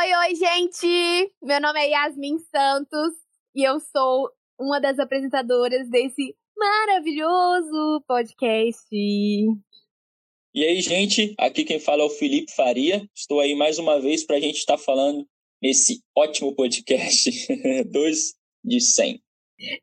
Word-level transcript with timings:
Oi, 0.00 0.14
oi, 0.14 0.34
gente! 0.36 1.34
Meu 1.42 1.60
nome 1.60 1.80
é 1.80 1.90
Yasmin 1.90 2.38
Santos 2.38 3.14
e 3.52 3.64
eu 3.68 3.80
sou 3.80 4.30
uma 4.56 4.80
das 4.80 4.96
apresentadoras 4.96 5.90
desse 5.90 6.36
maravilhoso 6.56 8.04
podcast. 8.06 8.86
E 8.92 10.64
aí, 10.64 10.80
gente, 10.80 11.34
aqui 11.36 11.64
quem 11.64 11.80
fala 11.80 12.02
é 12.02 12.04
o 12.04 12.10
Felipe 12.10 12.54
Faria. 12.54 13.10
Estou 13.12 13.40
aí 13.40 13.56
mais 13.56 13.80
uma 13.80 14.00
vez 14.00 14.22
para 14.24 14.36
a 14.36 14.40
gente 14.40 14.58
estar 14.58 14.76
tá 14.76 14.82
falando 14.84 15.26
nesse 15.60 16.00
ótimo 16.16 16.54
podcast 16.54 17.32
2 17.90 18.34
de 18.64 18.80
100. 18.80 19.20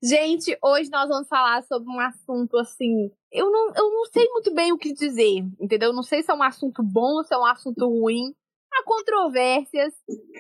Gente, 0.02 0.58
hoje 0.64 0.90
nós 0.90 1.10
vamos 1.10 1.28
falar 1.28 1.62
sobre 1.64 1.90
um 1.90 2.00
assunto 2.00 2.58
assim. 2.58 3.12
Eu 3.30 3.52
não, 3.52 3.68
eu 3.76 3.92
não 3.92 4.06
sei 4.06 4.26
muito 4.30 4.54
bem 4.54 4.72
o 4.72 4.78
que 4.78 4.94
dizer, 4.94 5.44
entendeu? 5.60 5.92
Não 5.92 6.04
sei 6.04 6.24
se 6.24 6.32
é 6.32 6.34
um 6.34 6.42
assunto 6.44 6.82
bom 6.82 7.18
ou 7.18 7.24
se 7.26 7.34
é 7.34 7.38
um 7.38 7.46
assunto 7.46 7.86
ruim. 7.86 8.34
Há 8.78 8.84
controvérsias, 8.84 9.94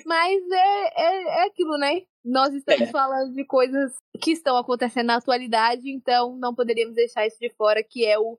mas 0.05 0.43
é, 0.51 1.01
é, 1.01 1.23
é 1.23 1.45
aquilo, 1.45 1.77
né? 1.77 2.01
Nós 2.23 2.53
estamos 2.53 2.89
é. 2.89 2.91
falando 2.91 3.33
de 3.33 3.45
coisas 3.45 3.93
que 4.21 4.31
estão 4.31 4.57
acontecendo 4.57 5.07
na 5.07 5.17
atualidade, 5.17 5.89
então 5.89 6.35
não 6.37 6.53
poderíamos 6.53 6.95
deixar 6.95 7.25
isso 7.25 7.37
de 7.39 7.49
fora, 7.49 7.83
que 7.83 8.05
é 8.05 8.19
o 8.19 8.37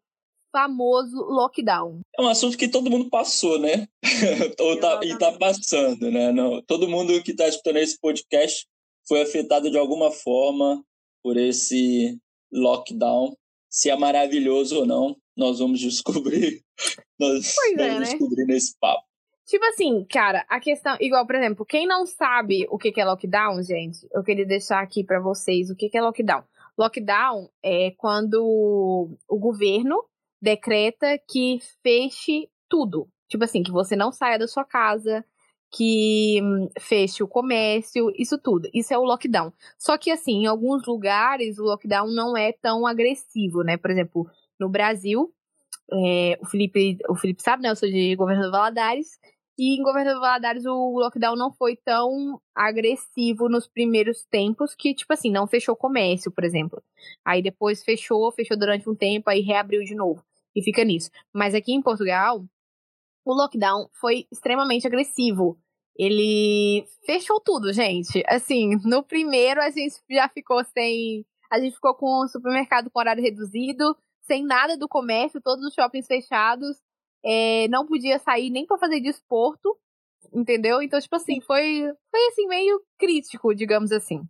famoso 0.53 1.17
lockdown. 1.17 2.01
É 2.19 2.23
um 2.23 2.29
assunto 2.29 2.57
que 2.57 2.69
todo 2.69 2.91
mundo 2.91 3.11
passou, 3.11 3.59
né? 3.59 3.87
Ou 4.59 4.81
tá, 4.81 5.01
e 5.03 5.17
tá 5.19 5.33
passando, 5.33 6.11
né? 6.11 6.33
Não, 6.33 6.63
todo 6.63 6.89
mundo 6.89 7.23
que 7.23 7.33
está 7.33 7.47
escutando 7.47 7.77
esse 7.77 7.99
podcast 8.01 8.67
foi 9.07 9.23
afetado 9.23 9.71
de 9.71 9.79
alguma 9.79 10.11
forma 10.11 10.83
por 11.23 11.37
esse 11.37 12.19
lockdown. 12.53 13.37
Se 13.71 13.91
é 13.91 13.97
maravilhoso 13.97 14.79
ou 14.79 14.87
não, 14.87 15.17
nós 15.37 15.59
vamos 15.59 15.81
descobrir. 15.81 16.63
Nós 17.19 17.55
pois 17.55 17.73
é, 17.73 17.77
vamos 17.77 17.97
é, 17.97 18.01
né? 18.01 18.07
descobrir 18.07 18.45
nesse 18.47 18.75
papo. 18.79 19.05
Tipo 19.47 19.65
assim, 19.67 20.05
cara, 20.11 20.45
a 20.49 20.59
questão. 20.59 20.97
Igual, 21.01 21.25
por 21.25 21.37
exemplo, 21.37 21.65
quem 21.65 21.87
não 21.87 22.05
sabe 22.05 22.67
o 22.69 22.77
que 22.77 23.01
é 23.01 23.05
lockdown, 23.05 23.63
gente, 23.63 24.07
eu 24.13 24.25
queria 24.25 24.45
deixar 24.45 24.83
aqui 24.83 25.05
para 25.05 25.21
vocês 25.21 25.71
o 25.71 25.77
que 25.77 25.89
é 25.95 26.03
lockdown. 26.03 26.43
Lockdown 26.77 27.49
é 27.63 27.93
quando 27.97 29.09
o 29.29 29.39
governo 29.39 30.05
decreta 30.43 31.19
que 31.29 31.61
feche 31.83 32.51
tudo. 32.69 33.09
Tipo 33.29 33.45
assim, 33.45 33.63
que 33.63 33.71
você 33.71 33.95
não 33.97 34.13
saia 34.13 34.39
da 34.39 34.49
sua 34.49 34.65
casa, 34.65 35.25
que 35.73 36.41
hum, 36.43 36.69
feche 36.81 37.23
o 37.23 37.29
comércio, 37.29 38.11
isso 38.17 38.39
tudo. 38.39 38.69
Isso 38.75 38.93
é 38.93 38.99
o 38.99 39.05
lockdown. 39.05 39.53
Só 39.79 39.97
que, 39.97 40.11
assim, 40.11 40.43
em 40.43 40.47
alguns 40.47 40.85
lugares 40.87 41.59
o 41.59 41.65
lockdown 41.65 42.09
não 42.13 42.37
é 42.37 42.53
tão 42.53 42.87
agressivo, 42.87 43.63
né? 43.63 43.77
Por 43.77 43.91
exemplo, 43.91 44.29
no 44.59 44.69
Brasil, 44.69 45.33
é, 45.93 46.39
o, 46.43 46.47
Felipe, 46.47 46.99
o 47.09 47.15
Felipe 47.15 47.43
sabe, 47.43 47.63
né? 47.63 47.71
Eu 47.71 47.77
sou 47.77 47.89
de 47.89 48.15
Governador 48.17 48.51
Valadares. 48.51 49.19
E 49.59 49.79
em 49.79 49.83
Governador 49.83 50.21
Valadares 50.21 50.67
o 50.67 50.99
lockdown 50.99 51.35
não 51.35 51.51
foi 51.51 51.77
tão 51.77 52.41
agressivo 52.55 53.49
nos 53.49 53.67
primeiros 53.67 54.25
tempos, 54.27 54.75
que, 54.75 54.95
tipo 54.95 55.13
assim, 55.13 55.31
não 55.31 55.47
fechou 55.47 55.75
comércio, 55.75 56.31
por 56.31 56.45
exemplo. 56.45 56.83
Aí 57.25 57.43
depois 57.43 57.83
fechou, 57.83 58.31
fechou 58.33 58.57
durante 58.57 58.89
um 58.89 58.95
tempo, 58.95 59.31
aí 59.31 59.41
reabriu 59.41 59.83
de 59.83 59.95
novo. 59.95 60.23
E 60.55 60.63
fica 60.63 60.85
nisso. 60.85 61.11
Mas 61.33 61.55
aqui 61.55 61.73
em 61.73 61.81
Portugal, 61.81 62.45
o 63.25 63.33
lockdown 63.35 63.89
foi 63.95 64.27
extremamente 64.31 64.87
agressivo. 64.87 65.59
Ele 65.99 66.87
fechou 67.07 67.41
tudo, 67.41 67.73
gente. 67.73 68.23
Assim, 68.29 68.77
no 68.85 69.03
primeiro 69.03 69.63
a 69.63 69.71
gente 69.71 69.97
já 70.11 70.29
ficou 70.29 70.63
sem. 70.65 71.25
A 71.51 71.59
gente 71.59 71.75
ficou 71.75 71.95
com 71.95 72.25
o 72.25 72.29
supermercado 72.29 72.91
com 72.91 72.99
horário 72.99 73.23
reduzido, 73.23 73.97
sem 74.23 74.45
nada 74.45 74.77
do 74.77 74.89
comércio, 74.89 75.41
todos 75.41 75.65
os 75.65 75.73
shoppings 75.73 76.07
fechados 76.07 76.77
é, 77.27 77.67
não 77.69 77.85
podia 77.85 78.21
sair 78.21 78.51
nem 78.51 78.65
para 78.65 78.79
fazer 78.79 79.01
desporto, 79.01 79.77
entendeu? 80.33 80.81
Então, 80.81 81.01
tipo 81.01 81.17
assim, 81.17 81.41
foi, 81.41 81.83
foi 82.11 82.27
assim, 82.29 82.47
meio 82.47 82.81
crítico, 82.97 83.53
digamos 83.53 83.91
assim. 83.91 84.23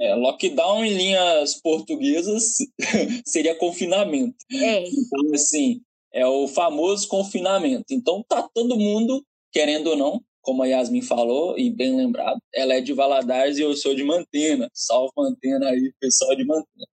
É, 0.00 0.14
lockdown 0.14 0.84
em 0.84 0.94
linhas 0.94 1.60
portuguesas 1.60 2.56
seria 3.26 3.56
confinamento. 3.56 4.36
É. 4.52 4.84
Então, 4.88 5.34
assim, 5.34 5.80
é 6.12 6.24
o 6.26 6.46
famoso 6.46 7.08
confinamento. 7.08 7.86
Então, 7.90 8.24
tá 8.28 8.48
todo 8.54 8.78
mundo, 8.78 9.24
querendo 9.52 9.88
ou 9.88 9.96
não, 9.96 10.20
como 10.40 10.62
a 10.62 10.66
Yasmin 10.66 11.02
falou, 11.02 11.58
e 11.58 11.70
bem 11.70 11.96
lembrado, 11.96 12.38
ela 12.54 12.74
é 12.74 12.80
de 12.80 12.92
Valadares 12.92 13.58
e 13.58 13.62
eu 13.62 13.74
sou 13.74 13.94
de 13.94 14.04
Mantena. 14.04 14.68
Salve 14.72 15.12
Mantena 15.16 15.70
aí, 15.70 15.92
pessoal 15.98 16.36
de 16.36 16.44
Mantena. 16.44 16.86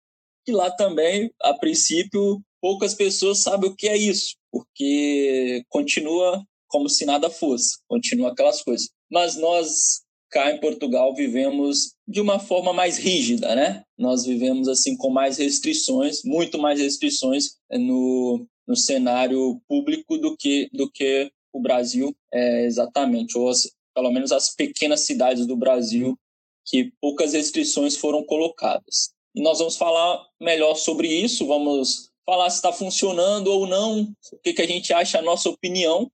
E 0.46 0.52
lá 0.52 0.70
também, 0.70 1.30
a 1.42 1.52
princípio, 1.52 2.40
poucas 2.60 2.94
pessoas 2.94 3.38
sabem 3.38 3.70
o 3.70 3.76
que 3.76 3.88
é 3.88 3.96
isso 3.96 4.39
porque 4.50 5.64
continua 5.68 6.44
como 6.68 6.88
se 6.88 7.04
nada 7.04 7.28
fosse, 7.28 7.78
continua 7.88 8.30
aquelas 8.30 8.62
coisas. 8.62 8.88
Mas 9.10 9.36
nós 9.36 10.02
cá 10.30 10.52
em 10.52 10.60
Portugal 10.60 11.14
vivemos 11.14 11.94
de 12.06 12.20
uma 12.20 12.38
forma 12.38 12.72
mais 12.72 12.96
rígida, 12.96 13.54
né? 13.54 13.82
Nós 13.98 14.24
vivemos 14.24 14.68
assim 14.68 14.96
com 14.96 15.10
mais 15.10 15.38
restrições, 15.38 16.22
muito 16.24 16.58
mais 16.58 16.80
restrições 16.80 17.56
no, 17.70 18.46
no 18.66 18.76
cenário 18.76 19.60
público 19.68 20.16
do 20.16 20.36
que 20.36 20.68
do 20.72 20.88
que 20.90 21.30
o 21.52 21.60
Brasil 21.60 22.14
é, 22.32 22.64
exatamente, 22.64 23.36
ou 23.36 23.48
as, 23.48 23.68
pelo 23.92 24.12
menos 24.12 24.30
as 24.30 24.54
pequenas 24.54 25.00
cidades 25.00 25.46
do 25.46 25.56
Brasil 25.56 26.16
que 26.64 26.92
poucas 27.00 27.32
restrições 27.32 27.96
foram 27.96 28.22
colocadas. 28.22 29.10
E 29.34 29.42
nós 29.42 29.58
vamos 29.58 29.76
falar 29.76 30.24
melhor 30.40 30.76
sobre 30.76 31.08
isso, 31.08 31.46
vamos 31.46 32.09
falar 32.30 32.48
se 32.48 32.56
está 32.56 32.72
funcionando 32.72 33.48
ou 33.48 33.66
não, 33.66 34.02
o 34.32 34.38
que, 34.38 34.52
que 34.52 34.62
a 34.62 34.66
gente 34.66 34.92
acha, 34.92 35.18
a 35.18 35.22
nossa 35.22 35.50
opinião. 35.50 36.08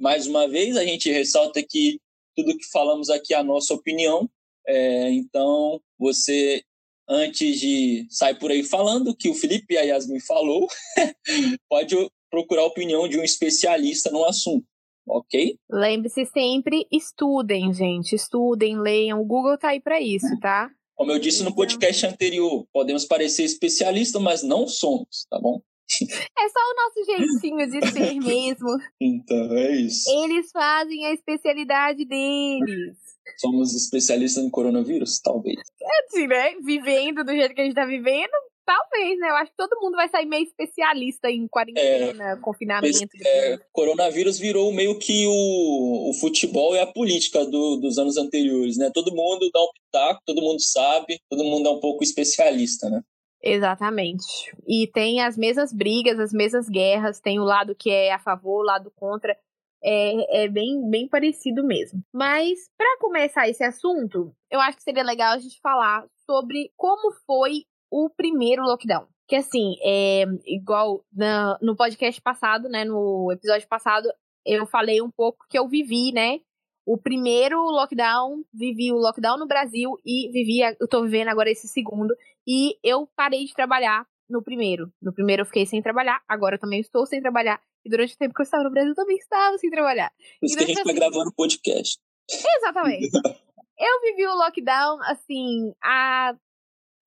Mais 0.00 0.26
uma 0.26 0.48
vez, 0.48 0.78
a 0.78 0.84
gente 0.84 1.12
ressalta 1.12 1.62
que 1.62 2.00
tudo 2.34 2.56
que 2.56 2.64
falamos 2.70 3.10
aqui 3.10 3.34
é 3.34 3.36
a 3.36 3.44
nossa 3.44 3.74
opinião. 3.74 4.30
É, 4.66 5.10
então, 5.10 5.78
você, 5.98 6.62
antes 7.06 7.60
de 7.60 8.06
sair 8.08 8.38
por 8.38 8.50
aí 8.50 8.64
falando 8.64 9.14
que 9.14 9.28
o 9.28 9.34
Felipe 9.34 9.74
e 9.74 9.76
a 9.76 9.82
Yasmin 9.82 10.20
falou, 10.20 10.66
pode 11.68 11.94
procurar 12.30 12.62
a 12.62 12.66
opinião 12.66 13.06
de 13.06 13.18
um 13.18 13.22
especialista 13.22 14.10
no 14.10 14.24
assunto, 14.24 14.64
ok? 15.06 15.58
Lembre-se 15.70 16.24
sempre, 16.24 16.86
estudem, 16.90 17.74
gente. 17.74 18.14
Estudem, 18.14 18.80
leiam. 18.80 19.20
O 19.20 19.26
Google 19.26 19.58
tá 19.58 19.68
aí 19.68 19.80
para 19.80 20.00
isso, 20.00 20.28
tá? 20.40 20.70
Como 20.98 21.12
eu 21.12 21.20
disse 21.20 21.44
no 21.44 21.54
podcast 21.54 22.04
anterior, 22.06 22.66
podemos 22.72 23.04
parecer 23.04 23.44
especialistas, 23.44 24.20
mas 24.20 24.42
não 24.42 24.66
somos, 24.66 25.28
tá 25.30 25.38
bom? 25.38 25.62
É 25.88 26.48
só 26.48 26.58
o 26.58 26.74
nosso 26.74 27.04
jeitinho 27.06 27.70
de 27.70 27.92
ser 27.92 28.14
mesmo. 28.18 28.68
Então, 29.00 29.56
é 29.56 29.76
isso. 29.76 30.10
Eles 30.10 30.50
fazem 30.50 31.06
a 31.06 31.14
especialidade 31.14 32.04
deles. 32.04 32.98
Somos 33.38 33.76
especialistas 33.76 34.42
em 34.42 34.50
coronavírus? 34.50 35.20
Talvez. 35.20 35.60
É 35.80 36.04
assim, 36.04 36.26
né? 36.26 36.56
Vivendo 36.64 37.22
do 37.22 37.30
jeito 37.30 37.54
que 37.54 37.60
a 37.60 37.64
gente 37.64 37.76
tá 37.76 37.86
vivendo, 37.86 38.32
Talvez, 38.68 39.18
né? 39.18 39.30
Eu 39.30 39.36
acho 39.36 39.50
que 39.50 39.56
todo 39.56 39.80
mundo 39.80 39.96
vai 39.96 40.10
sair 40.10 40.26
meio 40.26 40.42
especialista 40.42 41.30
em 41.30 41.48
quarentena, 41.48 42.32
é, 42.32 42.36
confinamento. 42.36 43.16
É, 43.24 43.58
coronavírus 43.72 44.38
virou 44.38 44.70
meio 44.74 44.98
que 44.98 45.26
o, 45.26 46.10
o 46.10 46.12
futebol 46.12 46.76
e 46.76 46.78
a 46.78 46.86
política 46.86 47.46
do, 47.46 47.78
dos 47.78 47.96
anos 47.96 48.18
anteriores, 48.18 48.76
né? 48.76 48.90
Todo 48.92 49.14
mundo 49.14 49.48
dá 49.54 49.62
um 49.62 49.70
pitaco, 49.72 50.20
todo 50.26 50.42
mundo 50.42 50.60
sabe, 50.60 51.18
todo 51.30 51.44
mundo 51.44 51.66
é 51.66 51.72
um 51.72 51.80
pouco 51.80 52.04
especialista, 52.04 52.90
né? 52.90 53.00
Exatamente. 53.42 54.26
E 54.66 54.86
tem 54.92 55.22
as 55.22 55.38
mesmas 55.38 55.72
brigas, 55.72 56.20
as 56.20 56.34
mesmas 56.34 56.68
guerras, 56.68 57.20
tem 57.20 57.40
o 57.40 57.44
lado 57.44 57.74
que 57.74 57.88
é 57.88 58.12
a 58.12 58.18
favor, 58.18 58.60
o 58.60 58.66
lado 58.66 58.92
contra. 58.94 59.34
É, 59.82 60.42
é 60.42 60.48
bem, 60.48 60.90
bem 60.90 61.08
parecido 61.08 61.64
mesmo. 61.64 62.02
Mas, 62.12 62.68
para 62.76 62.98
começar 63.00 63.48
esse 63.48 63.64
assunto, 63.64 64.30
eu 64.50 64.60
acho 64.60 64.76
que 64.76 64.82
seria 64.82 65.02
legal 65.02 65.32
a 65.32 65.38
gente 65.38 65.58
falar 65.62 66.04
sobre 66.26 66.70
como 66.76 67.14
foi 67.26 67.64
o 67.90 68.10
primeiro 68.10 68.62
lockdown. 68.62 69.06
Que 69.26 69.36
assim, 69.36 69.76
é 69.84 70.24
igual 70.46 71.04
na, 71.12 71.58
no 71.60 71.76
podcast 71.76 72.20
passado, 72.20 72.68
né? 72.68 72.84
No 72.84 73.30
episódio 73.30 73.68
passado, 73.68 74.08
eu 74.44 74.66
falei 74.66 75.02
um 75.02 75.10
pouco 75.10 75.44
que 75.50 75.58
eu 75.58 75.68
vivi, 75.68 76.12
né? 76.12 76.40
O 76.86 76.96
primeiro 76.96 77.60
lockdown, 77.60 78.42
vivi 78.52 78.90
o 78.90 78.96
lockdown 78.96 79.36
no 79.36 79.46
Brasil 79.46 79.94
e 80.06 80.30
vivi, 80.32 80.60
eu 80.80 80.88
tô 80.88 81.02
vivendo 81.02 81.28
agora 81.28 81.50
esse 81.50 81.68
segundo. 81.68 82.16
E 82.46 82.78
eu 82.82 83.06
parei 83.14 83.44
de 83.44 83.52
trabalhar 83.52 84.06
no 84.28 84.42
primeiro. 84.42 84.90
No 85.02 85.12
primeiro 85.12 85.42
eu 85.42 85.46
fiquei 85.46 85.66
sem 85.66 85.82
trabalhar, 85.82 86.22
agora 86.26 86.56
eu 86.56 86.58
também 86.58 86.80
estou 86.80 87.04
sem 87.04 87.20
trabalhar. 87.20 87.60
E 87.84 87.90
durante 87.90 88.14
o 88.14 88.18
tempo 88.18 88.34
que 88.34 88.40
eu 88.40 88.44
estava 88.44 88.64
no 88.64 88.70
Brasil, 88.70 88.90
eu 88.90 88.96
também 88.96 89.16
estava 89.16 89.58
sem 89.58 89.70
trabalhar. 89.70 90.10
Por 90.40 90.46
isso 90.46 90.56
que 90.56 90.64
a 90.64 90.66
gente 90.66 90.76
tá 90.76 90.82
assim, 90.82 90.94
gravando 90.94 91.32
podcast. 91.34 91.98
Exatamente. 92.30 93.10
eu 93.78 94.00
vivi 94.02 94.26
o 94.26 94.34
lockdown, 94.34 94.98
assim, 95.02 95.72
a 95.82 96.34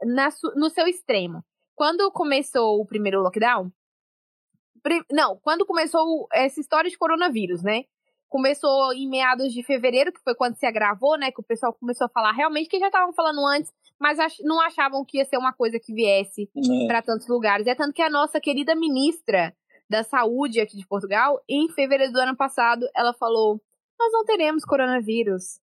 na, 0.03 0.29
no 0.55 0.69
seu 0.69 0.87
extremo. 0.87 1.43
Quando 1.75 2.11
começou 2.11 2.79
o 2.79 2.85
primeiro 2.85 3.21
lockdown, 3.21 3.71
não, 5.11 5.37
quando 5.37 5.65
começou 5.65 6.27
essa 6.33 6.59
história 6.59 6.89
de 6.89 6.97
coronavírus, 6.97 7.61
né? 7.63 7.85
Começou 8.27 8.93
em 8.93 9.07
meados 9.09 9.53
de 9.53 9.61
fevereiro, 9.61 10.11
que 10.11 10.21
foi 10.23 10.33
quando 10.33 10.55
se 10.55 10.65
agravou, 10.65 11.17
né? 11.17 11.31
Que 11.31 11.41
o 11.41 11.43
pessoal 11.43 11.73
começou 11.73 12.05
a 12.05 12.09
falar 12.09 12.31
realmente, 12.31 12.69
que 12.69 12.79
já 12.79 12.87
estavam 12.87 13.13
falando 13.13 13.45
antes, 13.45 13.71
mas 13.99 14.17
não 14.41 14.59
achavam 14.61 15.05
que 15.05 15.17
ia 15.17 15.25
ser 15.25 15.37
uma 15.37 15.53
coisa 15.53 15.79
que 15.79 15.93
viesse 15.93 16.49
é. 16.55 16.87
para 16.87 17.01
tantos 17.01 17.27
lugares. 17.27 17.67
É 17.67 17.75
tanto 17.75 17.93
que 17.93 18.01
a 18.01 18.09
nossa 18.09 18.39
querida 18.39 18.73
ministra 18.73 19.55
da 19.89 20.03
Saúde 20.03 20.61
aqui 20.61 20.77
de 20.77 20.87
Portugal, 20.87 21.41
em 21.47 21.69
fevereiro 21.69 22.13
do 22.13 22.19
ano 22.19 22.35
passado, 22.35 22.87
ela 22.95 23.13
falou: 23.13 23.61
Nós 23.99 24.11
não 24.13 24.23
teremos 24.23 24.63
coronavírus. 24.63 25.59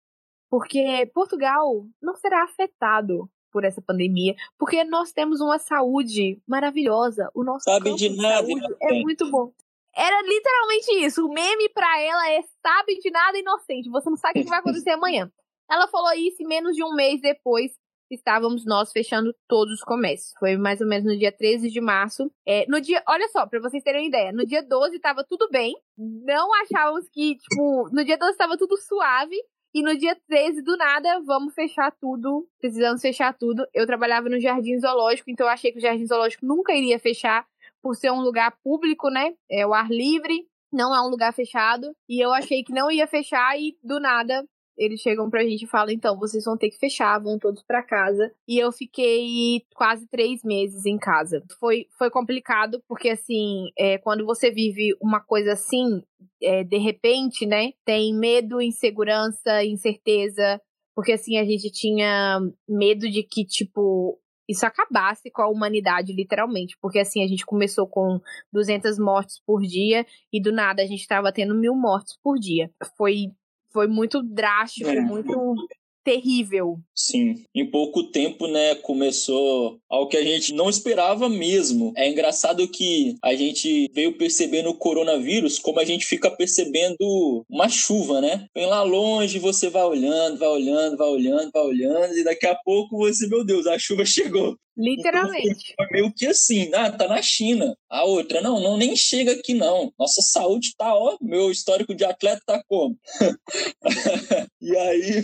porque 0.49 1.09
Portugal 1.13 1.85
não 2.01 2.15
será 2.15 2.43
afetado 2.43 3.29
por 3.57 3.65
essa 3.65 3.81
pandemia, 3.81 4.35
porque 4.55 4.83
nós 4.83 5.11
temos 5.11 5.41
uma 5.41 5.57
saúde 5.57 6.39
maravilhosa. 6.47 7.27
O 7.33 7.43
nosso 7.43 7.63
sabe 7.63 7.95
de 7.95 8.15
nada, 8.15 8.47
é 8.83 9.01
muito 9.01 9.31
bom. 9.31 9.51
Era 9.95 10.21
literalmente 10.21 10.91
isso. 11.03 11.25
O 11.25 11.33
meme 11.33 11.67
pra 11.69 11.99
ela 11.99 12.29
é 12.29 12.43
sabe 12.61 12.99
de 12.99 13.09
nada 13.09 13.35
inocente. 13.35 13.89
Você 13.89 14.11
não 14.11 14.15
sabe 14.15 14.41
o 14.41 14.43
que 14.43 14.49
vai 14.49 14.59
acontecer 14.59 14.91
amanhã. 14.91 15.31
Ela 15.67 15.87
falou 15.87 16.13
isso 16.13 16.43
e 16.43 16.45
menos 16.45 16.75
de 16.75 16.83
um 16.83 16.93
mês 16.93 17.19
depois 17.19 17.71
estávamos 18.11 18.63
nós 18.63 18.91
fechando 18.91 19.33
todos 19.47 19.73
os 19.73 19.81
comércios. 19.81 20.33
Foi 20.39 20.55
mais 20.55 20.79
ou 20.81 20.87
menos 20.87 21.11
no 21.11 21.17
dia 21.17 21.31
13 21.31 21.67
de 21.71 21.81
março. 21.81 22.31
É, 22.45 22.63
no 22.67 22.79
dia, 22.79 23.03
olha 23.07 23.27
só, 23.29 23.47
para 23.47 23.59
vocês 23.59 23.83
terem 23.83 24.03
uma 24.03 24.07
ideia, 24.07 24.31
no 24.31 24.45
dia 24.45 24.61
12 24.61 24.95
estava 24.95 25.25
tudo 25.27 25.49
bem. 25.49 25.75
Não 25.97 26.53
achávamos 26.61 27.09
que, 27.09 27.35
tipo, 27.37 27.89
no 27.91 28.05
dia 28.05 28.19
12 28.19 28.33
estava 28.33 28.55
tudo 28.55 28.77
suave. 28.77 29.35
E 29.73 29.83
no 29.83 29.97
dia 29.97 30.17
13, 30.27 30.61
do 30.61 30.75
nada, 30.77 31.21
vamos 31.25 31.53
fechar 31.53 31.91
tudo. 31.99 32.47
Precisamos 32.59 33.01
fechar 33.01 33.33
tudo. 33.33 33.65
Eu 33.73 33.85
trabalhava 33.85 34.29
no 34.29 34.39
Jardim 34.39 34.79
Zoológico, 34.79 35.29
então 35.29 35.45
eu 35.45 35.51
achei 35.51 35.71
que 35.71 35.77
o 35.77 35.81
Jardim 35.81 36.05
Zoológico 36.05 36.45
nunca 36.45 36.73
iria 36.73 36.97
fechar 36.99 37.45
por 37.81 37.95
ser 37.95 38.11
um 38.11 38.21
lugar 38.21 38.55
público, 38.63 39.09
né? 39.09 39.33
É 39.49 39.65
o 39.67 39.73
ar 39.73 39.89
livre, 39.89 40.47
não 40.71 40.95
é 40.95 41.01
um 41.01 41.09
lugar 41.09 41.33
fechado. 41.33 41.95
E 42.09 42.23
eu 42.23 42.33
achei 42.33 42.63
que 42.63 42.73
não 42.73 42.89
ia 42.89 43.07
fechar 43.07 43.59
e 43.59 43.77
do 43.83 43.99
nada 43.99 44.43
eles 44.77 45.01
chegam 45.01 45.29
pra 45.29 45.43
gente 45.43 45.63
e 45.63 45.67
falam: 45.67 45.93
então, 45.93 46.17
vocês 46.17 46.43
vão 46.45 46.57
ter 46.57 46.69
que 46.69 46.77
fechar, 46.77 47.19
vão 47.19 47.39
todos 47.39 47.63
pra 47.63 47.83
casa. 47.83 48.31
E 48.47 48.57
eu 48.57 48.71
fiquei 48.71 49.63
quase 49.73 50.07
três 50.07 50.43
meses 50.43 50.85
em 50.85 50.97
casa. 50.97 51.43
Foi, 51.59 51.87
foi 51.97 52.09
complicado, 52.09 52.81
porque 52.87 53.09
assim, 53.09 53.69
é, 53.77 53.97
quando 53.97 54.25
você 54.25 54.51
vive 54.51 54.95
uma 55.01 55.19
coisa 55.19 55.53
assim, 55.53 56.01
é, 56.41 56.63
de 56.63 56.77
repente, 56.77 57.45
né, 57.45 57.71
tem 57.83 58.13
medo, 58.13 58.61
insegurança, 58.61 59.63
incerteza. 59.63 60.61
Porque 60.95 61.11
assim, 61.11 61.37
a 61.37 61.45
gente 61.45 61.71
tinha 61.71 62.39
medo 62.67 63.07
de 63.09 63.21
que, 63.21 63.45
tipo, 63.45 64.19
isso 64.49 64.65
acabasse 64.65 65.29
com 65.29 65.41
a 65.41 65.47
humanidade, 65.47 66.13
literalmente. 66.13 66.77
Porque 66.81 66.99
assim, 66.99 67.23
a 67.23 67.27
gente 67.27 67.45
começou 67.45 67.87
com 67.87 68.19
200 68.51 68.97
mortes 68.97 69.41
por 69.45 69.61
dia 69.61 70.05
e 70.31 70.41
do 70.41 70.51
nada 70.51 70.81
a 70.81 70.85
gente 70.85 71.01
estava 71.01 71.31
tendo 71.31 71.53
mil 71.53 71.75
mortes 71.75 72.17
por 72.23 72.39
dia. 72.39 72.71
Foi 72.97 73.31
foi 73.77 73.87
muito 73.87 74.23
drástico, 74.23 74.89
é. 74.89 74.99
muito 74.99 75.55
terrível. 76.03 76.79
Sim, 76.95 77.43
em 77.53 77.69
pouco 77.69 78.01
tempo, 78.01 78.47
né, 78.47 78.73
começou 78.73 79.77
algo 79.87 80.09
que 80.09 80.17
a 80.17 80.23
gente 80.23 80.51
não 80.51 80.67
esperava 80.67 81.29
mesmo. 81.29 81.93
É 81.95 82.09
engraçado 82.09 82.67
que 82.67 83.15
a 83.23 83.35
gente 83.35 83.87
veio 83.93 84.17
percebendo 84.17 84.69
o 84.69 84.73
coronavírus 84.73 85.59
como 85.59 85.79
a 85.79 85.85
gente 85.85 86.07
fica 86.07 86.31
percebendo 86.31 87.45
uma 87.47 87.69
chuva, 87.69 88.19
né? 88.19 88.47
Vem 88.55 88.65
lá 88.65 88.81
longe, 88.81 89.37
você 89.37 89.69
vai 89.69 89.83
olhando, 89.83 90.39
vai 90.39 90.49
olhando, 90.49 90.97
vai 90.97 91.09
olhando, 91.09 91.51
vai 91.51 91.63
olhando, 91.63 92.17
e 92.17 92.23
daqui 92.23 92.47
a 92.47 92.55
pouco 92.55 92.97
você, 92.97 93.27
meu 93.27 93.45
Deus, 93.45 93.67
a 93.67 93.77
chuva 93.77 94.05
chegou. 94.07 94.57
Literalmente. 94.77 95.73
Então, 95.73 95.87
meio 95.91 96.13
que 96.13 96.27
assim, 96.27 96.71
ah, 96.73 96.91
tá 96.91 97.07
na 97.07 97.21
China. 97.21 97.75
A 97.89 98.03
outra, 98.03 98.41
não, 98.41 98.59
não, 98.59 98.77
nem 98.77 98.95
chega 98.95 99.31
aqui 99.31 99.55
não. 99.55 99.91
Nossa 99.97 100.21
saúde 100.21 100.75
tá, 100.77 100.93
ó, 100.93 101.17
meu 101.19 101.49
histórico 101.49 101.95
de 101.95 102.05
atleta 102.05 102.41
tá 102.45 102.63
como? 102.67 102.95
e 104.61 104.77
aí, 104.77 105.23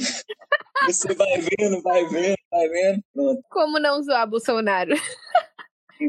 você 0.88 1.14
vai 1.14 1.40
vendo, 1.40 1.82
vai 1.84 2.06
vendo, 2.08 2.38
vai 2.50 2.68
vendo, 2.68 3.04
pronto. 3.14 3.42
Como 3.50 3.80
não 3.80 4.02
zoar 4.02 4.28
Bolsonaro? 4.28 4.92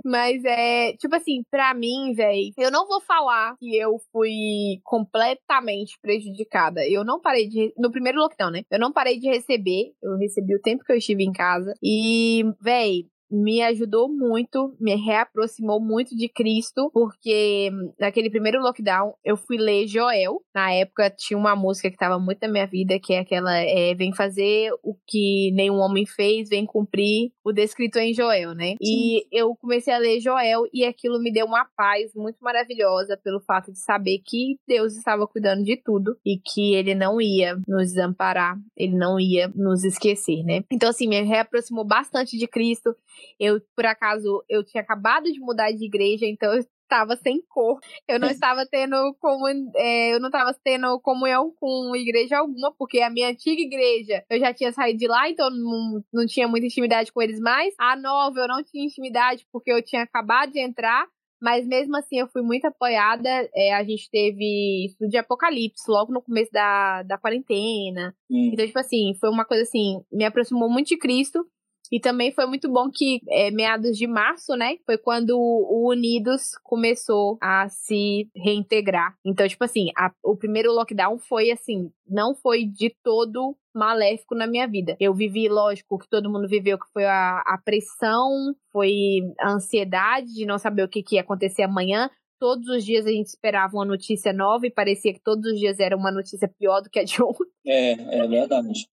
Mas 0.04 0.42
é, 0.44 0.94
tipo 0.94 1.14
assim, 1.14 1.42
pra 1.50 1.74
mim, 1.74 2.14
velho, 2.14 2.52
eu 2.56 2.70
não 2.70 2.86
vou 2.86 3.00
falar 3.02 3.56
que 3.58 3.76
eu 3.76 3.98
fui 4.10 4.80
completamente 4.82 5.98
prejudicada. 6.00 6.80
Eu 6.88 7.04
não 7.04 7.20
parei 7.20 7.48
de. 7.48 7.72
No 7.76 7.92
primeiro 7.92 8.18
lockdown, 8.18 8.50
né? 8.50 8.62
Eu 8.70 8.78
não 8.78 8.92
parei 8.92 9.18
de 9.20 9.28
receber. 9.28 9.92
Eu 10.02 10.16
recebi 10.16 10.56
o 10.56 10.60
tempo 10.60 10.82
que 10.84 10.92
eu 10.92 10.96
estive 10.96 11.22
em 11.22 11.32
casa. 11.32 11.74
E, 11.82 12.42
velho, 12.60 13.04
me 13.30 13.62
ajudou 13.62 14.08
muito, 14.08 14.74
me 14.80 14.94
reaproximou 14.94 15.80
muito 15.80 16.16
de 16.16 16.28
Cristo, 16.28 16.90
porque 16.92 17.70
naquele 17.98 18.30
primeiro 18.30 18.60
lockdown 18.60 19.14
eu 19.24 19.36
fui 19.36 19.56
ler 19.56 19.86
Joel. 19.86 20.40
Na 20.54 20.72
época 20.72 21.10
tinha 21.10 21.38
uma 21.38 21.56
música 21.56 21.88
que 21.88 21.96
estava 21.96 22.18
muito 22.18 22.40
na 22.42 22.48
minha 22.48 22.66
vida, 22.66 22.98
que 23.00 23.14
é 23.14 23.20
aquela 23.20 23.56
é, 23.56 23.94
Vem 23.94 24.12
fazer 24.12 24.70
o 24.82 24.96
que 25.06 25.50
nenhum 25.52 25.76
homem 25.76 26.06
fez, 26.06 26.48
vem 26.48 26.66
cumprir 26.66 27.30
o 27.44 27.52
descrito 27.52 27.98
em 27.98 28.12
Joel, 28.12 28.54
né? 28.54 28.70
Sim. 28.70 28.76
E 28.80 29.26
eu 29.30 29.54
comecei 29.56 29.92
a 29.92 29.98
ler 29.98 30.20
Joel 30.20 30.62
e 30.72 30.84
aquilo 30.84 31.20
me 31.20 31.32
deu 31.32 31.46
uma 31.46 31.66
paz 31.76 32.12
muito 32.14 32.38
maravilhosa 32.40 33.16
pelo 33.22 33.40
fato 33.40 33.72
de 33.72 33.78
saber 33.78 34.20
que 34.24 34.56
Deus 34.66 34.96
estava 34.96 35.26
cuidando 35.26 35.62
de 35.62 35.76
tudo 35.76 36.16
e 36.24 36.38
que 36.38 36.74
ele 36.74 36.94
não 36.94 37.20
ia 37.20 37.56
nos 37.66 37.92
desamparar, 37.92 38.56
ele 38.76 38.96
não 38.96 39.18
ia 39.18 39.48
nos 39.54 39.84
esquecer, 39.84 40.42
né? 40.44 40.64
Então, 40.70 40.90
assim, 40.90 41.08
me 41.08 41.20
reaproximou 41.22 41.84
bastante 41.84 42.36
de 42.36 42.46
Cristo. 42.46 42.94
Eu, 43.38 43.60
por 43.76 43.86
acaso, 43.86 44.44
eu 44.48 44.64
tinha 44.64 44.82
acabado 44.82 45.30
de 45.32 45.40
mudar 45.40 45.70
de 45.72 45.84
igreja, 45.84 46.26
então 46.26 46.52
eu 46.52 46.62
estava 46.84 47.16
sem 47.16 47.42
cor. 47.48 47.78
Eu 48.06 48.18
não 48.18 48.28
estava 48.30 48.66
tendo 48.66 49.14
como 49.20 49.48
é, 49.76 50.14
eu 50.14 50.20
não 50.20 50.28
estava 50.28 50.54
tendo 50.62 51.00
comunhão 51.00 51.52
com 51.58 51.94
igreja 51.96 52.38
alguma, 52.38 52.72
porque 52.72 53.00
a 53.00 53.10
minha 53.10 53.30
antiga 53.30 53.60
igreja 53.60 54.24
eu 54.30 54.38
já 54.38 54.54
tinha 54.54 54.72
saído 54.72 54.98
de 54.98 55.08
lá, 55.08 55.28
então 55.28 55.50
não, 55.50 56.04
não 56.12 56.26
tinha 56.26 56.46
muita 56.46 56.66
intimidade 56.66 57.12
com 57.12 57.20
eles 57.20 57.40
mais. 57.40 57.74
A 57.78 57.96
nova 57.96 58.40
eu 58.40 58.48
não 58.48 58.62
tinha 58.62 58.84
intimidade 58.84 59.46
porque 59.52 59.72
eu 59.72 59.82
tinha 59.82 60.02
acabado 60.02 60.52
de 60.52 60.60
entrar. 60.60 61.06
Mas 61.42 61.66
mesmo 61.66 61.94
assim 61.94 62.20
eu 62.20 62.26
fui 62.28 62.40
muito 62.40 62.64
apoiada. 62.64 63.28
É, 63.54 63.74
a 63.74 63.84
gente 63.84 64.08
teve 64.10 64.86
estudo 64.86 65.10
de 65.10 65.18
Apocalipse 65.18 65.84
logo 65.88 66.10
no 66.10 66.22
começo 66.22 66.50
da, 66.50 67.02
da 67.02 67.18
quarentena. 67.18 68.14
Hum. 68.30 68.50
Então, 68.50 68.64
tipo 68.64 68.78
assim, 68.78 69.12
foi 69.20 69.28
uma 69.28 69.44
coisa 69.44 69.62
assim, 69.62 70.00
me 70.10 70.24
aproximou 70.24 70.70
muito 70.70 70.88
de 70.88 70.96
Cristo. 70.96 71.46
E 71.92 72.00
também 72.00 72.32
foi 72.32 72.46
muito 72.46 72.70
bom 72.70 72.90
que, 72.92 73.20
é, 73.28 73.50
meados 73.50 73.96
de 73.96 74.06
março, 74.06 74.56
né? 74.56 74.76
Foi 74.86 74.96
quando 74.96 75.38
o 75.38 75.90
Unidos 75.90 76.52
começou 76.62 77.36
a 77.40 77.68
se 77.68 78.28
reintegrar. 78.34 79.14
Então, 79.24 79.46
tipo 79.46 79.62
assim, 79.64 79.90
a, 79.96 80.10
o 80.22 80.36
primeiro 80.36 80.72
lockdown 80.72 81.18
foi 81.18 81.50
assim, 81.50 81.90
não 82.08 82.34
foi 82.34 82.64
de 82.64 82.94
todo 83.02 83.56
maléfico 83.74 84.34
na 84.34 84.46
minha 84.46 84.66
vida. 84.66 84.96
Eu 84.98 85.14
vivi, 85.14 85.48
lógico, 85.48 85.98
que 85.98 86.08
todo 86.08 86.30
mundo 86.30 86.48
viveu, 86.48 86.78
que 86.78 86.90
foi 86.92 87.04
a, 87.04 87.42
a 87.46 87.58
pressão, 87.62 88.54
foi 88.72 89.20
a 89.40 89.52
ansiedade 89.52 90.32
de 90.32 90.46
não 90.46 90.58
saber 90.58 90.84
o 90.84 90.88
que, 90.88 91.02
que 91.02 91.16
ia 91.16 91.20
acontecer 91.20 91.62
amanhã, 91.62 92.08
todos 92.38 92.68
os 92.68 92.84
dias 92.84 93.06
a 93.06 93.10
gente 93.10 93.28
esperava 93.28 93.74
uma 93.74 93.84
notícia 93.86 94.32
nova 94.32 94.66
e 94.66 94.70
parecia 94.70 95.14
que 95.14 95.20
todos 95.22 95.50
os 95.52 95.58
dias 95.58 95.80
era 95.80 95.96
uma 95.96 96.12
notícia 96.12 96.46
pior 96.58 96.82
do 96.82 96.90
que 96.90 96.98
a 96.98 97.04
de 97.04 97.16
ontem. 97.24 97.46
É, 97.66 97.92
é 97.92 98.26
verdade. 98.26 98.86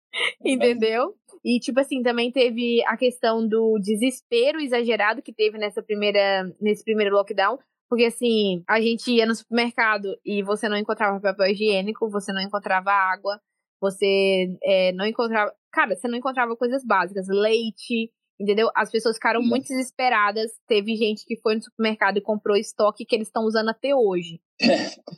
Entendeu? 0.45 1.15
E, 1.49 1.59
tipo 1.59 1.81
assim, 1.81 2.03
também 2.03 2.31
teve 2.31 2.85
a 2.85 2.95
questão 2.95 3.49
do 3.49 3.79
desespero 3.79 4.61
exagerado 4.61 5.23
que 5.23 5.33
teve 5.33 5.57
nessa 5.57 5.83
primeira, 5.83 6.45
nesse 6.61 6.85
primeiro 6.85 7.15
lockdown. 7.15 7.59
Porque, 7.89 8.05
assim, 8.05 8.63
a 8.69 8.79
gente 8.83 9.11
ia 9.11 9.25
no 9.25 9.35
supermercado 9.35 10.15
e 10.23 10.43
você 10.43 10.69
não 10.69 10.77
encontrava 10.77 11.19
papel 11.19 11.47
higiênico, 11.47 12.11
você 12.11 12.35
não 12.35 12.43
encontrava 12.43 12.91
água, 12.91 13.41
você 13.81 14.59
é, 14.63 14.93
não 14.93 15.07
encontrava. 15.07 15.51
Cara, 15.73 15.97
você 15.97 16.07
não 16.07 16.19
encontrava 16.19 16.55
coisas 16.55 16.85
básicas, 16.85 17.27
leite, 17.29 18.13
entendeu? 18.39 18.69
As 18.77 18.91
pessoas 18.91 19.17
ficaram 19.17 19.41
Sim. 19.41 19.49
muito 19.49 19.69
desesperadas. 19.69 20.51
Teve 20.67 20.97
gente 20.97 21.25
que 21.25 21.41
foi 21.41 21.55
no 21.55 21.63
supermercado 21.63 22.19
e 22.19 22.23
comprou 22.23 22.59
estoque 22.59 23.07
que 23.07 23.17
eles 23.17 23.29
estão 23.29 23.45
usando 23.45 23.71
até 23.71 23.95
hoje. 23.95 24.39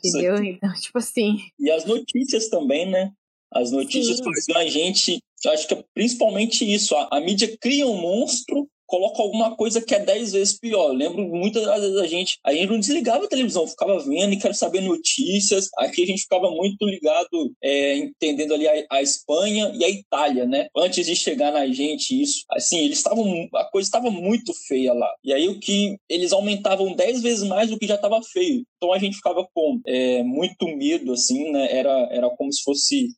entendeu? 0.01 0.41
Então, 0.41 0.71
tipo 0.79 0.97
assim. 0.97 1.39
E 1.59 1.69
as 1.69 1.83
notícias 1.83 2.47
também, 2.47 2.89
né? 2.89 3.11
As 3.53 3.69
notícias 3.69 4.21
faziam 4.21 4.57
a 4.57 4.65
gente, 4.65 5.19
acho 5.49 5.67
que 5.67 5.73
é 5.73 5.83
principalmente 5.93 6.71
isso, 6.71 6.95
a, 6.95 7.07
a 7.11 7.19
mídia 7.19 7.55
cria 7.59 7.87
um 7.87 7.99
monstro 7.99 8.67
coloca 8.91 9.21
alguma 9.21 9.55
coisa 9.55 9.81
que 9.81 9.95
é 9.95 9.99
dez 9.99 10.33
vezes 10.33 10.59
pior. 10.59 10.89
Eu 10.89 10.93
lembro 10.93 11.23
muitas 11.23 11.63
vezes 11.63 11.97
a 11.97 12.05
gente, 12.05 12.37
a 12.45 12.51
gente 12.51 12.67
não 12.67 12.79
desligava 12.79 13.23
a 13.23 13.29
televisão, 13.29 13.65
ficava 13.65 13.97
vendo 13.99 14.33
e 14.33 14.37
quero 14.37 14.53
saber 14.53 14.81
notícias. 14.81 15.69
Aqui 15.77 16.03
a 16.03 16.05
gente 16.05 16.23
ficava 16.23 16.51
muito 16.51 16.85
ligado, 16.85 17.53
é, 17.63 17.95
entendendo 17.95 18.53
ali 18.53 18.67
a, 18.67 18.85
a, 18.91 19.01
Espanha 19.01 19.71
e 19.73 19.85
a 19.85 19.89
Itália, 19.89 20.45
né? 20.45 20.67
Antes 20.75 21.05
de 21.05 21.15
chegar 21.15 21.53
na 21.53 21.65
gente 21.67 22.21
isso, 22.21 22.43
assim, 22.51 22.79
eles 22.79 22.97
estavam, 22.97 23.47
a 23.55 23.63
coisa 23.71 23.87
estava 23.87 24.11
muito 24.11 24.53
feia 24.67 24.91
lá. 24.91 25.09
E 25.23 25.33
aí 25.33 25.47
o 25.47 25.57
que 25.57 25.95
eles 26.09 26.33
aumentavam 26.33 26.93
dez 26.93 27.21
vezes 27.21 27.47
mais 27.47 27.69
do 27.69 27.79
que 27.79 27.87
já 27.87 27.95
estava 27.95 28.21
feio. 28.21 28.65
Então 28.81 28.93
a 28.93 28.97
gente 28.97 29.17
ficava 29.17 29.47
com 29.53 29.79
é, 29.85 30.23
muito 30.23 30.65
medo, 30.75 31.13
assim, 31.13 31.51
né? 31.51 31.71
Era, 31.71 32.07
era 32.11 32.29
como 32.31 32.51
se 32.51 32.63
fosse. 32.63 33.09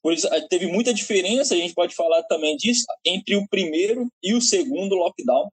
Teve 0.49 0.67
muita 0.67 0.93
diferença, 0.93 1.53
a 1.53 1.57
gente 1.57 1.73
pode 1.73 1.95
falar 1.95 2.21
também 2.23 2.57
disso, 2.57 2.83
entre 3.05 3.37
o 3.37 3.47
primeiro 3.47 4.07
e 4.21 4.33
o 4.33 4.41
segundo 4.41 4.95
lockdown 4.95 5.49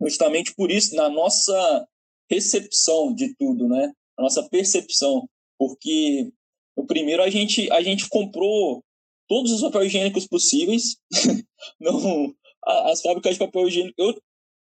justamente 0.00 0.54
por 0.54 0.70
isso, 0.70 0.94
na 0.94 1.08
nossa 1.08 1.86
recepção 2.30 3.14
de 3.14 3.34
tudo, 3.34 3.68
né? 3.68 3.92
A 4.16 4.22
nossa 4.22 4.48
percepção. 4.48 5.28
Porque 5.58 6.30
o 6.76 6.86
primeiro 6.86 7.22
a 7.22 7.30
gente, 7.30 7.70
a 7.72 7.82
gente 7.82 8.08
comprou 8.08 8.82
todos 9.28 9.50
os 9.50 9.60
papéis 9.60 9.86
higiênicos 9.86 10.26
possíveis. 10.26 10.96
Não, 11.80 12.32
as 12.64 13.00
fábricas 13.00 13.34
de 13.34 13.38
papel 13.38 13.68
higiênico. 13.68 13.94
Eu, 13.98 14.14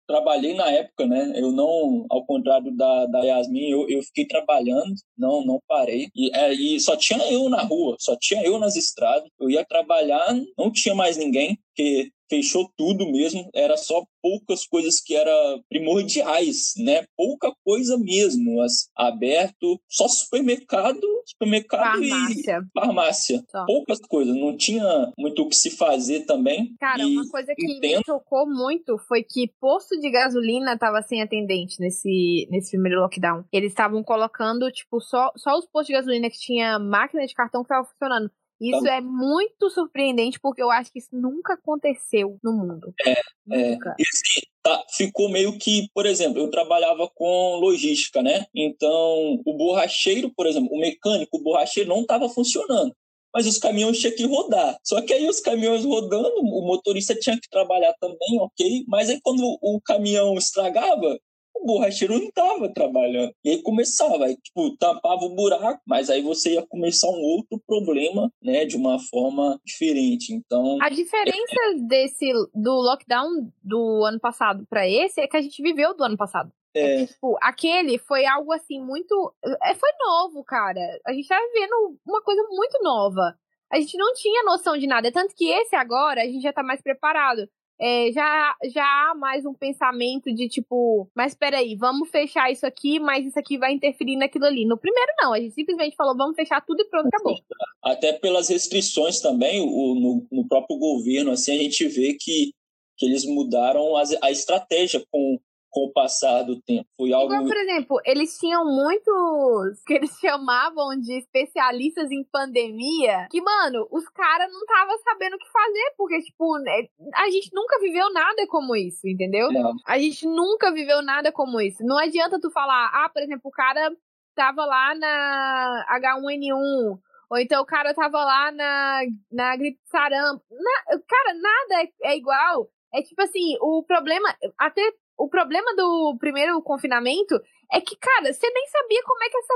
trabalhei 0.07 0.55
na 0.55 0.71
época, 0.71 1.07
né? 1.07 1.33
Eu 1.37 1.53
não, 1.53 2.07
ao 2.11 2.25
contrário 2.25 2.71
da, 2.77 3.07
da 3.07 3.21
Yasmin, 3.21 3.69
eu, 3.71 3.89
eu 3.89 4.03
fiquei 4.03 4.27
trabalhando, 4.27 4.95
não 5.17 5.45
não 5.45 5.61
parei. 5.67 6.09
E, 6.15 6.31
é, 6.35 6.53
e 6.53 6.81
só 6.81 6.97
tinha 6.97 7.21
eu 7.33 7.49
na 7.49 7.63
rua, 7.63 7.97
só 7.99 8.17
tinha 8.17 8.43
eu 8.45 8.59
nas 8.59 8.77
estradas. 8.77 9.29
Eu 9.41 9.51
ia 9.51 9.65
trabalhar, 9.65 10.35
não 10.59 10.71
tinha 10.71 10.95
mais 10.95 11.17
ninguém, 11.17 11.59
porque 11.69 12.11
fechou 12.33 12.67
tudo 12.79 13.05
mesmo, 13.13 13.47
era 13.55 13.77
só 13.77 14.03
poucas 14.23 14.65
coisas 14.65 14.99
que 14.99 15.15
eram 15.15 15.63
primordiais, 15.69 16.73
né? 16.79 17.05
Pouca 17.15 17.53
coisa 17.63 17.99
mesmo, 17.99 18.65
aberto, 18.97 19.79
só 19.87 20.09
supermercado, 20.09 21.01
supermercado 21.27 22.01
farmácia. 22.01 22.61
e 22.63 22.81
farmácia. 22.81 23.45
Só. 23.51 23.67
Poucas 23.67 23.99
coisas, 24.01 24.35
não 24.35 24.57
tinha 24.57 25.13
muito 25.19 25.43
o 25.43 25.49
que 25.49 25.57
se 25.57 25.71
fazer 25.71 26.25
também. 26.25 26.75
Cara, 26.81 27.07
uma 27.07 27.29
coisa 27.29 27.53
que 27.55 27.67
entendo... 27.67 27.99
me 27.99 28.05
chocou 28.07 28.49
muito 28.49 28.97
foi 29.07 29.23
que 29.23 29.53
posto 29.61 30.01
de 30.01 30.11
gasolina 30.11 30.79
tava 30.79 31.03
sem 31.03 31.21
atendente 31.21 31.79
nesse, 31.81 32.49
nesse 32.51 32.71
primeiro 32.71 33.01
lockdown. 33.01 33.45
Eles 33.53 33.73
estavam 33.73 34.03
colocando, 34.03 34.71
tipo, 34.71 35.01
só, 35.01 35.31
só 35.37 35.59
os 35.59 35.67
postos 35.67 35.89
de 35.89 35.93
gasolina 35.95 36.31
que 36.31 36.39
tinha 36.39 36.79
máquina 36.79 37.27
de 37.27 37.35
cartão 37.35 37.63
que 37.63 37.69
tava 37.69 37.87
funcionando. 37.87 38.31
Isso 38.63 38.87
é 38.87 39.01
muito 39.01 39.69
surpreendente, 39.71 40.39
porque 40.41 40.63
eu 40.63 40.71
acho 40.71 40.93
que 40.93 40.99
isso 40.99 41.11
nunca 41.13 41.55
aconteceu 41.55 42.39
no 42.43 42.53
mundo. 42.53 42.95
É, 43.05 43.21
nunca. 43.47 43.91
É. 43.91 43.95
E 43.99 44.03
assim, 44.03 44.47
tá, 44.63 44.85
ficou 44.95 45.29
meio 45.29 45.59
que, 45.59 45.89
por 45.93 46.07
exemplo, 46.07 46.41
eu 46.41 46.51
trabalhava 46.51 47.09
com 47.15 47.57
logística, 47.57 48.23
né? 48.23 48.47
Então, 48.55 49.41
o 49.45 49.57
borracheiro, 49.57 50.33
por 50.35 50.47
exemplo, 50.47 50.69
o 50.73 50.81
mecânico, 50.81 51.37
o 51.37 51.43
borracheiro 51.43 51.89
não 51.89 52.03
estava 52.03 52.29
funcionando 52.29 52.95
mas 53.35 53.47
os 53.47 53.59
caminhões 53.59 53.99
tinham 53.99 54.15
que 54.15 54.27
rodar. 54.27 54.77
Só 54.85 55.01
que 55.01 55.13
aí 55.13 55.27
os 55.27 55.41
caminhões 55.41 55.85
rodando, 55.85 56.35
o 56.37 56.67
motorista 56.67 57.15
tinha 57.15 57.39
que 57.41 57.49
trabalhar 57.49 57.95
também, 57.99 58.39
ok? 58.39 58.85
Mas 58.87 59.09
aí 59.09 59.19
quando 59.23 59.41
o 59.61 59.81
caminhão 59.81 60.35
estragava, 60.35 61.19
o 61.63 61.67
borracheiro 61.67 62.19
não 62.19 62.25
estava 62.25 62.69
trabalhando. 62.69 63.33
E 63.45 63.51
aí 63.51 63.63
começava, 63.63 64.25
aí, 64.25 64.37
tipo, 64.37 64.77
tampava 64.77 65.25
o 65.25 65.35
buraco, 65.35 65.81
mas 65.87 66.11
aí 66.11 66.21
você 66.21 66.55
ia 66.55 66.67
começar 66.67 67.09
um 67.09 67.21
outro 67.21 67.61
problema, 67.67 68.31
né, 68.43 68.65
de 68.65 68.77
uma 68.77 68.99
forma 68.99 69.59
diferente. 69.65 70.33
Então. 70.33 70.79
A 70.83 70.89
diferença 70.89 71.57
é... 71.71 71.75
desse 71.87 72.33
do 72.55 72.73
lockdown 72.73 73.51
do 73.63 74.05
ano 74.05 74.21
passado 74.21 74.67
para 74.69 74.89
esse 74.89 75.21
é 75.21 75.29
que 75.29 75.37
a 75.37 75.43
gente 75.43 75.63
viveu 75.63 75.95
do 75.95 76.05
ano 76.05 76.17
passado. 76.17 76.51
É. 76.75 77.03
é 77.03 77.07
tipo, 77.07 77.39
aquele 77.41 77.99
foi 77.99 78.27
algo 78.27 78.53
assim 78.53 78.81
muito. 78.81 79.35
É, 79.63 79.75
foi 79.75 79.91
novo, 80.01 80.43
cara. 80.45 80.81
A 81.07 81.13
gente 81.13 81.29
tá 81.29 81.39
vivendo 81.53 81.99
uma 82.07 82.23
coisa 82.23 82.43
muito 82.51 82.83
nova. 82.83 83.35
A 83.71 83.81
gente 83.81 83.97
não 83.97 84.13
tinha 84.15 84.45
noção 84.45 84.77
de 84.77 84.87
nada. 84.87 85.11
Tanto 85.11 85.35
que 85.35 85.49
esse 85.49 85.75
agora 85.75 86.23
a 86.23 86.27
gente 86.27 86.43
já 86.43 86.53
tá 86.53 86.63
mais 86.63 86.83
preparado 86.83 87.49
é, 87.81 88.13
já, 88.13 88.57
já 88.73 88.85
há 88.85 89.15
mais 89.15 89.45
um 89.45 89.55
pensamento 89.55 90.33
de 90.33 90.49
tipo, 90.49 91.11
mas 91.15 91.35
peraí, 91.35 91.77
vamos 91.77 92.11
fechar 92.11 92.51
isso 92.51 92.67
aqui, 92.67 93.01
mas 93.01 93.27
isso 93.27 93.39
aqui 93.39 93.59
vai 93.59 93.73
interferir 93.73 94.17
naquilo 94.17 94.45
ali. 94.45 94.65
No 94.65 94.79
primeiro, 94.79 95.13
não, 95.21 95.33
a 95.33 95.41
gente 95.41 95.55
simplesmente 95.55 95.97
falou, 95.97 96.17
vamos 96.17 96.37
fechar 96.37 96.65
tudo 96.65 96.81
e 96.81 96.89
pronto, 96.89 97.09
acabou. 97.09 97.37
Até 97.83 98.13
pelas 98.13 98.49
restrições 98.49 99.21
também, 99.21 99.61
o, 99.61 99.95
no, 99.95 100.27
no 100.31 100.49
próprio 100.49 100.79
governo, 100.79 101.33
assim, 101.33 101.53
a 101.53 101.63
gente 101.63 101.87
vê 101.89 102.17
que, 102.19 102.53
que 102.97 103.07
eles 103.07 103.25
mudaram 103.25 103.97
a, 103.97 104.03
a 104.23 104.31
estratégia 104.31 105.05
com 105.11 105.41
com 105.73 105.87
o 105.87 105.93
passar 105.93 106.43
do 106.43 106.61
tempo. 106.61 106.87
Foi 106.97 107.13
algo. 107.13 107.33
Igual, 107.33 107.47
por 107.47 107.57
exemplo, 107.57 108.01
eles 108.05 108.39
tinham 108.39 108.65
muitos 108.65 109.83
que 109.87 109.95
eles 109.95 110.11
chamavam 110.21 110.97
de 111.01 111.19
especialistas 111.19 112.11
em 112.11 112.23
pandemia, 112.31 113.27
que, 113.31 113.41
mano, 113.41 113.89
os 113.91 114.07
caras 114.11 114.53
não 114.53 114.61
estavam 114.61 114.99
sabendo 114.99 115.35
o 115.35 115.39
que 115.39 115.51
fazer, 115.51 115.95
porque, 115.97 116.21
tipo, 116.21 116.59
né, 116.59 116.87
a 117.15 117.31
gente 117.31 117.51
nunca 117.55 117.81
viveu 117.81 118.13
nada 118.13 118.47
como 118.47 118.77
isso, 118.77 119.09
entendeu? 119.09 119.49
A 119.87 119.99
gente 119.99 120.27
nunca 120.27 120.71
viveu 120.71 121.01
nada 121.03 121.33
como 121.33 121.61
isso. 121.61 121.83
Não 121.83 121.97
adianta 121.99 122.39
tu 122.39 122.51
falar, 122.51 122.91
ah, 122.93 123.09
por 123.09 123.23
exemplo, 123.23 123.43
o 123.45 123.51
cara 123.51 123.91
tava 124.35 124.65
lá 124.67 124.95
na 124.95 125.87
H1N1. 125.99 126.99
Ou 127.31 127.39
então 127.39 127.63
o 127.63 127.67
cara 127.67 127.95
tava 127.95 128.23
lá 128.23 128.53
na, 128.53 129.01
na 129.33 129.57
gripe 129.57 129.81
sarampo. 129.87 130.45
Na, 130.51 130.99
cara, 131.09 131.35
nada 131.35 131.83
é, 131.83 132.13
é 132.13 132.17
igual. 132.17 132.69
É 132.95 133.01
tipo 133.01 133.23
assim, 133.23 133.57
o 133.59 133.83
problema. 133.83 134.29
Até 134.59 134.83
o 135.19 135.29
problema 135.29 135.75
do 135.77 136.17
primeiro 136.19 136.61
confinamento 136.63 137.35
é 137.73 137.81
que, 137.81 137.97
cara, 137.97 138.33
você 138.33 138.51
nem 138.51 138.67
sabia 138.67 139.03
como 139.05 139.23
é 139.25 139.29
que 139.29 139.37
essa. 139.39 139.55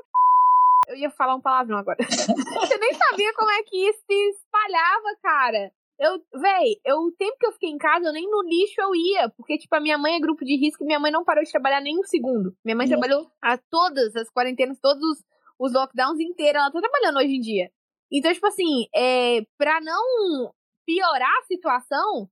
Eu 0.89 0.97
ia 0.97 1.11
falar 1.11 1.35
um 1.35 1.41
palavrão 1.41 1.79
agora. 1.79 1.99
você 2.09 2.79
nem 2.79 2.95
sabia 2.95 3.35
como 3.35 3.51
é 3.51 3.63
que 3.63 3.89
isso 3.89 3.99
se 4.07 4.31
espalhava, 4.31 5.17
cara. 5.23 5.73
Eu, 5.99 6.21
véi, 6.41 6.77
eu, 6.85 6.99
o 6.99 7.13
tempo 7.13 7.37
que 7.39 7.47
eu 7.47 7.53
fiquei 7.53 7.71
em 7.71 7.79
casa, 7.79 8.07
eu 8.07 8.13
nem 8.13 8.31
no 8.31 8.43
lixo 8.43 8.81
eu 8.81 8.95
ia. 8.95 9.29
Porque, 9.31 9.59
tipo, 9.59 9.75
a 9.75 9.81
minha 9.81 9.99
mãe 9.99 10.15
é 10.15 10.21
grupo 10.21 10.45
de 10.45 10.57
risco 10.57 10.85
e 10.85 10.87
minha 10.87 11.01
mãe 11.01 11.11
não 11.11 11.25
parou 11.25 11.43
de 11.43 11.51
trabalhar 11.51 11.81
nem 11.81 11.99
um 11.99 12.05
segundo. 12.05 12.55
Minha 12.65 12.77
mãe 12.77 12.87
trabalhou 12.87 13.27
a 13.43 13.59
todas 13.59 14.15
as 14.15 14.31
quarentenas, 14.31 14.79
todos 14.81 15.03
os, 15.03 15.25
os 15.59 15.73
lockdowns 15.73 16.21
inteiros. 16.21 16.61
Ela 16.61 16.71
tá 16.71 16.81
trabalhando 16.81 17.19
hoje 17.19 17.37
em 17.37 17.41
dia. 17.41 17.71
Então, 18.13 18.33
tipo 18.33 18.47
assim, 18.47 18.87
é, 18.95 19.41
pra 19.59 19.81
não 19.81 20.53
piorar 20.87 21.35
a 21.39 21.47
situação, 21.47 22.29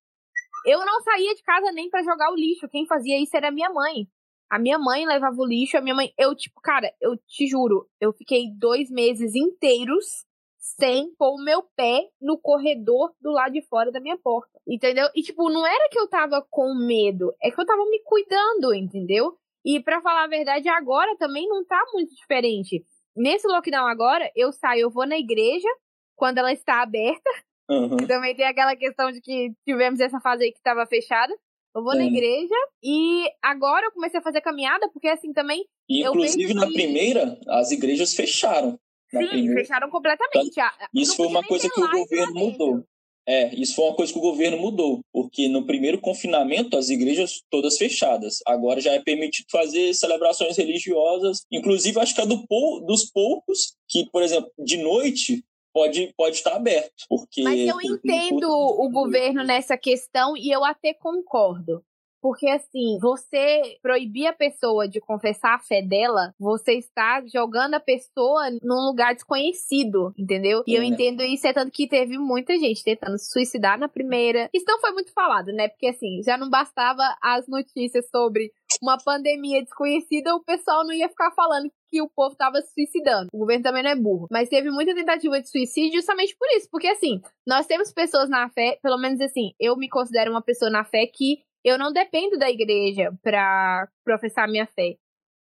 eu 0.64 0.84
não 0.84 1.00
saía 1.02 1.34
de 1.34 1.42
casa 1.42 1.72
nem 1.72 1.88
para 1.88 2.02
jogar 2.02 2.30
o 2.30 2.36
lixo. 2.36 2.68
Quem 2.68 2.86
fazia 2.86 3.20
isso 3.22 3.36
era 3.36 3.50
minha 3.50 3.70
mãe. 3.70 4.08
A 4.50 4.58
minha 4.58 4.78
mãe 4.78 5.06
levava 5.06 5.36
o 5.36 5.46
lixo, 5.46 5.76
a 5.76 5.80
minha 5.80 5.94
mãe. 5.94 6.12
Eu, 6.18 6.34
tipo, 6.34 6.60
cara, 6.60 6.92
eu 7.00 7.16
te 7.26 7.46
juro, 7.46 7.88
eu 8.00 8.12
fiquei 8.12 8.50
dois 8.56 8.90
meses 8.90 9.34
inteiros 9.34 10.24
sem 10.58 11.14
pôr 11.16 11.34
o 11.34 11.44
meu 11.44 11.62
pé 11.76 12.08
no 12.20 12.38
corredor 12.38 13.12
do 13.20 13.30
lado 13.30 13.52
de 13.52 13.62
fora 13.62 13.92
da 13.92 14.00
minha 14.00 14.16
porta. 14.16 14.58
Entendeu? 14.66 15.08
E, 15.14 15.22
tipo, 15.22 15.50
não 15.50 15.66
era 15.66 15.88
que 15.90 15.98
eu 15.98 16.08
tava 16.08 16.44
com 16.50 16.74
medo, 16.74 17.34
é 17.42 17.50
que 17.50 17.60
eu 17.60 17.66
tava 17.66 17.84
me 17.86 18.00
cuidando, 18.02 18.74
entendeu? 18.74 19.36
E 19.64 19.80
para 19.80 20.00
falar 20.00 20.24
a 20.24 20.28
verdade, 20.28 20.68
agora 20.68 21.16
também 21.16 21.48
não 21.48 21.64
tá 21.64 21.82
muito 21.92 22.14
diferente. 22.14 22.84
Nesse 23.16 23.46
lockdown 23.46 23.86
agora, 23.86 24.30
eu 24.34 24.52
saio, 24.52 24.82
eu 24.82 24.90
vou 24.90 25.06
na 25.06 25.18
igreja 25.18 25.68
quando 26.16 26.38
ela 26.38 26.52
está 26.52 26.82
aberta, 26.82 27.30
Uhum. 27.68 27.96
E 28.02 28.06
também 28.06 28.34
tem 28.34 28.46
aquela 28.46 28.76
questão 28.76 29.10
de 29.10 29.20
que 29.20 29.52
tivemos 29.66 30.00
essa 30.00 30.20
fase 30.20 30.44
aí 30.44 30.52
que 30.52 30.58
estava 30.58 30.86
fechada. 30.86 31.34
Eu 31.74 31.82
vou 31.82 31.94
na 31.96 32.04
igreja 32.04 32.54
e 32.82 33.24
agora 33.42 33.86
eu 33.86 33.92
comecei 33.92 34.20
a 34.20 34.22
fazer 34.22 34.40
caminhada, 34.40 34.88
porque 34.90 35.08
assim 35.08 35.32
também. 35.32 35.64
E, 35.88 36.06
inclusive 36.06 36.54
na 36.54 36.68
que... 36.68 36.72
primeira, 36.72 37.36
as 37.48 37.72
igrejas 37.72 38.14
fecharam. 38.14 38.78
Sim, 39.10 39.26
primeira. 39.26 39.60
fecharam 39.60 39.90
completamente. 39.90 40.50
Então, 40.50 40.70
isso 40.94 41.16
foi 41.16 41.26
uma 41.26 41.42
coisa 41.42 41.68
que 41.68 41.80
o 41.80 41.90
governo 41.90 42.34
mudou. 42.34 42.84
É, 43.26 43.54
isso 43.54 43.74
foi 43.74 43.86
uma 43.86 43.96
coisa 43.96 44.12
que 44.12 44.18
o 44.18 44.22
governo 44.22 44.58
mudou, 44.58 45.00
porque 45.10 45.48
no 45.48 45.64
primeiro 45.64 45.98
confinamento 45.98 46.76
as 46.76 46.90
igrejas 46.90 47.42
todas 47.50 47.78
fechadas. 47.78 48.40
Agora 48.46 48.80
já 48.80 48.92
é 48.92 49.00
permitido 49.00 49.46
fazer 49.50 49.94
celebrações 49.94 50.56
religiosas, 50.58 51.40
inclusive 51.50 51.98
acho 51.98 52.14
que 52.14 52.20
é 52.20 52.26
do, 52.26 52.44
dos 52.86 53.10
poucos 53.10 53.74
que, 53.88 54.08
por 54.10 54.22
exemplo, 54.22 54.50
de 54.58 54.76
noite 54.76 55.42
pode, 55.74 56.14
pode 56.16 56.36
estar 56.36 56.54
aberto. 56.54 57.04
Porque, 57.08 57.42
Mas 57.42 57.68
eu 57.68 57.76
entendo 57.82 58.48
o 58.48 58.88
governo 58.88 59.42
nessa 59.42 59.76
questão 59.76 60.36
e 60.36 60.50
eu 60.50 60.64
até 60.64 60.94
concordo. 60.94 61.84
Porque, 62.24 62.48
assim, 62.48 62.98
você 63.02 63.76
proibir 63.82 64.26
a 64.26 64.32
pessoa 64.32 64.88
de 64.88 64.98
confessar 64.98 65.56
a 65.56 65.58
fé 65.58 65.82
dela, 65.82 66.32
você 66.40 66.72
está 66.72 67.22
jogando 67.26 67.74
a 67.74 67.80
pessoa 67.80 68.48
num 68.62 68.86
lugar 68.86 69.12
desconhecido, 69.12 70.10
entendeu? 70.16 70.64
E 70.66 70.74
eu 70.74 70.82
entendo 70.82 71.22
isso, 71.22 71.46
é 71.46 71.52
tanto 71.52 71.70
que 71.70 71.86
teve 71.86 72.16
muita 72.16 72.58
gente 72.58 72.82
tentando 72.82 73.18
se 73.18 73.30
suicidar 73.30 73.78
na 73.78 73.90
primeira. 73.90 74.48
Isso 74.54 74.64
não 74.66 74.80
foi 74.80 74.92
muito 74.92 75.12
falado, 75.12 75.52
né? 75.52 75.68
Porque, 75.68 75.88
assim, 75.88 76.22
já 76.24 76.38
não 76.38 76.48
bastava 76.48 77.02
as 77.20 77.46
notícias 77.46 78.08
sobre 78.08 78.50
uma 78.82 78.96
pandemia 78.96 79.62
desconhecida, 79.62 80.34
o 80.34 80.42
pessoal 80.42 80.82
não 80.82 80.94
ia 80.94 81.10
ficar 81.10 81.30
falando 81.32 81.70
que 81.90 82.00
o 82.00 82.08
povo 82.08 82.34
tava 82.36 82.60
se 82.62 82.72
suicidando. 82.72 83.28
O 83.32 83.38
governo 83.38 83.62
também 83.62 83.82
não 83.82 83.90
é 83.90 83.96
burro. 83.96 84.26
Mas 84.30 84.48
teve 84.48 84.70
muita 84.70 84.94
tentativa 84.94 85.40
de 85.40 85.50
suicídio 85.50 86.00
justamente 86.00 86.34
por 86.38 86.48
isso. 86.56 86.68
Porque, 86.70 86.88
assim, 86.88 87.20
nós 87.46 87.66
temos 87.66 87.92
pessoas 87.92 88.30
na 88.30 88.48
fé, 88.48 88.78
pelo 88.82 88.98
menos 88.98 89.20
assim, 89.20 89.52
eu 89.60 89.76
me 89.76 89.88
considero 89.90 90.30
uma 90.30 90.42
pessoa 90.42 90.70
na 90.70 90.84
fé 90.84 91.06
que 91.06 91.44
eu 91.64 91.78
não 91.78 91.92
dependo 91.92 92.38
da 92.38 92.50
igreja 92.50 93.10
para 93.22 93.88
professar 94.04 94.46
minha 94.46 94.66
fé. 94.66 94.96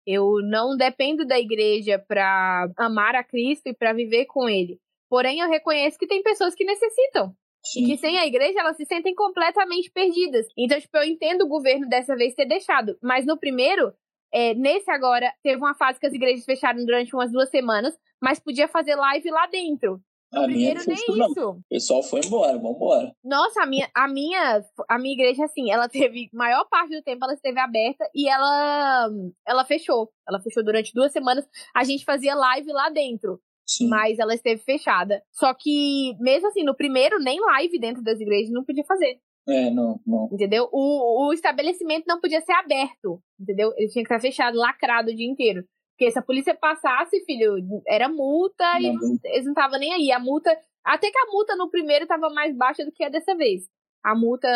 Eu 0.07 0.41
não 0.43 0.77
dependo 0.77 1.27
da 1.27 1.39
igreja 1.39 1.99
para 1.99 2.71
amar 2.77 3.15
a 3.15 3.25
Cristo 3.25 3.69
e 3.69 3.75
para 3.75 3.93
viver 3.93 4.27
com 4.27 4.49
Ele. 4.49 4.79
Porém, 5.11 5.41
eu 5.41 5.49
reconheço 5.49 5.99
que 5.99 6.07
tem 6.07 6.23
pessoas 6.23 6.55
que 6.55 6.65
necessitam. 6.65 7.35
Sim. 7.65 7.85
E 7.85 7.87
que 7.87 7.97
sem 7.99 8.19
a 8.19 8.27
igreja 8.27 8.61
elas 8.61 8.77
se 8.77 8.85
sentem 8.85 9.15
completamente 9.15 9.91
perdidas. 9.91 10.47
Então, 10.57 10.81
tipo, 10.81 10.97
eu 10.97 11.05
entendo 11.05 11.43
o 11.43 11.49
governo 11.49 11.89
dessa 11.89 12.17
vez 12.17 12.35
ter 12.35 12.47
deixado. 12.47 12.97
Mas 13.03 13.25
no 13.25 13.39
primeiro, 13.39 13.93
é, 14.33 14.55
nesse 14.55 14.91
agora, 14.91 15.33
teve 15.43 15.59
uma 15.59 15.75
fase 15.75 16.01
que 16.01 16.07
as 16.07 16.15
igrejas 16.15 16.45
fecharam 16.45 16.85
durante 16.85 17.15
umas 17.15 17.31
duas 17.31 17.51
semanas, 17.51 17.97
mas 18.21 18.41
podia 18.41 18.67
fazer 18.67 18.97
live 18.97 19.31
lá 19.31 19.47
dentro. 19.47 20.01
A 20.33 20.47
minha 20.47 20.75
nem 20.75 20.97
isso. 20.97 21.51
O 21.51 21.63
pessoal 21.69 22.03
foi 22.03 22.21
embora, 22.25 22.59
vambora. 22.59 23.15
Nossa, 23.23 23.63
a 23.63 23.67
minha, 23.67 23.89
a 23.95 24.09
minha, 24.09 24.65
a 24.89 24.99
minha 24.99 25.15
igreja, 25.15 25.45
assim, 25.45 25.71
ela 25.71 25.89
teve, 25.89 26.31
maior 26.33 26.67
parte 26.71 26.97
do 26.97 27.03
tempo 27.03 27.25
ela 27.25 27.35
esteve 27.35 27.61
aberta 27.61 28.09
e 28.15 28.29
ela, 28.29 29.11
ela 29.47 29.65
fechou. 29.65 30.11
Ela 30.27 30.41
fechou 30.41 30.65
durante 30.65 30.95
duas 30.95 31.13
semanas. 31.13 31.47
A 31.75 31.85
gente 31.85 32.05
fazia 32.05 32.35
live 32.35 32.73
lá 32.73 32.89
dentro. 32.89 33.39
Sim. 33.67 33.89
Mas 33.89 34.19
ela 34.19 34.35
esteve 34.35 34.63
fechada. 34.63 35.23
Só 35.33 35.55
que, 35.55 36.17
mesmo 36.19 36.49
assim, 36.49 36.65
no 36.65 36.75
primeiro, 36.75 37.19
nem 37.19 37.39
live 37.41 37.79
dentro 37.79 38.03
das 38.03 38.21
igrejas 38.21 38.51
não 38.51 38.65
podia 38.65 38.85
fazer. 38.85 39.19
É, 39.49 39.71
não, 39.71 40.01
não. 40.07 40.29
Entendeu? 40.33 40.69
O, 40.73 41.29
o 41.29 41.33
estabelecimento 41.33 42.05
não 42.07 42.21
podia 42.21 42.41
ser 42.41 42.53
aberto, 42.53 43.21
entendeu? 43.41 43.73
Ele 43.77 43.89
tinha 43.89 44.05
que 44.05 44.13
estar 44.13 44.21
fechado, 44.21 44.57
lacrado 44.57 45.11
o 45.11 45.15
dia 45.15 45.29
inteiro. 45.29 45.65
Porque 46.03 46.11
se 46.11 46.19
a 46.19 46.23
polícia 46.23 46.53
passasse, 46.53 47.25
filho, 47.25 47.55
era 47.87 48.09
multa 48.09 48.65
não, 48.75 48.81
e 48.81 48.93
não, 48.93 49.19
eles 49.25 49.45
não 49.45 49.53
estavam 49.53 49.79
nem 49.79 49.93
aí. 49.93 50.11
A 50.11 50.19
multa. 50.19 50.51
Até 50.85 51.09
que 51.13 51.19
a 51.19 51.31
multa 51.31 51.55
no 51.55 51.71
primeiro 51.71 52.03
estava 52.03 52.29
mais 52.29 52.57
baixa 52.57 52.85
do 52.85 52.91
que 52.91 53.05
a 53.05 53.09
dessa 53.09 53.37
vez. 53.37 53.69
A 54.03 54.13
multa 54.13 54.49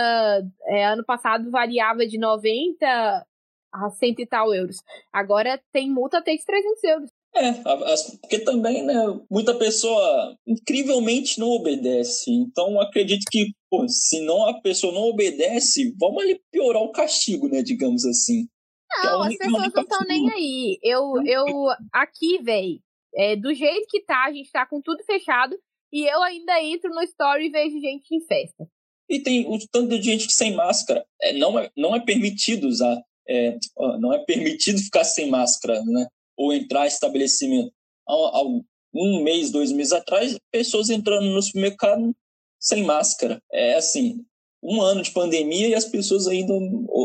é, 0.66 0.86
ano 0.86 1.04
passado 1.04 1.48
variava 1.48 2.04
de 2.04 2.18
90 2.18 2.84
a 3.72 3.90
100 3.90 4.14
e 4.18 4.26
tal 4.26 4.52
euros. 4.52 4.78
Agora 5.12 5.62
tem 5.72 5.88
multa 5.88 6.18
até 6.18 6.34
de 6.34 6.44
300 6.44 6.84
euros. 6.84 7.10
É, 7.36 7.52
porque 8.20 8.40
também, 8.40 8.82
né, 8.82 8.94
muita 9.30 9.54
pessoa 9.54 10.36
incrivelmente 10.44 11.38
não 11.38 11.50
obedece. 11.50 12.32
Então 12.32 12.80
acredito 12.80 13.24
que, 13.30 13.52
pô, 13.70 13.86
se 13.88 14.20
não 14.24 14.48
a 14.48 14.60
pessoa 14.60 14.92
não 14.92 15.02
obedece, 15.02 15.94
vamos 15.96 16.24
ali 16.24 16.40
piorar 16.50 16.82
o 16.82 16.90
castigo, 16.90 17.46
né, 17.46 17.62
digamos 17.62 18.04
assim. 18.04 18.48
É 19.00 19.06
não, 19.06 19.24
é 19.24 19.28
as 19.28 19.36
pessoas 19.36 19.72
não 19.72 19.82
estão 19.82 20.00
nem 20.06 20.30
aí. 20.30 20.78
Eu, 20.82 21.14
eu 21.24 21.46
aqui, 21.92 22.42
velho, 22.42 22.80
é, 23.14 23.36
do 23.36 23.54
jeito 23.54 23.86
que 23.88 24.02
tá, 24.02 24.24
a 24.24 24.32
gente 24.32 24.50
tá 24.50 24.66
com 24.66 24.80
tudo 24.80 25.02
fechado 25.04 25.56
e 25.92 26.04
eu 26.04 26.22
ainda 26.22 26.62
entro 26.62 26.90
no 26.90 27.02
story 27.02 27.46
e 27.46 27.50
vejo 27.50 27.80
gente 27.80 28.14
em 28.14 28.20
festa. 28.26 28.68
E 29.08 29.20
tem 29.20 29.46
o 29.46 29.58
tanto 29.70 29.88
de 29.88 30.02
gente 30.02 30.32
sem 30.32 30.54
máscara. 30.54 31.06
É, 31.22 31.32
não, 31.32 31.58
é, 31.58 31.70
não 31.76 31.94
é 31.94 32.00
permitido 32.00 32.66
usar, 32.66 33.00
é, 33.28 33.56
não 34.00 34.12
é 34.12 34.18
permitido 34.24 34.80
ficar 34.80 35.04
sem 35.04 35.30
máscara, 35.30 35.82
né? 35.84 36.06
Ou 36.36 36.52
entrar 36.52 36.84
em 36.84 36.88
estabelecimento. 36.88 37.72
Há, 38.08 38.12
há 38.12 38.42
um 38.94 39.22
mês, 39.22 39.50
dois 39.50 39.70
meses 39.72 39.92
atrás, 39.92 40.36
pessoas 40.50 40.90
entrando 40.90 41.26
no 41.26 41.40
supermercado 41.40 42.14
sem 42.58 42.84
máscara. 42.84 43.40
É 43.52 43.74
assim, 43.74 44.24
um 44.62 44.80
ano 44.80 45.02
de 45.02 45.10
pandemia 45.10 45.68
e 45.68 45.74
as 45.74 45.84
pessoas 45.84 46.26
ainda 46.26 46.54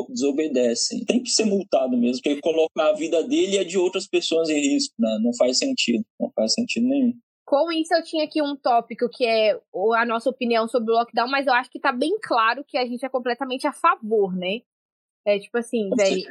desobedecem. 0.10 1.05
Tem 1.05 1.22
que 1.22 1.29
ser 1.29 1.46
multado 1.46 1.98
mesmo, 1.98 2.22
porque 2.24 2.41
colocar 2.41 2.89
a 2.89 2.93
vida 2.93 3.24
dele 3.24 3.55
e 3.55 3.60
a 3.60 3.63
de 3.63 3.77
outras 3.77 4.08
pessoas 4.08 4.50
em 4.50 4.60
risco, 4.60 4.96
né? 4.98 5.20
Não 5.22 5.34
faz 5.34 5.58
sentido, 5.58 6.03
não 6.20 6.31
faz 6.36 6.53
sentido 6.53 6.88
nenhum. 6.88 7.13
Com 7.46 7.72
isso, 7.72 7.93
eu 7.93 8.03
tinha 8.03 8.24
aqui 8.24 8.41
um 8.41 8.55
tópico 8.55 9.10
que 9.10 9.25
é 9.25 9.60
a 9.96 10.05
nossa 10.05 10.29
opinião 10.29 10.67
sobre 10.67 10.91
o 10.91 10.96
lockdown, 10.96 11.29
mas 11.29 11.48
eu 11.48 11.53
acho 11.53 11.70
que 11.70 11.79
tá 11.79 11.91
bem 11.91 12.17
claro 12.22 12.63
que 12.65 12.77
a 12.77 12.86
gente 12.86 13.05
é 13.05 13.10
completamente 13.10 13.67
a 13.67 13.74
favor, 13.74 14.36
né? 14.36 14.62
É 15.25 15.38
tipo 15.38 15.58
assim, 15.58 15.89
velho. 15.96 16.24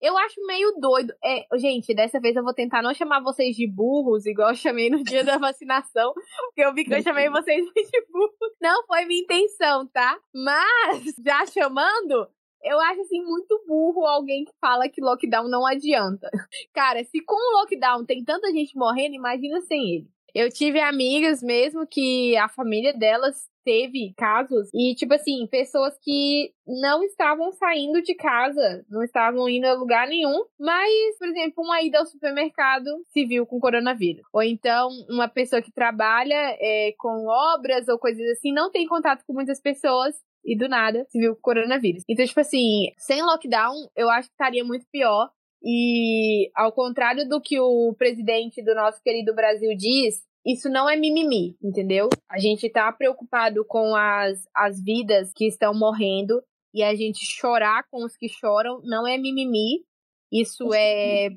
Eu 0.00 0.16
acho 0.18 0.44
meio 0.46 0.72
doido. 0.78 1.14
É, 1.24 1.46
gente, 1.56 1.94
dessa 1.94 2.20
vez 2.20 2.36
eu 2.36 2.44
vou 2.44 2.52
tentar 2.52 2.82
não 2.82 2.92
chamar 2.92 3.20
vocês 3.20 3.56
de 3.56 3.66
burros, 3.66 4.26
igual 4.26 4.50
eu 4.50 4.54
chamei 4.54 4.90
no 4.90 5.02
dia 5.02 5.24
da 5.24 5.38
vacinação, 5.38 6.12
porque 6.46 6.62
eu 6.62 6.74
vi 6.74 6.84
que 6.84 6.94
eu 6.94 7.02
chamei 7.02 7.28
vocês 7.30 7.64
de 7.64 8.06
burros. 8.10 8.52
Não 8.60 8.86
foi 8.86 9.04
minha 9.04 9.22
intenção, 9.22 9.86
tá? 9.86 10.18
Mas, 10.34 11.14
já 11.24 11.46
chamando, 11.46 12.28
eu 12.62 12.80
acho 12.80 13.00
assim 13.00 13.22
muito 13.22 13.62
burro 13.66 14.04
alguém 14.06 14.44
que 14.44 14.52
fala 14.60 14.88
que 14.88 15.00
lockdown 15.00 15.48
não 15.48 15.66
adianta. 15.66 16.28
Cara, 16.74 17.02
se 17.04 17.20
com 17.24 17.34
o 17.34 17.60
lockdown 17.60 18.04
tem 18.04 18.24
tanta 18.24 18.50
gente 18.50 18.76
morrendo, 18.76 19.14
imagina 19.14 19.60
sem 19.62 19.94
ele. 19.94 20.15
Eu 20.36 20.50
tive 20.50 20.78
amigas 20.78 21.42
mesmo 21.42 21.86
que 21.86 22.36
a 22.36 22.46
família 22.46 22.92
delas 22.92 23.48
teve 23.64 24.12
casos 24.18 24.68
e, 24.74 24.94
tipo 24.94 25.14
assim, 25.14 25.46
pessoas 25.46 25.98
que 26.02 26.52
não 26.66 27.02
estavam 27.02 27.50
saindo 27.52 28.02
de 28.02 28.14
casa, 28.14 28.84
não 28.90 29.02
estavam 29.02 29.48
indo 29.48 29.64
a 29.64 29.72
lugar 29.72 30.06
nenhum, 30.06 30.44
mas, 30.60 31.16
por 31.18 31.26
exemplo, 31.26 31.64
uma 31.64 31.80
ida 31.80 32.00
ao 32.00 32.04
supermercado 32.04 32.84
se 33.14 33.24
viu 33.24 33.46
com 33.46 33.58
coronavírus. 33.58 34.26
Ou 34.30 34.42
então, 34.42 34.90
uma 35.08 35.26
pessoa 35.26 35.62
que 35.62 35.72
trabalha 35.72 36.54
é, 36.60 36.92
com 36.98 37.26
obras 37.26 37.88
ou 37.88 37.98
coisas 37.98 38.28
assim, 38.32 38.52
não 38.52 38.70
tem 38.70 38.86
contato 38.86 39.24
com 39.26 39.32
muitas 39.32 39.58
pessoas 39.58 40.14
e 40.44 40.54
do 40.54 40.68
nada 40.68 41.06
se 41.08 41.18
viu 41.18 41.34
coronavírus. 41.34 42.04
Então, 42.06 42.26
tipo 42.26 42.40
assim, 42.40 42.92
sem 42.98 43.22
lockdown, 43.22 43.88
eu 43.96 44.10
acho 44.10 44.28
que 44.28 44.34
estaria 44.34 44.62
muito 44.62 44.84
pior. 44.92 45.30
E 45.62 46.50
ao 46.54 46.70
contrário 46.70 47.26
do 47.28 47.40
que 47.40 47.58
o 47.58 47.94
presidente 47.98 48.62
do 48.62 48.74
nosso 48.74 49.02
querido 49.02 49.34
Brasil 49.34 49.74
diz, 49.76 50.25
isso 50.46 50.70
não 50.70 50.88
é 50.88 50.96
mimimi, 50.96 51.56
entendeu? 51.60 52.08
A 52.30 52.38
gente 52.38 52.70
tá 52.70 52.90
preocupado 52.92 53.64
com 53.64 53.96
as, 53.96 54.46
as 54.54 54.80
vidas 54.80 55.32
que 55.34 55.46
estão 55.46 55.74
morrendo 55.74 56.40
e 56.72 56.84
a 56.84 56.94
gente 56.94 57.24
chorar 57.24 57.84
com 57.90 58.04
os 58.04 58.16
que 58.16 58.28
choram 58.28 58.80
não 58.84 59.06
é 59.06 59.18
mimimi, 59.18 59.84
isso 60.30 60.72
é 60.72 61.30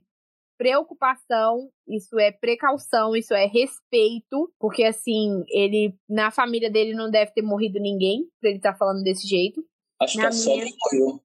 preocupação, 0.60 1.70
isso 1.88 2.20
é 2.20 2.32
precaução, 2.32 3.16
isso 3.16 3.34
é 3.34 3.46
respeito, 3.46 4.54
porque 4.60 4.84
assim, 4.84 5.44
ele 5.48 5.96
na 6.08 6.30
família 6.30 6.70
dele 6.70 6.94
não 6.94 7.10
deve 7.10 7.32
ter 7.32 7.42
morrido 7.42 7.80
ninguém, 7.80 8.28
pra 8.40 8.50
ele 8.50 8.60
estar 8.60 8.74
tá 8.74 8.78
falando 8.78 9.02
desse 9.02 9.26
jeito. 9.26 9.66
Acho 10.02 10.18
na 10.18 10.30
que 10.30 10.36
é 10.36 10.56
minha... 10.56 10.68
só 10.68 10.76
morreu. 10.92 11.24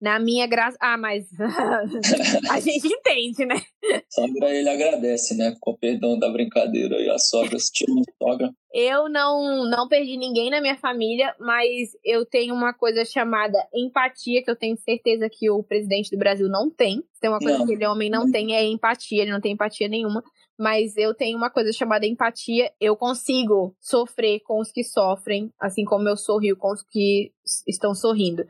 Na 0.00 0.18
minha 0.18 0.46
graça. 0.46 0.76
Ah, 0.80 0.96
mas 0.96 1.28
a 2.50 2.60
gente 2.60 2.86
entende, 2.86 3.44
né? 3.46 3.60
Sandra, 4.08 4.54
ele 4.54 4.68
agradece, 4.68 5.36
né? 5.36 5.54
Com 5.60 5.72
o 5.72 5.78
perdão 5.78 6.18
da 6.18 6.28
brincadeira 6.30 7.00
e 7.00 7.08
a 7.10 7.18
sogra, 7.18 7.58
se 7.58 7.72
tira 7.72 7.92
sogra. 8.22 8.50
Eu 8.72 9.08
não, 9.08 9.68
não 9.68 9.88
perdi 9.88 10.16
ninguém 10.16 10.50
na 10.50 10.60
minha 10.60 10.76
família, 10.76 11.34
mas 11.40 11.90
eu 12.04 12.24
tenho 12.24 12.54
uma 12.54 12.72
coisa 12.72 13.04
chamada 13.04 13.58
empatia, 13.74 14.42
que 14.42 14.50
eu 14.50 14.56
tenho 14.56 14.76
certeza 14.76 15.28
que 15.30 15.50
o 15.50 15.62
presidente 15.62 16.10
do 16.10 16.18
Brasil 16.18 16.48
não 16.48 16.70
tem. 16.70 17.02
Tem 17.20 17.30
uma 17.30 17.38
coisa 17.38 17.58
não. 17.58 17.66
que 17.66 17.72
aquele 17.72 17.86
homem 17.88 18.10
não 18.10 18.30
tem, 18.30 18.54
é 18.54 18.64
empatia, 18.64 19.22
ele 19.22 19.32
não 19.32 19.40
tem 19.40 19.52
empatia 19.52 19.88
nenhuma 19.88 20.22
mas 20.60 20.94
eu 20.98 21.14
tenho 21.14 21.38
uma 21.38 21.48
coisa 21.48 21.72
chamada 21.72 22.04
empatia. 22.04 22.70
Eu 22.78 22.94
consigo 22.94 23.74
sofrer 23.80 24.40
com 24.40 24.60
os 24.60 24.70
que 24.70 24.84
sofrem, 24.84 25.50
assim 25.58 25.86
como 25.86 26.06
eu 26.06 26.18
sorrio 26.18 26.54
com 26.54 26.70
os 26.70 26.82
que 26.82 27.32
estão 27.66 27.94
sorrindo. 27.94 28.44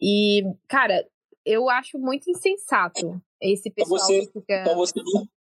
E, 0.00 0.42
cara, 0.68 1.06
eu 1.44 1.68
acho 1.68 1.98
muito 1.98 2.30
insensato 2.30 3.20
esse 3.40 3.68
então 3.68 3.84
pessoal 3.84 4.00
então 4.00 4.16
você, 4.16 4.26
que 4.26 4.40
fica... 4.40 4.62
Então 4.62 4.76
você, 4.76 5.00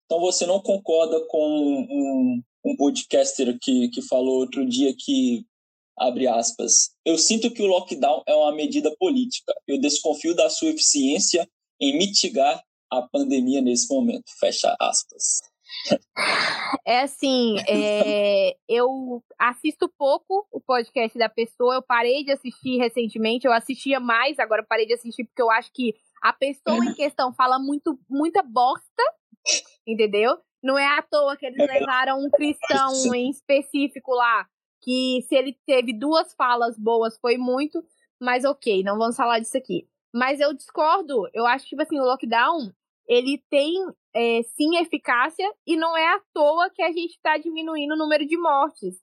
então 0.05 0.21
você 0.21 0.47
não 0.47 0.61
concorda 0.61 1.25
com 1.27 1.39
um, 1.39 2.43
um 2.65 2.77
podcaster 2.77 3.59
que, 3.61 3.89
que 3.89 4.03
falou 4.03 4.41
outro 4.41 4.67
dia 4.67 4.95
que 4.97 5.45
abre 5.99 6.27
aspas. 6.27 6.91
Eu 7.05 7.19
sinto 7.19 7.51
que 7.53 7.63
o 7.63 7.67
lockdown 7.67 8.23
é 8.27 8.35
uma 8.35 8.55
medida 8.55 8.95
política. 8.99 9.53
Eu 9.67 9.79
desconfio 9.79 10.35
da 10.35 10.49
sua 10.49 10.71
eficiência 10.71 11.47
em 11.81 11.97
mitigar 11.99 12.63
a 12.91 13.03
pandemia 13.03 13.61
nesse 13.61 13.93
momento. 13.93 14.25
Fecha 14.39 14.75
aspas. 14.81 15.43
É 16.87 17.01
assim, 17.03 17.57
é, 17.69 18.57
eu 18.69 19.23
assisto 19.39 19.89
pouco 19.97 20.47
o 20.51 20.61
podcast 20.61 21.17
da 21.19 21.29
pessoa, 21.29 21.77
eu 21.77 21.83
parei 21.83 22.25
de 22.25 22.33
assistir 22.33 22.79
recentemente, 22.79 23.47
eu 23.47 23.53
assistia 23.53 24.01
mais, 24.01 24.39
agora 24.39 24.65
parei 24.67 24.87
de 24.87 24.95
assistir 24.95 25.25
porque 25.25 25.43
eu 25.43 25.51
acho 25.51 25.71
que 25.73 25.95
a 26.23 26.33
pessoa 26.33 26.85
em 26.85 26.95
questão 26.95 27.33
fala 27.33 27.59
muito, 27.59 27.99
muita 28.09 28.43
bosta, 28.43 29.03
entendeu? 29.87 30.39
Não 30.63 30.79
é 30.79 30.87
à 30.87 31.03
toa 31.03 31.37
que 31.37 31.47
eles 31.47 31.67
levaram 31.67 32.19
um 32.19 32.31
cristão 32.31 33.15
em 33.15 33.31
específico 33.31 34.13
lá, 34.15 34.47
que 34.83 35.25
se 35.29 35.35
ele 35.35 35.57
teve 35.67 35.93
duas 35.93 36.35
falas 36.35 36.79
boas 36.79 37.19
foi 37.19 37.39
muito, 37.39 37.83
mas 38.21 38.45
ok, 38.45 38.83
não 38.83 38.99
vamos 38.99 39.17
falar 39.17 39.39
disso 39.39 39.57
aqui. 39.57 39.89
Mas 40.13 40.41
eu 40.41 40.53
discordo, 40.53 41.29
eu 41.33 41.47
acho 41.47 41.65
que, 41.65 41.71
tipo 41.71 41.83
assim, 41.83 41.99
o 41.99 42.05
lockdown, 42.05 42.73
ele 43.11 43.43
tem 43.51 43.75
é, 44.15 44.41
sim 44.57 44.77
eficácia 44.77 45.53
e 45.67 45.77
não 45.77 45.97
é 45.97 46.07
à 46.15 46.21
toa 46.33 46.71
que 46.71 46.81
a 46.81 46.93
gente 46.93 47.11
está 47.11 47.37
diminuindo 47.37 47.95
o 47.95 47.99
número 47.99 48.25
de 48.25 48.39
mortes, 48.39 49.03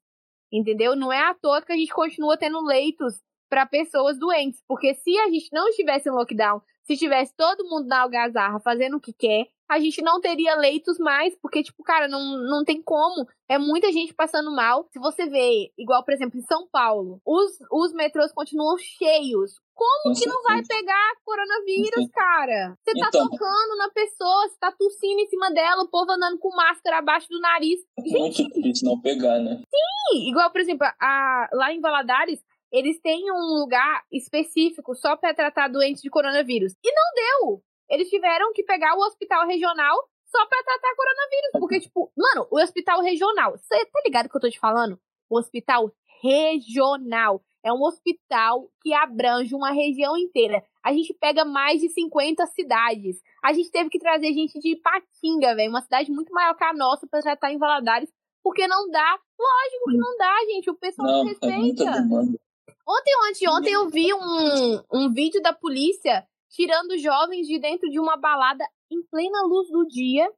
entendeu? 0.49 0.95
Não 0.95 1.11
é 1.11 1.19
à 1.19 1.33
toa 1.33 1.61
que 1.61 1.73
a 1.73 1.75
gente 1.75 1.93
continua 1.93 2.37
tendo 2.37 2.61
leitos 2.61 3.21
para 3.49 3.65
pessoas 3.65 4.17
doentes, 4.17 4.63
porque 4.65 4.93
se 4.93 5.17
a 5.19 5.29
gente 5.29 5.49
não 5.51 5.67
estivesse 5.67 6.07
em 6.07 6.13
lockdown, 6.13 6.61
se 6.85 6.95
tivesse 6.95 7.35
todo 7.35 7.67
mundo 7.67 7.87
na 7.87 8.01
algazarra 8.01 8.61
fazendo 8.61 8.95
o 8.95 9.01
que 9.01 9.11
quer, 9.11 9.47
a 9.69 9.79
gente 9.79 10.01
não 10.01 10.21
teria 10.21 10.55
leitos 10.55 10.97
mais, 10.97 11.35
porque, 11.41 11.61
tipo, 11.61 11.83
cara, 11.83 12.07
não, 12.07 12.37
não 12.37 12.63
tem 12.63 12.81
como. 12.81 13.27
É 13.49 13.57
muita 13.57 13.91
gente 13.91 14.13
passando 14.13 14.51
mal. 14.51 14.87
Se 14.91 14.99
você 14.99 15.25
vê, 15.27 15.71
igual, 15.77 16.03
por 16.03 16.13
exemplo, 16.13 16.39
em 16.39 16.43
São 16.43 16.67
Paulo, 16.71 17.19
os, 17.25 17.51
os 17.71 17.93
metrôs 17.93 18.31
continuam 18.31 18.77
cheios. 18.77 19.59
Como 19.75 20.15
que 20.15 20.27
não 20.27 20.41
vai 20.41 20.63
pegar 20.65 21.13
coronavírus, 21.23 22.09
cara? 22.11 22.75
Você 22.83 22.99
tá 22.99 23.07
então, 23.09 23.29
tocando 23.29 23.77
na 23.77 23.89
pessoa, 23.89 24.47
você 24.47 24.57
tá 24.59 24.71
tossindo 24.71 25.21
em 25.21 25.27
cima 25.27 25.51
dela, 25.51 25.83
o 25.83 25.89
povo 25.89 26.11
andando 26.11 26.39
com 26.39 26.55
máscara 26.55 26.97
abaixo 26.97 27.27
do 27.29 27.39
nariz. 27.39 27.79
É 27.99 28.17
muito 28.17 28.43
difícil 28.43 28.89
não 28.89 28.99
pegar, 28.99 29.39
né? 29.39 29.61
Sim, 29.69 30.29
igual, 30.29 30.49
por 30.49 30.61
exemplo, 30.61 30.87
a, 30.99 31.49
lá 31.53 31.71
em 31.71 31.79
Valadares, 31.79 32.39
eles 32.71 32.99
têm 33.01 33.31
um 33.31 33.59
lugar 33.59 34.03
específico 34.11 34.95
só 34.95 35.15
para 35.15 35.33
tratar 35.33 35.67
doentes 35.67 36.01
de 36.01 36.09
coronavírus. 36.09 36.73
E 36.83 36.91
não 36.91 37.03
deu! 37.15 37.63
Eles 37.89 38.09
tiveram 38.09 38.51
que 38.53 38.63
pegar 38.63 38.95
o 38.95 39.01
hospital 39.01 39.47
regional 39.47 39.95
só 40.25 40.45
pra 40.45 40.63
tratar 40.63 40.95
coronavírus. 40.95 41.51
Porque, 41.59 41.79
tipo, 41.79 42.11
mano, 42.15 42.47
o 42.51 42.59
hospital 42.59 43.01
regional, 43.01 43.51
você 43.57 43.85
tá 43.85 44.01
ligado 44.05 44.29
que 44.29 44.35
eu 44.35 44.41
tô 44.41 44.49
te 44.49 44.59
falando? 44.59 44.99
O 45.29 45.37
hospital 45.37 45.91
regional. 46.21 47.41
É 47.63 47.73
um 47.73 47.83
hospital 47.83 48.69
que 48.81 48.93
abrange 48.93 49.53
uma 49.53 49.71
região 49.71 50.15
inteira. 50.15 50.63
A 50.81 50.93
gente 50.93 51.13
pega 51.13 51.43
mais 51.43 51.81
de 51.81 51.89
50 51.89 52.45
cidades. 52.47 53.21
A 53.43 53.51
gente 53.51 53.69
teve 53.69 53.89
que 53.89 53.99
trazer 53.99 54.31
gente 54.31 54.57
de 54.59 54.69
Ipatinga, 54.69 55.53
velho, 55.53 55.69
uma 55.69 55.81
cidade 55.81 56.09
muito 56.11 56.31
maior 56.31 56.53
que 56.55 56.63
a 56.63 56.73
nossa, 56.73 57.05
pra 57.07 57.19
tratar 57.19 57.51
em 57.51 57.57
Valadares, 57.57 58.09
porque 58.41 58.67
não 58.67 58.89
dá. 58.89 59.19
Lógico 59.37 59.91
que 59.91 59.97
não 59.97 60.17
dá, 60.17 60.37
gente. 60.45 60.69
O 60.69 60.75
pessoal 60.75 61.07
não, 61.07 61.17
não 61.17 61.25
é 61.25 61.29
respeita. 61.29 61.83
É 61.83 62.77
Ontem 62.87 63.15
ou 63.17 63.29
anteontem 63.29 63.73
eu 63.73 63.89
vi 63.89 64.13
um, 64.13 64.81
um 64.93 65.13
vídeo 65.13 65.41
da 65.41 65.51
polícia 65.51 66.25
tirando 66.49 66.97
jovens 66.97 67.47
de 67.47 67.59
dentro 67.59 67.89
de 67.89 67.99
uma 67.99 68.17
balada 68.17 68.65
em 68.91 69.01
plena 69.09 69.43
luz 69.43 69.69
do 69.69 69.85
dia, 69.87 70.29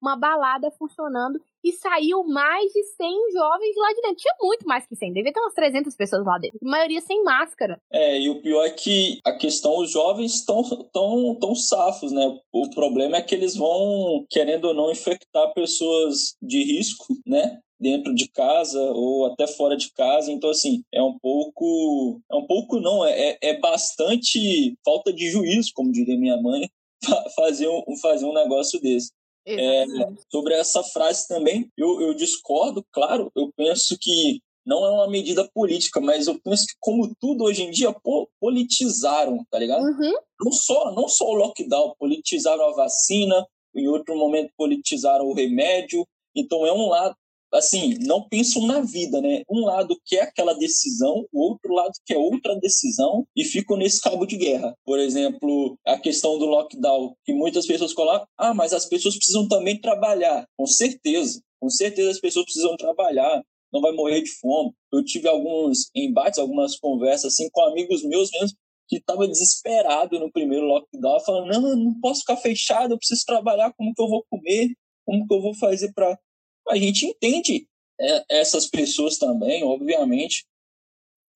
uma 0.00 0.16
balada 0.16 0.70
funcionando, 0.72 1.40
e 1.64 1.72
saiu 1.72 2.22
mais 2.24 2.70
de 2.72 2.82
100 2.84 3.32
jovens 3.32 3.76
lá 3.76 3.88
de 3.88 4.02
dentro. 4.02 4.16
Tinha 4.16 4.34
muito 4.40 4.66
mais 4.66 4.86
que 4.86 4.94
100, 4.94 5.12
devia 5.12 5.32
ter 5.32 5.40
umas 5.40 5.54
300 5.54 5.96
pessoas 5.96 6.24
lá 6.24 6.38
dentro. 6.38 6.58
A 6.62 6.68
maioria 6.68 7.00
sem 7.00 7.24
máscara. 7.24 7.80
É, 7.90 8.20
e 8.20 8.30
o 8.30 8.40
pior 8.40 8.64
é 8.64 8.70
que 8.70 9.18
a 9.24 9.32
questão, 9.32 9.78
os 9.78 9.90
jovens 9.90 10.34
estão 10.34 10.62
tão, 10.92 11.34
tão 11.40 11.54
safos, 11.54 12.12
né? 12.12 12.38
O 12.52 12.70
problema 12.70 13.16
é 13.16 13.22
que 13.22 13.34
eles 13.34 13.56
vão, 13.56 14.24
querendo 14.30 14.66
ou 14.66 14.74
não, 14.74 14.90
infectar 14.90 15.52
pessoas 15.54 16.36
de 16.40 16.62
risco, 16.62 17.06
né? 17.26 17.58
Dentro 17.78 18.14
de 18.14 18.28
casa 18.28 18.80
ou 18.80 19.26
até 19.26 19.46
fora 19.46 19.76
de 19.76 19.92
casa. 19.92 20.30
Então, 20.32 20.50
assim, 20.50 20.82
é 20.92 21.02
um 21.02 21.18
pouco. 21.18 22.20
É 22.30 22.34
um 22.34 22.46
pouco 22.46 22.80
não, 22.80 23.04
é, 23.04 23.38
é 23.40 23.58
bastante 23.58 24.76
falta 24.84 25.12
de 25.12 25.30
juízo, 25.30 25.70
como 25.74 25.92
diria 25.92 26.18
minha 26.18 26.40
mãe, 26.40 26.68
fazer 27.36 27.68
um, 27.68 27.96
fazer 28.00 28.24
um 28.24 28.34
negócio 28.34 28.80
desse. 28.80 29.10
É, 29.48 29.84
sobre 30.28 30.54
essa 30.54 30.82
frase 30.82 31.28
também, 31.28 31.70
eu, 31.76 32.00
eu 32.00 32.14
discordo, 32.14 32.84
claro, 32.90 33.30
eu 33.36 33.48
penso 33.56 33.96
que 34.00 34.40
não 34.66 34.84
é 34.84 34.90
uma 34.90 35.08
medida 35.08 35.48
política, 35.54 36.00
mas 36.00 36.26
eu 36.26 36.36
penso 36.40 36.66
que, 36.66 36.74
como 36.80 37.14
tudo 37.20 37.44
hoje 37.44 37.62
em 37.62 37.70
dia, 37.70 37.94
politizaram, 38.40 39.46
tá 39.48 39.60
ligado? 39.60 39.84
Uhum. 39.84 40.12
Não, 40.40 40.50
só, 40.50 40.92
não 40.92 41.08
só 41.08 41.26
o 41.26 41.34
lockdown, 41.34 41.94
politizaram 41.96 42.68
a 42.68 42.74
vacina, 42.74 43.46
em 43.72 43.86
outro 43.86 44.16
momento 44.16 44.50
politizaram 44.56 45.26
o 45.26 45.34
remédio. 45.34 46.04
Então 46.34 46.66
é 46.66 46.72
um 46.72 46.88
lado, 46.88 47.14
assim, 47.56 47.94
não 48.00 48.26
pensam 48.28 48.66
na 48.66 48.80
vida, 48.80 49.20
né? 49.20 49.42
Um 49.50 49.64
lado 49.64 49.98
quer 50.04 50.22
aquela 50.22 50.54
decisão, 50.54 51.26
o 51.32 51.40
outro 51.40 51.72
lado 51.72 51.92
quer 52.04 52.16
outra 52.16 52.54
decisão 52.56 53.26
e 53.34 53.44
ficam 53.44 53.76
nesse 53.76 54.00
cabo 54.00 54.26
de 54.26 54.36
guerra. 54.36 54.74
Por 54.84 54.98
exemplo, 54.98 55.78
a 55.86 55.98
questão 55.98 56.38
do 56.38 56.46
lockdown, 56.46 57.14
que 57.24 57.32
muitas 57.32 57.66
pessoas 57.66 57.92
colocam, 57.92 58.26
ah, 58.38 58.54
mas 58.54 58.72
as 58.72 58.86
pessoas 58.86 59.16
precisam 59.16 59.48
também 59.48 59.80
trabalhar. 59.80 60.46
Com 60.56 60.66
certeza, 60.66 61.40
com 61.60 61.70
certeza 61.70 62.10
as 62.10 62.20
pessoas 62.20 62.44
precisam 62.44 62.76
trabalhar, 62.76 63.42
não 63.72 63.80
vai 63.80 63.92
morrer 63.92 64.22
de 64.22 64.30
fome. 64.30 64.72
Eu 64.92 65.04
tive 65.04 65.28
alguns 65.28 65.90
embates, 65.94 66.38
algumas 66.38 66.78
conversas 66.78 67.34
assim 67.34 67.48
com 67.50 67.62
amigos 67.62 68.02
meus 68.04 68.30
mesmo 68.30 68.56
que 68.88 68.96
estava 68.98 69.26
desesperado 69.26 70.18
no 70.18 70.30
primeiro 70.30 70.66
lockdown, 70.66 71.20
falando: 71.20 71.48
não, 71.48 71.76
não 71.76 72.00
posso 72.00 72.20
ficar 72.20 72.36
fechado, 72.36 72.94
eu 72.94 72.98
preciso 72.98 73.24
trabalhar, 73.26 73.72
como 73.76 73.92
que 73.94 74.02
eu 74.02 74.08
vou 74.08 74.24
comer? 74.30 74.70
Como 75.04 75.26
que 75.26 75.34
eu 75.34 75.40
vou 75.40 75.54
fazer 75.54 75.92
para 75.92 76.18
a 76.68 76.76
gente 76.76 77.06
entende 77.06 77.68
é, 78.00 78.40
essas 78.40 78.66
pessoas 78.66 79.18
também, 79.18 79.64
obviamente, 79.64 80.46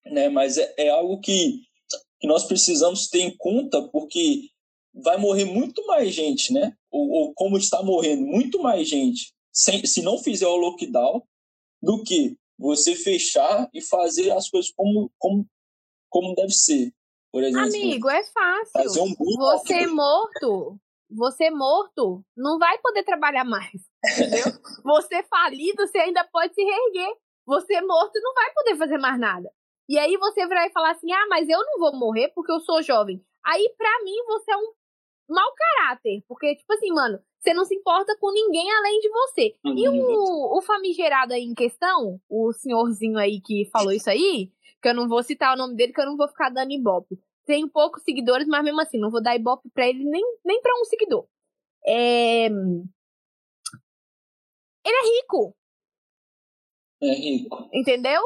né? 0.05 0.29
mas 0.29 0.59
é, 0.59 0.75
é 0.77 0.89
algo 0.91 1.21
que, 1.21 1.63
que 2.21 2.27
nós 2.27 2.45
precisamos 2.45 3.09
ter 3.09 3.21
em 3.21 3.37
conta, 3.37 3.83
porque 3.89 4.49
vai 4.93 5.17
morrer 5.17 5.45
muito 5.45 5.87
mais 5.87 6.13
gente, 6.13 6.53
né? 6.53 6.77
Ou, 6.91 7.09
ou 7.11 7.35
como 7.35 7.57
está 7.57 7.83
morrendo 7.83 8.27
muito 8.27 8.61
mais 8.61 8.89
gente 8.89 9.33
sem, 9.53 9.85
se 9.87 10.03
não 10.03 10.19
fizer 10.19 10.47
o 10.47 10.57
lockdown 10.57 11.23
do 11.83 12.03
que 12.03 12.37
você 12.59 12.95
fechar 12.95 13.69
e 13.73 13.81
fazer 13.81 14.31
as 14.33 14.49
coisas 14.49 14.71
como, 14.77 15.11
como, 15.19 15.47
como 16.09 16.35
deve 16.35 16.53
ser. 16.53 16.93
Por 17.33 17.43
exemplo, 17.43 17.69
Amigo, 17.69 18.11
é 18.11 18.25
fácil. 18.25 19.05
Um 19.05 19.15
você 19.39 19.87
morto, 19.87 20.79
você 21.11 21.51
morto 21.51 22.25
não 22.37 22.59
vai 22.59 22.79
poder 22.79 23.03
trabalhar 23.05 23.45
mais. 23.45 23.71
Entendeu? 24.13 24.45
você 24.85 25.23
falido, 25.25 25.87
você 25.87 25.99
ainda 25.99 26.25
pode 26.25 26.55
se 26.55 26.63
reerguer. 26.63 27.15
Você 27.47 27.81
morto 27.81 28.21
não 28.23 28.35
vai 28.35 28.53
poder 28.53 28.77
fazer 28.77 28.99
mais 28.99 29.19
nada. 29.19 29.51
E 29.89 29.99
aí 29.99 30.17
você 30.17 30.47
vai 30.47 30.71
falar 30.71 30.93
assim: 30.93 31.13
ah, 31.13 31.27
mas 31.29 31.49
eu 31.49 31.59
não 31.59 31.79
vou 31.79 31.97
morrer 31.99 32.29
porque 32.35 32.53
eu 32.53 32.61
sou 32.61 32.83
jovem. 32.83 33.21
Aí, 33.45 33.75
pra 33.77 34.05
mim, 34.05 34.17
você 34.27 34.53
é 34.53 34.57
um 34.57 34.73
mau 35.29 35.53
caráter. 35.55 36.23
Porque, 36.29 36.55
tipo 36.57 36.73
assim, 36.75 36.93
mano, 36.93 37.19
você 37.41 37.55
não 37.55 37.65
se 37.65 37.75
importa 37.75 38.17
com 38.21 38.33
ninguém 38.33 38.71
além 38.71 39.01
de 39.01 39.09
você. 39.09 39.55
E 39.65 39.89
o, 39.89 40.59
o 40.59 40.63
famigerado 40.63 41.33
aí 41.33 41.43
em 41.43 41.55
questão, 41.55 42.21
o 42.29 42.53
senhorzinho 42.53 43.19
aí 43.19 43.41
que 43.41 43.69
falou 43.73 43.93
isso 43.93 44.11
aí, 44.11 44.51
que 44.83 44.89
eu 44.89 44.95
não 44.95 45.09
vou 45.09 45.23
citar 45.23 45.55
o 45.55 45.59
nome 45.59 45.75
dele, 45.75 45.93
que 45.93 46.01
eu 46.01 46.07
não 46.07 46.17
vou 46.17 46.29
ficar 46.29 46.51
dando 46.51 46.73
ibope. 46.73 47.19
Tem 47.51 47.69
poucos 47.69 48.05
seguidores, 48.05 48.47
mas 48.47 48.63
mesmo 48.63 48.81
assim, 48.81 48.97
não 48.97 49.11
vou 49.11 49.21
dar 49.21 49.35
ibope 49.35 49.69
pra 49.71 49.89
ele 49.89 50.05
nem, 50.05 50.23
nem 50.45 50.63
pra 50.63 50.73
um 50.81 50.85
seguidor. 50.85 51.27
É... 51.85 52.47
Ele 52.47 52.55
é 54.85 55.19
rico. 55.19 55.53
É 57.03 57.13
rico. 57.13 57.69
Entendeu? 57.75 58.23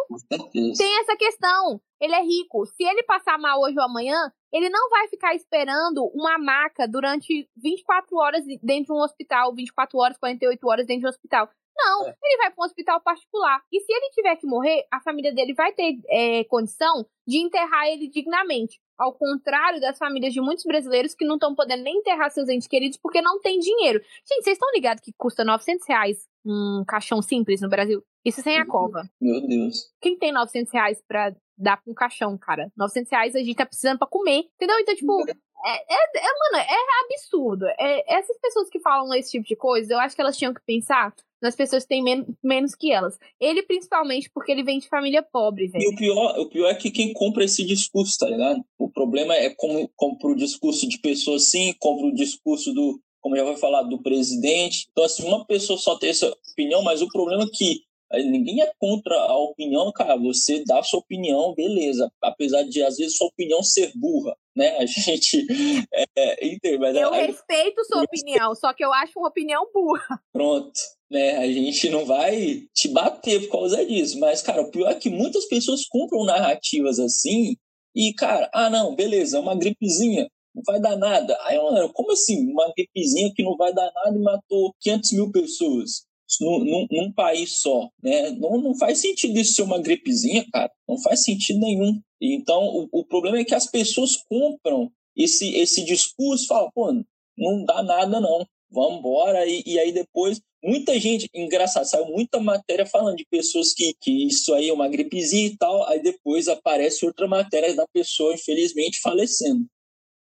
Tem 0.76 1.00
essa 1.00 1.16
questão. 1.16 1.80
Ele 1.98 2.14
é 2.14 2.20
rico. 2.20 2.66
Se 2.66 2.84
ele 2.84 3.02
passar 3.04 3.38
mal 3.38 3.62
hoje 3.62 3.78
ou 3.78 3.84
amanhã, 3.86 4.30
ele 4.52 4.68
não 4.68 4.90
vai 4.90 5.08
ficar 5.08 5.34
esperando 5.34 6.04
uma 6.14 6.36
maca 6.36 6.86
durante 6.86 7.48
24 7.56 8.14
horas 8.18 8.44
dentro 8.62 8.92
de 8.92 8.92
um 8.92 9.02
hospital, 9.02 9.54
24 9.54 9.98
horas, 9.98 10.18
48 10.18 10.68
horas 10.68 10.86
dentro 10.86 11.00
de 11.00 11.06
um 11.06 11.08
hospital. 11.08 11.48
Não, 11.74 12.06
é. 12.06 12.14
ele 12.22 12.36
vai 12.36 12.50
para 12.50 12.62
um 12.62 12.66
hospital 12.66 13.00
particular. 13.00 13.62
E 13.72 13.80
se 13.80 13.90
ele 13.90 14.10
tiver 14.10 14.36
que 14.36 14.46
morrer, 14.46 14.86
a 14.92 15.00
família 15.00 15.32
dele 15.32 15.54
vai 15.54 15.72
ter 15.72 15.98
é, 16.10 16.44
condição 16.44 17.06
de 17.26 17.38
enterrar 17.38 17.86
ele 17.88 18.06
dignamente. 18.06 18.83
Ao 18.98 19.12
contrário 19.12 19.80
das 19.80 19.98
famílias 19.98 20.32
de 20.32 20.40
muitos 20.40 20.64
brasileiros 20.64 21.14
que 21.14 21.24
não 21.24 21.34
estão 21.34 21.54
podendo 21.54 21.82
nem 21.82 21.98
enterrar 21.98 22.30
seus 22.30 22.48
entes 22.48 22.68
queridos 22.68 22.98
porque 23.02 23.20
não 23.20 23.40
tem 23.40 23.58
dinheiro. 23.58 24.00
Gente, 24.28 24.44
vocês 24.44 24.56
estão 24.56 24.70
ligados 24.72 25.02
que 25.02 25.12
custa 25.16 25.44
900 25.44 25.86
reais 25.88 26.28
um 26.44 26.84
caixão 26.86 27.20
simples 27.22 27.60
no 27.60 27.68
Brasil? 27.68 28.02
Isso 28.24 28.40
sem 28.42 28.58
a 28.58 28.66
cova. 28.66 29.02
Meu 29.20 29.46
Deus. 29.46 29.92
Quem 30.00 30.16
tem 30.18 30.32
900 30.32 30.72
reais 30.72 31.02
pra 31.06 31.34
dar 31.56 31.76
pra 31.76 31.90
um 31.90 31.94
caixão, 31.94 32.36
cara? 32.38 32.70
900 32.76 33.10
reais 33.10 33.34
a 33.34 33.38
gente 33.38 33.54
tá 33.54 33.66
precisando 33.66 33.98
pra 33.98 34.06
comer, 34.06 34.44
entendeu? 34.54 34.78
Então, 34.78 34.94
tipo, 34.94 35.24
é, 35.66 35.76
é, 35.76 36.18
é 36.18 36.52
mano, 36.52 36.64
é 36.64 37.04
absurdo. 37.04 37.66
É, 37.78 38.14
essas 38.18 38.38
pessoas 38.38 38.68
que 38.68 38.80
falam 38.80 39.12
esse 39.14 39.32
tipo 39.32 39.46
de 39.46 39.56
coisa, 39.56 39.94
eu 39.94 39.98
acho 39.98 40.14
que 40.14 40.20
elas 40.20 40.36
tinham 40.36 40.54
que 40.54 40.60
pensar 40.64 41.14
nas 41.44 41.54
pessoas 41.54 41.82
que 41.82 41.90
têm 41.90 42.02
men 42.02 42.24
menos 42.42 42.74
que 42.74 42.90
elas. 42.90 43.18
Ele, 43.38 43.62
principalmente, 43.62 44.30
porque 44.32 44.50
ele 44.50 44.64
vem 44.64 44.78
de 44.78 44.88
família 44.88 45.22
pobre, 45.22 45.68
velho. 45.68 45.84
E 45.84 45.88
o 45.88 45.96
pior, 45.96 46.38
o 46.38 46.48
pior 46.48 46.68
é 46.70 46.74
que 46.74 46.90
quem 46.90 47.12
compra 47.12 47.44
esse 47.44 47.62
discurso, 47.66 48.16
tá 48.18 48.26
ligado? 48.26 48.64
O 48.78 48.90
problema 48.90 49.34
é 49.34 49.50
como 49.50 49.86
compra 49.94 50.30
o 50.30 50.36
discurso 50.36 50.88
de 50.88 50.98
pessoas 50.98 51.50
sim, 51.50 51.74
compra 51.78 52.06
o 52.06 52.14
discurso 52.14 52.72
do, 52.72 52.98
como 53.20 53.36
já 53.36 53.44
foi 53.44 53.58
falado, 53.58 53.90
do 53.90 54.02
presidente. 54.02 54.88
Então, 54.90 55.04
assim, 55.04 55.22
uma 55.22 55.44
pessoa 55.44 55.78
só 55.78 55.98
tem 55.98 56.08
essa 56.08 56.34
opinião, 56.52 56.82
mas 56.82 57.02
o 57.02 57.08
problema 57.08 57.42
é 57.42 57.48
que 57.52 57.82
ninguém 58.22 58.62
é 58.62 58.72
contra 58.78 59.14
a 59.14 59.36
opinião, 59.36 59.92
cara. 59.92 60.16
Você 60.16 60.64
dá 60.64 60.78
a 60.78 60.82
sua 60.82 61.00
opinião, 61.00 61.54
beleza. 61.54 62.10
Apesar 62.22 62.62
de, 62.62 62.82
às 62.82 62.96
vezes, 62.96 63.18
sua 63.18 63.26
opinião 63.26 63.62
ser 63.62 63.92
burra, 63.94 64.34
né? 64.56 64.78
A 64.78 64.86
gente 64.88 65.46
é, 65.92 66.04
é, 66.16 66.46
entende, 66.46 66.78
mas 66.78 66.96
Eu 66.96 67.10
respeito 67.10 67.84
sua 67.84 68.02
opinião, 68.02 68.54
só 68.54 68.72
que 68.72 68.82
eu 68.82 68.94
acho 68.94 69.12
uma 69.18 69.28
opinião 69.28 69.68
burra. 69.74 70.18
Pronto 70.32 70.72
né? 71.14 71.36
A 71.36 71.46
gente 71.46 71.88
não 71.88 72.04
vai 72.04 72.64
te 72.74 72.88
bater 72.88 73.42
por 73.42 73.52
causa 73.52 73.86
disso. 73.86 74.18
Mas, 74.18 74.42
cara, 74.42 74.62
o 74.62 74.70
pior 74.70 74.90
é 74.90 74.94
que 74.96 75.08
muitas 75.08 75.44
pessoas 75.46 75.86
compram 75.86 76.24
narrativas 76.24 76.98
assim 76.98 77.56
e, 77.94 78.12
cara, 78.14 78.50
ah, 78.52 78.68
não, 78.68 78.96
beleza, 78.96 79.36
é 79.36 79.40
uma 79.40 79.54
gripezinha, 79.54 80.28
não 80.52 80.62
vai 80.66 80.80
dar 80.80 80.96
nada. 80.96 81.38
Aí, 81.42 81.56
mano, 81.56 81.92
como 81.92 82.10
assim? 82.10 82.50
Uma 82.50 82.72
gripezinha 82.76 83.32
que 83.32 83.44
não 83.44 83.56
vai 83.56 83.72
dar 83.72 83.90
nada 83.94 84.18
e 84.18 84.20
matou 84.20 84.74
500 84.80 85.12
mil 85.12 85.30
pessoas 85.30 86.02
num, 86.40 86.64
num, 86.64 86.86
num 86.90 87.12
país 87.12 87.60
só, 87.60 87.88
né? 88.02 88.30
Não, 88.30 88.58
não 88.58 88.74
faz 88.76 88.98
sentido 88.98 89.38
isso 89.38 89.54
ser 89.54 89.62
uma 89.62 89.80
gripezinha, 89.80 90.44
cara. 90.52 90.72
Não 90.88 90.98
faz 90.98 91.22
sentido 91.22 91.60
nenhum. 91.60 92.00
Então, 92.20 92.60
o, 92.64 92.88
o 92.90 93.04
problema 93.04 93.38
é 93.38 93.44
que 93.44 93.54
as 93.54 93.70
pessoas 93.70 94.16
compram 94.28 94.90
esse, 95.16 95.54
esse 95.54 95.84
discurso, 95.84 96.48
falam, 96.48 96.70
pô, 96.74 96.92
não 97.38 97.64
dá 97.64 97.80
nada 97.84 98.20
não, 98.20 98.44
vamos 98.68 98.98
embora. 98.98 99.46
E, 99.46 99.62
e 99.64 99.78
aí 99.78 99.92
depois 99.92 100.40
muita 100.64 100.98
gente, 100.98 101.28
engraçado, 101.34 101.84
saiu 101.84 102.06
muita 102.06 102.40
matéria 102.40 102.86
falando 102.86 103.16
de 103.16 103.26
pessoas 103.26 103.74
que, 103.74 103.94
que 104.00 104.26
isso 104.26 104.54
aí 104.54 104.70
é 104.70 104.72
uma 104.72 104.88
gripezinha 104.88 105.48
e 105.48 105.56
tal, 105.56 105.86
aí 105.86 106.02
depois 106.02 106.48
aparece 106.48 107.04
outra 107.04 107.28
matéria 107.28 107.74
da 107.74 107.86
pessoa, 107.86 108.32
infelizmente, 108.32 109.00
falecendo. 109.00 109.66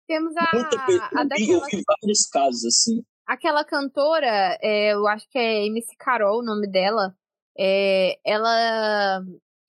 Temos 0.08 0.36
a, 0.36 0.50
muita 0.54 0.78
a 1.16 1.24
daquela... 1.24 1.52
Eu 1.52 1.66
vi 1.66 1.84
vários 1.86 2.26
casos 2.28 2.66
assim. 2.66 3.04
Aquela 3.28 3.64
cantora, 3.64 4.58
é, 4.62 4.94
eu 4.94 5.08
acho 5.08 5.30
que 5.30 5.38
é 5.38 5.66
MC 5.68 5.96
Carol 5.98 6.40
o 6.40 6.44
nome 6.44 6.68
dela, 6.68 7.16
é, 7.58 8.20
ela, 8.26 9.24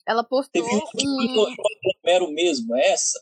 ela 0.08 0.24
postou 0.24 0.62
Teve 0.62 0.74
um... 0.74 1.54
Romero 2.02 2.32
mesmo, 2.32 2.74
é 2.74 2.92
essa? 2.92 3.20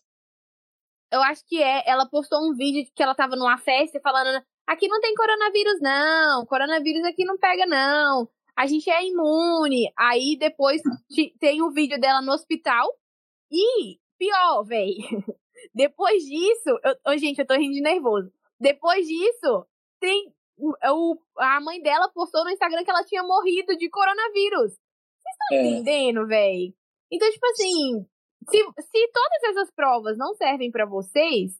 Eu 1.13 1.21
acho 1.23 1.45
que 1.47 1.61
é. 1.61 1.83
Ela 1.87 2.07
postou 2.09 2.39
um 2.39 2.55
vídeo 2.55 2.89
que 2.95 3.03
ela 3.03 3.15
tava 3.15 3.35
numa 3.35 3.59
festa 3.59 4.01
falando 4.01 4.43
Aqui 4.71 4.87
não 4.87 5.01
tem 5.01 5.13
coronavírus, 5.17 5.81
não. 5.81 6.47
Coronavírus 6.47 7.03
aqui 7.03 7.25
não 7.25 7.37
pega, 7.37 7.67
não. 7.67 8.29
A 8.57 8.69
gente 8.69 8.89
é 8.89 9.05
imune. 9.05 9.93
Aí 9.99 10.37
depois 10.39 10.81
tem 11.41 11.61
o 11.61 11.67
um 11.67 11.73
vídeo 11.73 11.99
dela 11.99 12.23
no 12.23 12.31
hospital. 12.31 12.89
E, 13.51 13.99
pior, 14.17 14.63
véi. 14.63 14.95
Depois 15.75 16.23
disso. 16.23 16.71
Eu, 17.05 17.19
gente, 17.19 17.41
eu 17.41 17.47
tô 17.47 17.55
rindo 17.55 17.75
de 17.75 17.81
nervoso. 17.81 18.33
Depois 18.61 19.05
disso, 19.09 19.67
tem. 19.99 20.33
O, 20.57 21.19
a 21.39 21.61
mãe 21.61 21.83
dela 21.83 22.09
postou 22.09 22.45
no 22.45 22.51
Instagram 22.51 22.85
que 22.85 22.91
ela 22.91 23.05
tinha 23.05 23.25
morrido 23.25 23.77
de 23.77 23.91
coronavírus. 23.91 24.75
Vocês 24.75 25.33
estão 25.33 25.59
é. 25.59 25.67
entendendo, 25.67 26.29
véi? 26.29 26.73
Então, 27.11 27.29
tipo 27.29 27.47
assim, 27.47 28.07
se, 28.49 28.59
se 28.59 29.09
todas 29.13 29.43
essas 29.51 29.71
provas 29.73 30.17
não 30.17 30.33
servem 30.35 30.71
para 30.71 30.87
vocês, 30.87 31.59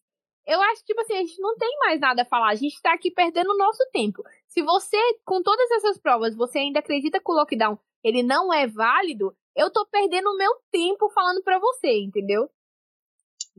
eu 0.51 0.61
acho, 0.61 0.85
tipo 0.85 1.01
assim, 1.01 1.15
a 1.15 1.21
gente 1.21 1.41
não 1.41 1.57
tem 1.57 1.79
mais 1.79 2.01
nada 2.01 2.23
a 2.23 2.27
falar. 2.27 2.51
A 2.51 2.55
gente 2.57 2.83
tá 2.83 2.93
aqui 2.93 3.11
perdendo 3.11 3.51
o 3.53 3.57
nosso 3.57 3.83
tempo. 3.93 4.23
Se 4.49 4.63
você, 4.63 4.97
com 5.25 5.43
todas 5.43 5.71
essas 5.71 5.97
provas, 5.99 6.35
você 6.35 6.59
ainda 6.59 6.81
acredita 6.81 7.21
que 7.21 7.31
o 7.31 7.35
lockdown 7.35 7.79
ele 8.03 8.23
não 8.23 8.53
é 8.53 8.67
válido, 8.67 9.35
eu 9.55 9.71
tô 9.71 9.87
perdendo 9.87 10.31
o 10.31 10.37
meu 10.37 10.51
tempo 10.73 11.11
falando 11.11 11.43
para 11.43 11.59
você, 11.59 12.01
entendeu? 12.01 12.49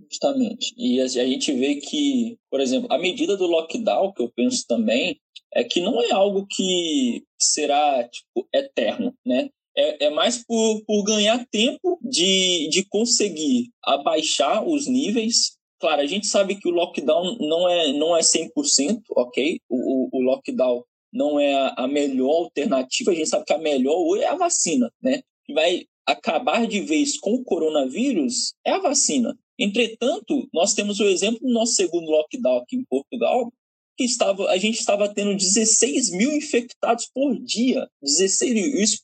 Justamente. 0.09 0.73
E 0.77 0.99
a 1.01 1.07
gente 1.07 1.53
vê 1.53 1.75
que, 1.75 2.37
por 2.49 2.59
exemplo, 2.59 2.91
a 2.91 2.97
medida 2.97 3.37
do 3.37 3.45
lockdown, 3.45 4.13
que 4.13 4.21
eu 4.21 4.31
penso 4.35 4.65
também, 4.67 5.19
é 5.53 5.63
que 5.63 5.81
não 5.81 6.01
é 6.01 6.11
algo 6.11 6.45
que 6.49 7.23
será 7.39 8.07
tipo, 8.07 8.47
eterno, 8.53 9.13
né? 9.25 9.49
É, 9.75 10.05
é 10.05 10.09
mais 10.09 10.43
por, 10.43 10.83
por 10.85 11.03
ganhar 11.03 11.45
tempo 11.49 11.97
de, 12.01 12.67
de 12.69 12.85
conseguir 12.89 13.69
abaixar 13.83 14.67
os 14.67 14.87
níveis. 14.87 15.57
Claro, 15.81 15.99
a 15.99 16.05
gente 16.05 16.27
sabe 16.27 16.55
que 16.55 16.69
o 16.69 16.71
lockdown 16.71 17.37
não 17.39 17.67
é, 17.67 17.91
não 17.91 18.15
é 18.15 18.21
100%, 18.21 19.01
ok? 19.17 19.59
O, 19.67 19.75
o, 20.15 20.19
o 20.19 20.21
lockdown 20.21 20.83
não 21.11 21.39
é 21.39 21.73
a, 21.75 21.87
melhor 21.87 22.43
alternativa. 22.43 23.09
A 23.09 23.15
gente 23.15 23.27
sabe 23.27 23.45
que 23.45 23.53
a 23.53 23.57
melhor 23.57 24.15
é 24.17 24.27
a 24.27 24.35
vacina, 24.35 24.91
né? 25.01 25.23
Que 25.43 25.53
vai 25.53 25.85
acabar 26.05 26.67
de 26.67 26.81
vez 26.81 27.19
com 27.19 27.33
o 27.33 27.43
coronavírus 27.43 28.53
é 28.63 28.73
a 28.73 28.79
vacina. 28.79 29.35
Entretanto, 29.57 30.47
nós 30.53 30.75
temos 30.75 30.99
o 30.99 31.05
exemplo 31.05 31.39
do 31.39 31.51
nosso 31.51 31.73
segundo 31.73 32.11
lockdown 32.11 32.57
aqui 32.57 32.75
em 32.75 32.85
Portugal, 32.85 33.51
que 33.97 34.03
estava, 34.03 34.49
a 34.49 34.57
gente 34.57 34.79
estava 34.79 35.11
tendo 35.11 35.35
16 35.35 36.11
mil 36.11 36.31
infectados 36.31 37.09
por 37.11 37.35
dia. 37.39 37.87
16 38.03 38.53
mil. 38.53 38.65
Isso 38.81 38.99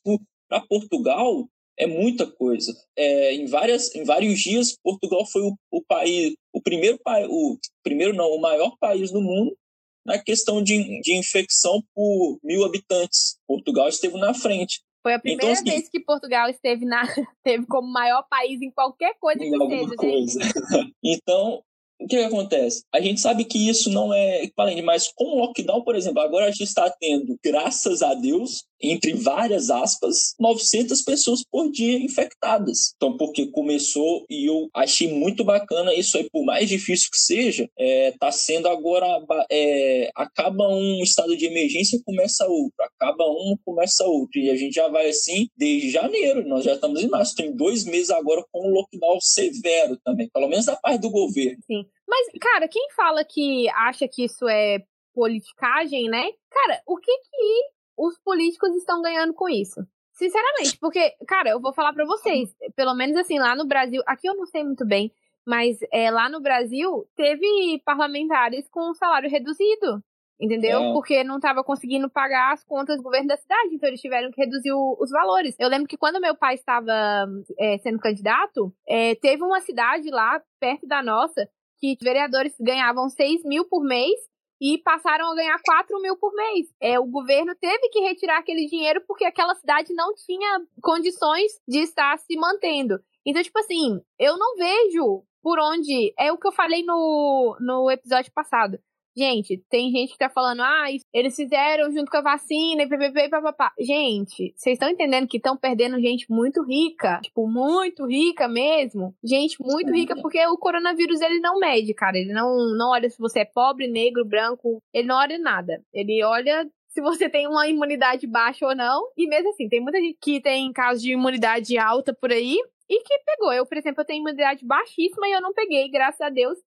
para 0.47 0.61
Portugal 0.61 1.49
é 1.77 1.85
muita 1.85 2.25
coisa. 2.25 2.75
É, 2.95 3.33
em, 3.33 3.45
várias, 3.45 3.93
em 3.95 4.03
vários 4.03 4.39
dias, 4.39 4.75
Portugal 4.83 5.25
foi 5.25 5.43
o, 5.43 5.55
o 5.71 5.83
país, 5.83 6.33
o 6.57 6.61
primeiro 6.61 6.97
país, 7.03 7.27
o 7.29 7.57
primeiro 7.83 8.13
não, 8.13 8.29
o 8.31 8.41
maior 8.41 8.75
país 8.79 9.11
do 9.11 9.21
mundo 9.21 9.55
na 10.03 10.17
questão 10.17 10.63
de, 10.63 11.01
de 11.01 11.17
infecção 11.17 11.83
por 11.93 12.39
mil 12.43 12.65
habitantes. 12.65 13.37
Portugal 13.45 13.87
esteve 13.87 14.17
na 14.17 14.33
frente. 14.33 14.81
Foi 15.03 15.13
a 15.13 15.19
primeira 15.19 15.51
então, 15.51 15.53
assim, 15.53 15.69
vez 15.69 15.89
que 15.89 15.99
Portugal 15.99 16.49
esteve 16.49 16.85
na, 16.85 17.03
teve 17.43 17.65
como 17.67 17.87
maior 17.87 18.23
país 18.29 18.61
em 18.61 18.71
qualquer 18.71 19.13
coisa 19.19 19.39
que 19.39 19.49
seja, 19.49 19.95
coisa. 19.95 19.95
gente. 20.01 20.37
então, 21.03 21.61
o 21.99 22.07
que, 22.07 22.17
que, 22.17 22.23
acontece? 22.23 22.83
A 22.93 23.01
gente 23.01 23.19
sabe 23.19 23.43
que 23.43 23.69
isso 23.69 23.89
não 23.89 24.13
é 24.13 24.43
equivalente, 24.43 24.81
mas 24.81 25.11
com 25.15 25.25
o 25.25 25.39
lockdown, 25.39 25.83
por 25.83 25.95
exemplo, 25.95 26.21
agora 26.21 26.45
a 26.45 26.51
gente 26.51 26.63
está 26.63 26.89
tendo, 26.89 27.37
graças 27.43 28.01
a 28.01 28.13
Deus, 28.13 28.63
entre 28.81 29.13
várias 29.13 29.69
aspas, 29.69 30.35
900 30.39 31.01
pessoas 31.01 31.43
por 31.49 31.71
dia 31.71 31.97
infectadas. 31.97 32.93
Então, 32.95 33.17
porque 33.17 33.47
começou 33.47 34.25
e 34.29 34.45
eu 34.45 34.69
achei 34.73 35.11
muito 35.11 35.43
bacana 35.43 35.93
isso 35.93 36.17
aí, 36.17 36.29
por 36.29 36.45
mais 36.45 36.69
difícil 36.69 37.09
que 37.11 37.17
seja, 37.17 37.63
está 37.63 37.73
é, 37.79 38.11
tá 38.11 38.31
sendo 38.31 38.67
agora, 38.67 39.07
é, 39.51 40.11
acaba 40.15 40.67
um 40.67 41.01
estado 41.01 41.35
de 41.35 41.45
emergência, 41.45 41.99
começa 42.05 42.45
outro, 42.45 42.75
acaba 42.79 43.25
um, 43.25 43.57
começa 43.65 44.05
outro, 44.05 44.39
e 44.39 44.49
a 44.49 44.55
gente 44.55 44.75
já 44.75 44.87
vai 44.87 45.09
assim 45.09 45.47
desde 45.57 45.89
janeiro, 45.89 46.47
nós 46.47 46.63
já 46.63 46.73
estamos 46.73 47.01
em 47.01 47.09
março, 47.09 47.35
tem 47.35 47.55
dois 47.55 47.85
meses 47.85 48.11
agora 48.11 48.45
com 48.51 48.67
um 48.67 48.73
lockdown 48.73 49.19
severo 49.19 49.97
também, 50.03 50.29
pelo 50.29 50.47
menos 50.47 50.65
da 50.65 50.75
parte 50.75 51.01
do 51.01 51.09
governo. 51.09 51.57
Sim. 51.65 51.86
Mas, 52.07 52.27
cara, 52.39 52.67
quem 52.67 52.89
fala 52.95 53.25
que 53.25 53.69
acha 53.69 54.07
que 54.07 54.25
isso 54.25 54.47
é 54.47 54.79
politicagem, 55.13 56.09
né? 56.09 56.29
Cara, 56.49 56.81
o 56.85 56.97
que 56.97 57.11
que 57.11 57.63
os 57.97 58.17
políticos 58.19 58.75
estão 58.75 59.01
ganhando 59.01 59.33
com 59.33 59.49
isso? 59.49 59.81
Sinceramente, 60.13 60.77
porque, 60.79 61.15
cara, 61.27 61.49
eu 61.49 61.59
vou 61.59 61.73
falar 61.73 61.93
para 61.93 62.05
vocês, 62.05 62.55
pelo 62.75 62.95
menos 62.95 63.17
assim, 63.17 63.37
lá 63.37 63.55
no 63.55 63.67
Brasil, 63.67 64.01
aqui 64.07 64.27
eu 64.27 64.35
não 64.35 64.45
sei 64.45 64.63
muito 64.63 64.85
bem, 64.85 65.11
mas 65.45 65.77
é, 65.91 66.09
lá 66.09 66.27
no 66.27 66.41
Brasil 66.41 67.07
teve 67.15 67.81
parlamentares 67.85 68.67
com 68.69 68.93
salário 68.95 69.29
reduzido, 69.29 70.03
entendeu? 70.39 70.81
É. 70.81 70.93
Porque 70.93 71.23
não 71.23 71.35
estava 71.35 71.63
conseguindo 71.63 72.09
pagar 72.09 72.53
as 72.53 72.63
contas 72.63 72.97
do 72.97 73.03
governo 73.03 73.27
da 73.27 73.37
cidade, 73.37 73.75
então 73.75 73.87
eles 73.87 74.01
tiveram 74.01 74.31
que 74.31 74.41
reduzir 74.41 74.71
o, 74.71 74.97
os 74.99 75.11
valores. 75.11 75.55
Eu 75.59 75.69
lembro 75.69 75.87
que 75.87 75.97
quando 75.97 76.19
meu 76.19 76.35
pai 76.35 76.55
estava 76.55 77.27
é, 77.59 77.77
sendo 77.77 77.99
candidato, 77.99 78.73
é, 78.87 79.13
teve 79.15 79.43
uma 79.43 79.61
cidade 79.61 80.09
lá 80.09 80.41
perto 80.59 80.87
da 80.87 81.03
nossa 81.03 81.47
que 81.79 81.97
vereadores 82.01 82.53
ganhavam 82.59 83.09
6 83.09 83.43
mil 83.43 83.65
por 83.65 83.83
mês 83.83 84.19
e 84.59 84.79
passaram 84.79 85.31
a 85.31 85.35
ganhar 85.35 85.59
4 85.63 86.01
mil 86.01 86.17
por 86.17 86.33
mês. 86.33 86.67
É, 86.81 86.99
o 86.99 87.05
governo 87.05 87.55
teve 87.55 87.89
que 87.89 87.99
retirar 87.99 88.39
aquele 88.39 88.65
dinheiro 88.65 89.03
porque 89.07 89.25
aquela 89.25 89.55
cidade 89.55 89.93
não 89.93 90.13
tinha 90.15 90.61
condições 90.81 91.51
de 91.67 91.79
estar 91.79 92.17
se 92.17 92.35
mantendo. 92.35 92.99
Então, 93.25 93.43
tipo 93.43 93.59
assim, 93.59 94.01
eu 94.17 94.37
não 94.37 94.55
vejo 94.55 95.23
por 95.41 95.59
onde. 95.59 96.13
É 96.17 96.31
o 96.31 96.37
que 96.37 96.47
eu 96.47 96.51
falei 96.51 96.83
no, 96.83 97.57
no 97.59 97.91
episódio 97.91 98.31
passado. 98.33 98.79
Gente, 99.17 99.57
tem 99.67 99.89
gente 99.89 100.11
que 100.11 100.17
tá 100.19 100.29
falando, 100.29 100.61
ah, 100.61 100.85
eles 101.11 101.35
fizeram 101.35 101.91
junto 101.91 102.11
com 102.11 102.17
a 102.17 102.21
vacina 102.21 102.83
e 102.83 102.87
ppp, 102.87 103.29
papapá. 103.29 103.73
Gente, 103.79 104.53
vocês 104.55 104.73
estão 104.73 104.89
entendendo 104.89 105.27
que 105.27 105.37
estão 105.37 105.57
perdendo 105.57 105.99
gente 105.99 106.27
muito 106.29 106.63
rica? 106.63 107.19
Tipo, 107.23 107.47
muito 107.47 108.05
rica 108.05 108.47
mesmo? 108.47 109.15
Gente 109.23 109.57
muito 109.59 109.91
rica, 109.91 110.15
porque 110.21 110.45
o 110.45 110.57
coronavírus 110.57 111.19
ele 111.19 111.39
não 111.39 111.57
mede, 111.59 111.95
cara. 111.95 112.15
Ele 112.15 112.31
não, 112.31 112.55
não 112.77 112.91
olha 112.91 113.09
se 113.09 113.17
você 113.17 113.39
é 113.39 113.45
pobre, 113.45 113.87
negro, 113.87 114.23
branco. 114.23 114.83
Ele 114.93 115.07
não 115.07 115.15
olha 115.15 115.39
nada. 115.39 115.83
Ele 115.91 116.23
olha 116.23 116.69
se 116.89 117.01
você 117.01 117.27
tem 117.27 117.47
uma 117.47 117.67
imunidade 117.67 118.27
baixa 118.27 118.67
ou 118.67 118.75
não. 118.75 119.09
E 119.17 119.27
mesmo 119.27 119.49
assim, 119.49 119.67
tem 119.67 119.81
muita 119.81 119.99
gente 119.99 120.17
que 120.21 120.39
tem 120.39 120.71
casos 120.71 121.01
de 121.01 121.13
imunidade 121.13 121.75
alta 121.79 122.13
por 122.13 122.31
aí 122.31 122.55
e 122.87 123.01
que 123.01 123.19
pegou. 123.25 123.51
Eu, 123.51 123.65
por 123.65 123.79
exemplo, 123.79 124.01
eu 124.01 124.05
tenho 124.05 124.21
imunidade 124.21 124.63
baixíssima 124.63 125.27
e 125.27 125.31
eu 125.31 125.41
não 125.41 125.53
peguei, 125.53 125.89
graças 125.89 126.21
a 126.21 126.29
Deus. 126.29 126.59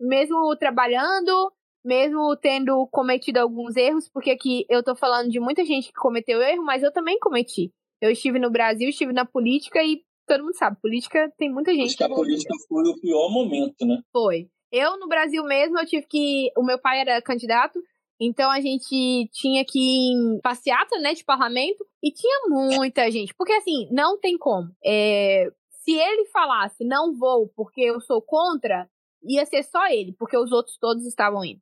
Mesmo 0.00 0.56
trabalhando, 0.56 1.52
mesmo 1.84 2.36
tendo 2.36 2.86
cometido 2.88 3.40
alguns 3.40 3.76
erros, 3.76 4.08
porque 4.08 4.30
aqui 4.30 4.64
eu 4.68 4.82
tô 4.82 4.94
falando 4.94 5.30
de 5.30 5.40
muita 5.40 5.64
gente 5.64 5.88
que 5.88 5.94
cometeu 5.94 6.40
erro, 6.40 6.64
mas 6.64 6.82
eu 6.82 6.92
também 6.92 7.18
cometi. 7.18 7.72
Eu 8.00 8.10
estive 8.10 8.38
no 8.38 8.50
Brasil, 8.50 8.88
estive 8.88 9.12
na 9.12 9.24
política 9.24 9.82
e 9.82 10.02
todo 10.26 10.44
mundo 10.44 10.56
sabe, 10.56 10.76
política 10.80 11.32
tem 11.38 11.50
muita 11.50 11.72
gente. 11.72 11.86
Acho 11.86 11.96
que 11.96 12.04
a 12.04 12.08
política 12.08 12.54
foi 12.68 12.84
o 12.84 13.00
pior 13.00 13.30
momento, 13.30 13.86
né? 13.86 14.00
Foi. 14.12 14.48
Eu, 14.70 14.98
no 14.98 15.08
Brasil 15.08 15.42
mesmo, 15.44 15.78
eu 15.78 15.86
tive 15.86 16.06
que. 16.06 16.50
O 16.56 16.62
meu 16.62 16.78
pai 16.78 17.00
era 17.00 17.22
candidato, 17.22 17.80
então 18.20 18.50
a 18.50 18.60
gente 18.60 19.28
tinha 19.32 19.64
que 19.64 19.78
ir 19.78 20.12
em 20.12 20.40
passeata, 20.40 20.98
né, 20.98 21.14
de 21.14 21.24
parlamento, 21.24 21.84
e 22.02 22.12
tinha 22.12 22.48
muita 22.48 23.10
gente. 23.10 23.34
Porque 23.34 23.52
assim, 23.52 23.88
não 23.90 24.18
tem 24.18 24.36
como. 24.36 24.68
É, 24.84 25.50
se 25.82 25.92
ele 25.92 26.26
falasse 26.26 26.84
não 26.84 27.16
vou 27.16 27.48
porque 27.56 27.80
eu 27.80 28.00
sou 28.00 28.20
contra, 28.20 28.88
ia 29.22 29.46
ser 29.46 29.62
só 29.62 29.86
ele, 29.86 30.12
porque 30.18 30.36
os 30.36 30.52
outros 30.52 30.76
todos 30.78 31.06
estavam 31.06 31.44
indo. 31.44 31.60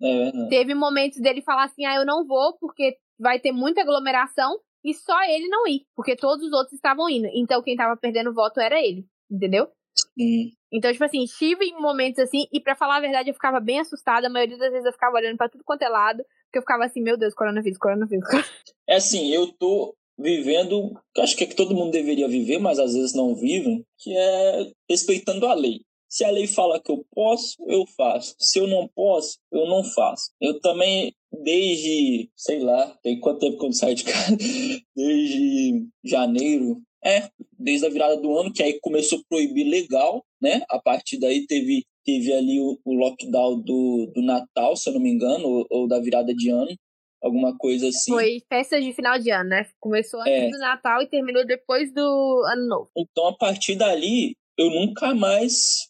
É 0.00 0.48
Teve 0.48 0.74
momentos 0.74 1.20
dele 1.20 1.42
falar 1.42 1.64
assim: 1.64 1.84
ah, 1.84 1.96
eu 1.96 2.06
não 2.06 2.26
vou 2.26 2.56
porque 2.58 2.96
vai 3.18 3.40
ter 3.40 3.52
muita 3.52 3.80
aglomeração 3.80 4.58
e 4.84 4.94
só 4.94 5.22
ele 5.24 5.48
não 5.48 5.66
ir, 5.66 5.82
porque 5.94 6.16
todos 6.16 6.46
os 6.46 6.52
outros 6.52 6.74
estavam 6.74 7.08
indo. 7.08 7.28
Então 7.34 7.62
quem 7.62 7.76
tava 7.76 7.96
perdendo 7.96 8.32
voto 8.32 8.60
era 8.60 8.80
ele, 8.80 9.04
entendeu? 9.30 9.68
Sim. 10.14 10.52
Então, 10.72 10.92
tipo 10.92 11.04
assim, 11.04 11.24
estive 11.24 11.64
em 11.64 11.80
momentos 11.80 12.20
assim, 12.20 12.46
e 12.52 12.60
para 12.60 12.76
falar 12.76 12.98
a 12.98 13.00
verdade, 13.00 13.30
eu 13.30 13.34
ficava 13.34 13.58
bem 13.58 13.80
assustada. 13.80 14.26
A 14.26 14.30
maioria 14.30 14.58
das 14.58 14.70
vezes 14.70 14.86
eu 14.86 14.92
ficava 14.92 15.16
olhando 15.16 15.36
para 15.36 15.48
tudo 15.48 15.64
quanto 15.64 15.82
é 15.82 15.88
lado, 15.88 16.22
porque 16.44 16.58
eu 16.58 16.62
ficava 16.62 16.84
assim, 16.84 17.02
meu 17.02 17.16
Deus, 17.16 17.34
coronavírus, 17.34 17.78
coronavírus. 17.78 18.28
É 18.90 18.96
assim, 18.96 19.30
eu 19.34 19.52
tô 19.58 19.94
vivendo, 20.18 20.98
que 21.14 21.20
acho 21.20 21.36
que 21.36 21.44
é 21.44 21.46
que 21.46 21.54
todo 21.54 21.74
mundo 21.74 21.92
deveria 21.92 22.26
viver, 22.26 22.58
mas 22.58 22.78
às 22.78 22.94
vezes 22.94 23.14
não 23.14 23.34
vivem, 23.34 23.84
que 23.98 24.16
é 24.16 24.70
respeitando 24.88 25.46
a 25.46 25.52
lei. 25.52 25.82
Se 26.08 26.24
a 26.24 26.30
lei 26.30 26.46
fala 26.46 26.80
que 26.80 26.90
eu 26.90 27.04
posso, 27.14 27.56
eu 27.66 27.84
faço. 27.96 28.34
Se 28.38 28.58
eu 28.58 28.66
não 28.66 28.88
posso, 28.88 29.38
eu 29.52 29.66
não 29.66 29.84
faço. 29.84 30.30
Eu 30.40 30.58
também, 30.60 31.14
desde, 31.44 32.30
sei 32.34 32.60
lá, 32.60 32.96
tem 33.02 33.20
quanto 33.20 33.40
tempo 33.40 33.58
que 33.58 33.66
eu 33.66 33.72
saio 33.72 33.94
de 33.94 34.04
casa? 34.04 34.36
Desde 34.96 35.86
janeiro. 36.04 36.80
É, 37.04 37.30
desde 37.56 37.86
a 37.86 37.90
virada 37.90 38.16
do 38.16 38.36
ano, 38.36 38.52
que 38.52 38.60
aí 38.60 38.80
começou 38.80 39.20
a 39.20 39.22
proibir 39.28 39.64
legal, 39.64 40.24
né? 40.42 40.62
A 40.68 40.80
partir 40.80 41.16
daí 41.16 41.46
teve, 41.46 41.84
teve 42.04 42.32
ali 42.32 42.60
o, 42.60 42.76
o 42.84 42.92
lockdown 42.92 43.60
do, 43.60 44.10
do 44.12 44.20
Natal, 44.20 44.74
se 44.74 44.90
eu 44.90 44.94
não 44.94 45.00
me 45.00 45.08
engano, 45.08 45.48
ou, 45.48 45.66
ou 45.70 45.88
da 45.88 46.00
virada 46.00 46.34
de 46.34 46.50
ano 46.50 46.74
alguma 47.22 47.56
coisa 47.56 47.88
assim. 47.88 48.12
Foi 48.12 48.42
festa 48.48 48.80
de 48.80 48.92
final 48.92 49.18
de 49.18 49.30
ano, 49.30 49.50
né? 49.50 49.66
Começou 49.80 50.20
antes 50.20 50.32
é. 50.32 50.50
do 50.50 50.58
Natal 50.58 51.02
e 51.02 51.06
terminou 51.06 51.46
depois 51.46 51.92
do 51.92 52.44
Ano 52.52 52.66
Novo. 52.66 52.90
Então, 52.96 53.28
a 53.28 53.36
partir 53.36 53.76
dali, 53.76 54.36
eu 54.56 54.70
nunca 54.70 55.14
mais 55.14 55.88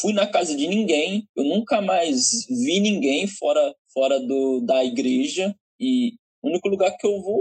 fui 0.00 0.12
na 0.12 0.26
casa 0.26 0.56
de 0.56 0.66
ninguém, 0.66 1.26
eu 1.36 1.44
nunca 1.44 1.80
mais 1.80 2.46
vi 2.48 2.80
ninguém 2.80 3.26
fora, 3.26 3.74
fora 3.92 4.20
do, 4.20 4.60
da 4.60 4.84
igreja 4.84 5.54
e 5.78 6.14
o 6.42 6.48
único 6.48 6.68
lugar 6.68 6.96
que 6.96 7.06
eu 7.06 7.20
vou 7.20 7.40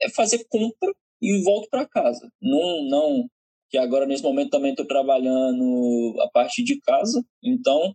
é 0.00 0.08
fazer 0.10 0.44
compra 0.48 0.92
e 1.20 1.42
volto 1.42 1.68
para 1.70 1.86
casa. 1.86 2.28
Não, 2.40 2.82
não, 2.84 3.26
que 3.70 3.78
agora 3.78 4.06
nesse 4.06 4.22
momento 4.22 4.50
também 4.50 4.72
estou 4.72 4.86
trabalhando 4.86 6.14
a 6.20 6.28
partir 6.28 6.62
de 6.62 6.80
casa, 6.80 7.24
então 7.42 7.94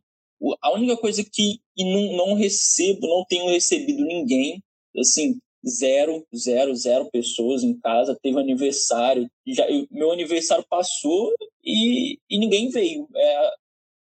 a 0.61 0.73
única 0.73 0.97
coisa 0.97 1.23
que, 1.23 1.59
que 1.75 1.83
não, 1.83 2.17
não 2.17 2.33
recebo, 2.33 3.07
não 3.07 3.23
tenho 3.27 3.49
recebido 3.49 4.03
ninguém, 4.03 4.61
assim, 4.97 5.37
zero, 5.67 6.25
zero, 6.35 6.75
zero 6.75 7.09
pessoas 7.11 7.63
em 7.63 7.77
casa. 7.79 8.17
Teve 8.21 8.39
aniversário, 8.39 9.29
já, 9.47 9.69
eu, 9.69 9.87
meu 9.91 10.11
aniversário 10.11 10.65
passou 10.69 11.33
e, 11.63 12.17
e 12.29 12.39
ninguém 12.39 12.69
veio. 12.69 13.07
É, 13.15 13.51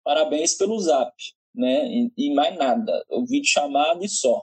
parabéns 0.04 0.56
pelo 0.56 0.80
zap, 0.80 1.12
né? 1.54 1.88
E, 1.88 2.12
e 2.18 2.34
mais 2.34 2.58
nada. 2.58 3.04
O 3.10 3.26
vídeo 3.26 3.48
chamado 3.48 4.04
e 4.04 4.10
só. 4.10 4.42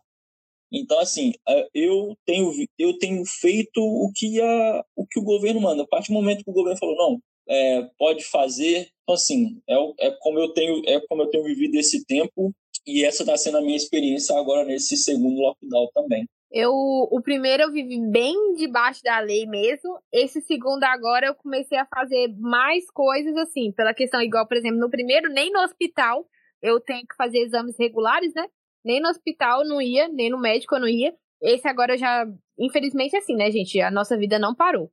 Então, 0.72 0.98
assim, 0.98 1.32
é, 1.46 1.68
eu 1.74 2.16
tenho, 2.24 2.50
eu 2.78 2.98
tenho 2.98 3.22
feito 3.26 3.78
o 3.78 4.10
que, 4.14 4.40
a, 4.40 4.84
o 4.96 5.06
que 5.06 5.20
o 5.20 5.24
governo 5.24 5.60
manda. 5.60 5.82
A 5.82 5.86
partir 5.86 6.08
do 6.08 6.14
momento 6.14 6.42
que 6.42 6.50
o 6.50 6.54
governo 6.54 6.78
falou, 6.78 6.96
não, 6.96 7.20
é, 7.46 7.82
pode 7.98 8.24
fazer, 8.24 8.88
então, 9.02 9.14
assim, 9.14 9.60
é, 9.68 10.06
é, 10.06 10.10
como 10.20 10.38
eu 10.38 10.52
tenho, 10.54 10.82
é 10.86 11.00
como 11.06 11.22
eu 11.22 11.30
tenho 11.30 11.44
vivido 11.44 11.76
esse 11.76 12.04
tempo 12.06 12.54
e 12.86 13.04
essa 13.04 13.22
está 13.22 13.36
sendo 13.36 13.58
a 13.58 13.62
minha 13.62 13.76
experiência 13.76 14.36
agora 14.38 14.64
nesse 14.64 14.96
segundo 14.96 15.40
lockdown 15.40 15.88
também. 15.92 16.26
Eu, 16.54 16.70
o 16.70 17.20
primeiro 17.22 17.62
eu 17.62 17.72
vivi 17.72 17.98
bem 18.10 18.36
debaixo 18.56 19.02
da 19.02 19.18
lei 19.20 19.46
mesmo. 19.46 19.98
Esse 20.12 20.42
segundo 20.42 20.84
agora 20.84 21.26
eu 21.26 21.34
comecei 21.34 21.78
a 21.78 21.86
fazer 21.86 22.28
mais 22.38 22.84
coisas 22.90 23.34
assim, 23.38 23.72
pela 23.72 23.94
questão 23.94 24.20
igual, 24.20 24.46
por 24.46 24.58
exemplo, 24.58 24.78
no 24.78 24.90
primeiro 24.90 25.32
nem 25.32 25.50
no 25.50 25.60
hospital 25.60 26.26
eu 26.60 26.78
tenho 26.78 27.06
que 27.06 27.16
fazer 27.16 27.38
exames 27.38 27.74
regulares, 27.78 28.34
né? 28.34 28.46
Nem 28.84 29.00
no 29.00 29.08
hospital 29.08 29.62
eu 29.62 29.68
não 29.68 29.80
ia, 29.80 30.08
nem 30.08 30.28
no 30.28 30.38
médico 30.38 30.74
eu 30.74 30.80
não 30.80 30.88
ia. 30.88 31.14
Esse 31.40 31.66
agora 31.66 31.94
eu 31.94 31.98
já, 31.98 32.26
infelizmente 32.58 33.16
assim, 33.16 33.34
né, 33.34 33.50
gente, 33.50 33.80
a 33.80 33.90
nossa 33.90 34.16
vida 34.16 34.38
não 34.38 34.54
parou. 34.54 34.90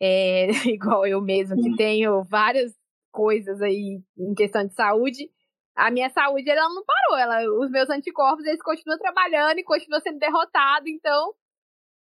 É, 0.00 0.48
igual 0.66 1.06
eu 1.06 1.20
mesmo 1.20 1.62
que 1.62 1.76
tenho 1.76 2.24
várias 2.24 2.72
coisas 3.12 3.60
aí 3.60 4.00
em 4.18 4.34
questão 4.34 4.66
de 4.66 4.74
saúde, 4.74 5.30
a 5.76 5.90
minha 5.90 6.08
saúde 6.10 6.48
ela 6.48 6.68
não 6.68 6.82
parou. 6.84 7.18
Ela, 7.18 7.60
os 7.60 7.70
meus 7.70 7.90
anticorpos 7.90 8.44
eles 8.46 8.62
continuam 8.62 8.98
trabalhando 8.98 9.58
e 9.58 9.64
continuam 9.64 10.00
sendo 10.00 10.18
derrotados, 10.18 10.88
então 10.88 11.34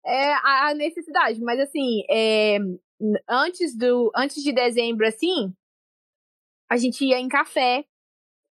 é 0.06 0.34
a, 0.34 0.74
necessidade. 0.74 1.42
Mas 1.42 1.60
assim, 1.60 2.04
é, 2.10 2.58
antes 3.30 3.78
do 3.78 4.12
antes 4.16 4.42
de 4.42 4.54
dezembro 4.54 5.06
assim, 5.06 5.54
a 6.70 6.78
gente 6.78 7.04
ia 7.06 7.20
em 7.20 7.28
café, 7.28 7.86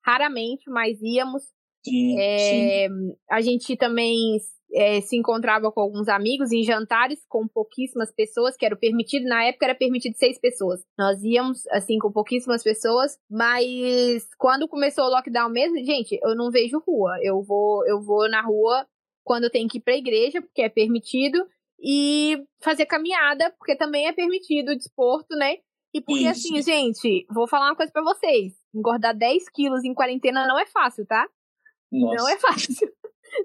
raramente, 0.06 0.70
mas 0.70 1.02
íamos. 1.02 1.44
Sim, 1.84 2.20
é, 2.20 2.88
sim. 2.88 3.18
A 3.30 3.42
gente 3.42 3.76
também 3.76 4.38
é, 4.74 5.02
se 5.02 5.16
encontrava 5.16 5.72
com 5.72 5.82
alguns 5.82 6.08
amigos 6.08 6.52
em 6.52 6.64
jantares 6.64 7.20
com 7.28 7.48
pouquíssimas 7.48 8.12
pessoas, 8.12 8.56
que 8.56 8.66
era 8.66 8.76
permitido, 8.76 9.28
na 9.28 9.44
época 9.44 9.66
era 9.66 9.76
permitido 9.76 10.16
seis 10.16 10.40
pessoas. 10.40 10.84
Nós 10.98 11.24
íamos, 11.24 11.66
assim, 11.68 11.98
com 12.00 12.12
pouquíssimas 12.12 12.64
pessoas, 12.64 13.18
mas 13.30 14.28
quando 14.38 14.68
começou 14.68 15.06
o 15.06 15.10
lockdown 15.10 15.50
mesmo, 15.50 15.78
gente, 15.84 16.20
eu 16.22 16.36
não 16.36 16.52
vejo 16.52 16.82
rua. 16.86 17.18
Eu 17.22 17.42
vou, 17.42 17.86
eu 17.88 18.02
vou 18.02 18.30
na 18.30 18.42
rua 18.42 18.86
quando 19.24 19.46
eu 19.46 19.50
tenho 19.50 19.68
que 19.68 19.78
ir 19.78 19.82
pra 19.82 19.96
igreja, 19.98 20.42
porque 20.42 20.62
é 20.62 20.70
permitido, 20.70 21.46
e 21.80 22.44
fazer 22.62 22.86
caminhada, 22.86 23.54
porque 23.58 23.76
também 23.76 24.08
é 24.08 24.14
permitido, 24.14 24.76
desporto, 24.76 25.36
né? 25.36 25.58
E 25.94 26.02
porque, 26.02 26.30
Isso. 26.30 26.48
assim, 26.48 26.62
gente, 26.62 27.26
vou 27.30 27.48
falar 27.48 27.70
uma 27.70 27.76
coisa 27.76 27.92
para 27.92 28.04
vocês. 28.04 28.54
Engordar 28.74 29.16
10 29.16 29.50
quilos 29.50 29.84
em 29.84 29.94
quarentena 29.94 30.48
não 30.48 30.60
é 30.60 30.66
fácil, 30.66 31.06
tá? 31.06 31.28
Nossa. 31.92 32.16
Não 32.16 32.30
é 32.30 32.38
fácil. 32.38 32.92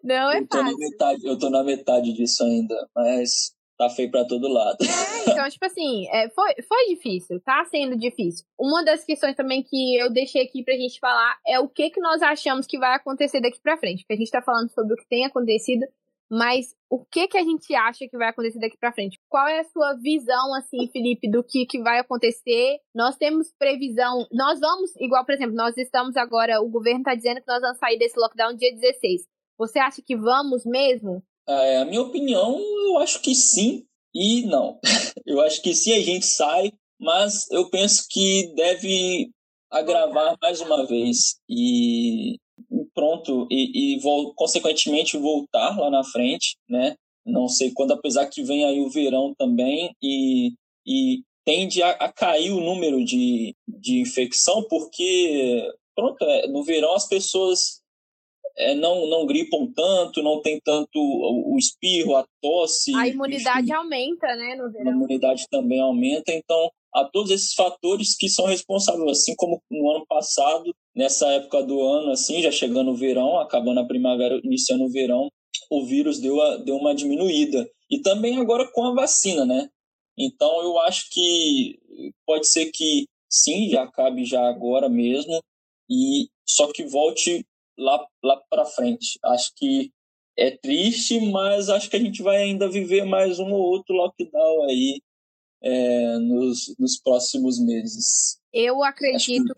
Não 0.02 0.30
é 0.30 0.38
eu 0.38 0.46
tô 0.46 0.58
fácil. 0.58 0.78
Metade, 0.78 1.26
eu 1.26 1.38
tô 1.38 1.50
na 1.50 1.62
metade 1.62 2.12
disso 2.12 2.42
ainda, 2.44 2.88
mas 2.94 3.52
tá 3.76 3.90
feio 3.90 4.10
pra 4.10 4.24
todo 4.24 4.48
lado. 4.48 4.78
É, 4.82 5.30
então, 5.30 5.48
tipo 5.48 5.64
assim, 5.64 6.06
é, 6.10 6.28
foi, 6.30 6.54
foi 6.68 6.94
difícil, 6.94 7.40
tá 7.40 7.64
sendo 7.64 7.96
difícil. 7.96 8.44
Uma 8.58 8.84
das 8.84 9.04
questões 9.04 9.36
também 9.36 9.62
que 9.62 9.96
eu 9.98 10.10
deixei 10.12 10.42
aqui 10.42 10.62
pra 10.62 10.74
gente 10.74 10.98
falar 10.98 11.36
é 11.46 11.58
o 11.58 11.68
que, 11.68 11.90
que 11.90 12.00
nós 12.00 12.22
achamos 12.22 12.66
que 12.66 12.78
vai 12.78 12.94
acontecer 12.94 13.40
daqui 13.40 13.60
pra 13.62 13.76
frente. 13.76 14.02
Porque 14.02 14.14
a 14.14 14.16
gente 14.16 14.30
tá 14.30 14.42
falando 14.42 14.70
sobre 14.70 14.94
o 14.94 14.96
que 14.96 15.08
tem 15.08 15.24
acontecido, 15.24 15.86
mas 16.30 16.74
o 16.88 17.04
que, 17.04 17.28
que 17.28 17.36
a 17.36 17.42
gente 17.42 17.74
acha 17.74 18.08
que 18.08 18.16
vai 18.16 18.30
acontecer 18.30 18.58
daqui 18.58 18.78
para 18.78 18.92
frente? 18.92 19.18
Qual 19.28 19.46
é 19.46 19.60
a 19.60 19.64
sua 19.64 19.94
visão, 19.94 20.54
assim, 20.54 20.88
Felipe, 20.90 21.30
do 21.30 21.44
que, 21.44 21.66
que 21.66 21.78
vai 21.82 21.98
acontecer? 21.98 22.78
Nós 22.94 23.16
temos 23.16 23.52
previsão, 23.58 24.26
nós 24.32 24.58
vamos, 24.58 24.96
igual, 24.96 25.26
por 25.26 25.34
exemplo, 25.34 25.54
nós 25.54 25.76
estamos 25.76 26.16
agora, 26.16 26.62
o 26.62 26.70
governo 26.70 27.00
está 27.00 27.14
dizendo 27.14 27.40
que 27.40 27.48
nós 27.48 27.60
vamos 27.60 27.78
sair 27.78 27.98
desse 27.98 28.18
lockdown 28.18 28.54
dia 28.56 28.74
16. 28.74 29.31
Você 29.58 29.78
acha 29.78 30.02
que 30.04 30.16
vamos 30.16 30.64
mesmo? 30.64 31.22
É, 31.48 31.78
a 31.78 31.84
minha 31.84 32.02
opinião, 32.02 32.58
eu 32.86 32.98
acho 32.98 33.20
que 33.20 33.34
sim 33.34 33.84
e 34.14 34.42
não. 34.42 34.78
eu 35.26 35.40
acho 35.40 35.60
que 35.62 35.74
sim 35.74 35.92
a 35.92 36.00
gente 36.00 36.26
sai, 36.26 36.72
mas 37.00 37.50
eu 37.50 37.68
penso 37.70 38.06
que 38.08 38.52
deve 38.54 39.30
agravar 39.70 40.36
mais 40.40 40.60
uma 40.60 40.86
vez 40.86 41.36
e 41.48 42.36
pronto 42.94 43.46
e, 43.50 43.94
e 43.94 44.00
vou, 44.00 44.34
consequentemente 44.34 45.16
voltar 45.16 45.78
lá 45.78 45.90
na 45.90 46.04
frente, 46.04 46.56
né? 46.68 46.94
Não 47.24 47.48
sei 47.48 47.72
quando, 47.72 47.92
apesar 47.92 48.26
que 48.26 48.42
vem 48.42 48.64
aí 48.64 48.80
o 48.80 48.90
verão 48.90 49.34
também 49.38 49.94
e, 50.02 50.52
e 50.86 51.22
tende 51.44 51.82
a, 51.82 51.90
a 51.90 52.12
cair 52.12 52.52
o 52.52 52.60
número 52.60 53.04
de, 53.04 53.54
de 53.66 54.00
infecção 54.00 54.62
porque 54.68 55.70
pronto, 55.94 56.22
é, 56.22 56.48
no 56.48 56.62
verão 56.64 56.94
as 56.94 57.08
pessoas 57.08 57.81
é, 58.56 58.74
não, 58.74 59.06
não 59.06 59.26
gripam 59.26 59.66
tanto, 59.74 60.22
não 60.22 60.40
tem 60.40 60.60
tanto 60.64 60.98
o, 60.98 61.54
o 61.54 61.58
espirro, 61.58 62.16
a 62.16 62.26
tosse. 62.40 62.94
A 62.94 63.08
imunidade 63.08 63.66
enfim, 63.66 63.72
aumenta, 63.72 64.26
né, 64.36 64.54
no 64.56 64.70
verão. 64.70 64.92
A 64.92 64.94
imunidade 64.94 65.46
também 65.50 65.80
aumenta, 65.80 66.32
então 66.32 66.70
há 66.94 67.04
todos 67.04 67.30
esses 67.30 67.54
fatores 67.54 68.16
que 68.16 68.28
são 68.28 68.46
responsáveis, 68.46 69.10
assim 69.10 69.34
como 69.36 69.60
no 69.70 69.90
ano 69.90 70.06
passado, 70.06 70.74
nessa 70.94 71.26
época 71.28 71.62
do 71.62 71.80
ano, 71.80 72.10
assim, 72.10 72.42
já 72.42 72.50
chegando 72.50 72.90
o 72.90 72.96
verão, 72.96 73.38
acabando 73.40 73.80
a 73.80 73.86
primavera, 73.86 74.40
iniciando 74.44 74.84
o 74.84 74.90
verão, 74.90 75.28
o 75.70 75.84
vírus 75.84 76.20
deu, 76.20 76.40
a, 76.40 76.56
deu 76.58 76.76
uma 76.76 76.94
diminuída. 76.94 77.68
E 77.90 78.00
também 78.00 78.38
agora 78.38 78.70
com 78.72 78.84
a 78.84 78.94
vacina, 78.94 79.44
né? 79.44 79.68
Então 80.18 80.62
eu 80.62 80.78
acho 80.80 81.08
que 81.10 81.78
pode 82.26 82.46
ser 82.46 82.66
que 82.66 83.06
sim, 83.28 83.68
já 83.70 83.82
acabe 83.82 84.24
já 84.24 84.46
agora 84.46 84.88
mesmo, 84.88 85.40
e 85.88 86.28
só 86.46 86.70
que 86.70 86.84
volte 86.84 87.46
lá, 87.78 88.06
lá 88.22 88.42
para 88.50 88.64
frente. 88.64 89.18
Acho 89.24 89.52
que 89.56 89.92
é 90.36 90.50
triste, 90.50 91.20
mas 91.30 91.68
acho 91.68 91.90
que 91.90 91.96
a 91.96 92.00
gente 92.00 92.22
vai 92.22 92.38
ainda 92.38 92.68
viver 92.68 93.04
mais 93.04 93.38
um 93.38 93.52
ou 93.52 93.60
outro 93.60 93.94
lockdown 93.94 94.64
aí 94.64 95.00
é, 95.62 96.18
nos, 96.18 96.74
nos 96.78 96.98
próximos 97.00 97.58
meses. 97.58 98.40
Eu 98.52 98.82
acredito. 98.82 99.52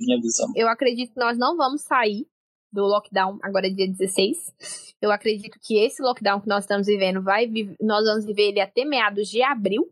É 0.57 0.63
eu 0.63 0.69
acredito 0.69 1.13
que 1.13 1.21
nós 1.21 1.39
não 1.39 1.57
vamos 1.57 1.83
sair 1.83 2.27
do 2.73 2.83
lockdown 2.83 3.39
agora 3.43 3.73
dia 3.73 3.89
16. 3.89 4.53
Eu 5.01 5.11
acredito 5.11 5.59
que 5.63 5.79
esse 5.79 6.03
lockdown 6.03 6.41
que 6.41 6.49
nós 6.49 6.65
estamos 6.65 6.87
vivendo 6.87 7.23
vai 7.23 7.51
nós 7.81 8.05
vamos 8.05 8.25
viver 8.25 8.49
ele 8.49 8.61
até 8.61 8.85
meados 8.85 9.29
de 9.29 9.43
abril. 9.43 9.91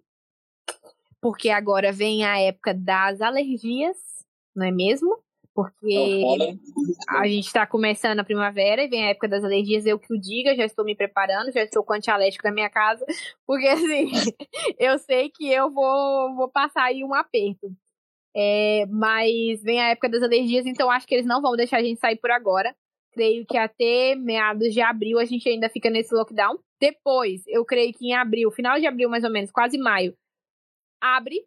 Porque 1.21 1.51
agora 1.51 1.93
vem 1.93 2.25
a 2.25 2.41
época 2.41 2.75
das 2.75 3.21
alergias, 3.21 3.97
não 4.55 4.67
é 4.67 4.73
mesmo? 4.73 5.23
Porque 5.55 6.27
a 7.09 7.27
gente 7.27 7.47
está 7.47 7.67
começando 7.67 8.21
a 8.21 8.25
primavera 8.25 8.83
e 8.83 8.89
vem 8.89 9.05
a 9.05 9.11
época 9.11 9.29
das 9.29 9.45
alergias, 9.45 9.85
eu 9.85 9.99
que 9.99 10.13
o 10.13 10.19
diga, 10.19 10.55
já 10.55 10.65
estou 10.65 10.85
me 10.85 10.95
preparando, 10.95 11.53
já 11.53 11.63
estou 11.63 11.85
com 11.85 11.93
antialérgico 11.93 12.47
na 12.47 12.53
minha 12.53 12.71
casa, 12.71 13.05
porque 13.47 13.67
assim, 13.67 14.11
eu 14.79 14.99
sei 14.99 15.31
que 15.31 15.51
eu 15.51 15.71
vou, 15.71 16.35
vou 16.35 16.49
passar 16.49 16.85
aí 16.85 17.05
um 17.05 17.15
aperto. 17.15 17.71
É, 18.35 18.87
mas 18.87 19.63
vem 19.63 19.79
a 19.79 19.91
época 19.91 20.09
das 20.09 20.23
alergias, 20.23 20.65
então 20.65 20.91
acho 20.91 21.07
que 21.07 21.15
eles 21.15 21.27
não 21.27 21.43
vão 21.43 21.55
deixar 21.55 21.79
a 21.79 21.83
gente 21.83 22.01
sair 22.01 22.17
por 22.17 22.31
agora. 22.31 22.75
Creio 23.13 23.45
que 23.45 23.59
até 23.59 24.15
meados 24.15 24.73
de 24.73 24.81
abril 24.81 25.19
a 25.19 25.27
gente 25.27 25.47
ainda 25.47 25.69
fica 25.69 25.91
nesse 25.91 26.15
lockdown. 26.15 26.59
Depois, 26.81 27.43
eu 27.47 27.63
creio 27.63 27.93
que 27.93 28.07
em 28.07 28.15
abril, 28.15 28.51
final 28.51 28.81
de 28.81 28.87
abril 28.87 29.11
mais 29.11 29.23
ou 29.23 29.31
menos, 29.31 29.51
quase 29.51 29.77
maio, 29.77 30.17
abre 30.99 31.45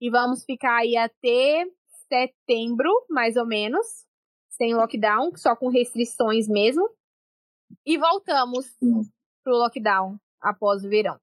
e 0.00 0.08
vamos 0.08 0.44
ficar 0.44 0.78
aí 0.78 0.96
até 0.96 1.66
setembro, 2.14 2.90
mais 3.10 3.36
ou 3.36 3.46
menos, 3.46 3.86
sem 4.50 4.74
lockdown, 4.74 5.32
só 5.36 5.56
com 5.56 5.68
restrições 5.68 6.48
mesmo. 6.48 6.88
E 7.84 7.98
voltamos 7.98 8.66
pro 9.42 9.56
lockdown 9.56 10.16
após 10.40 10.84
o 10.84 10.88
verão. 10.88 11.18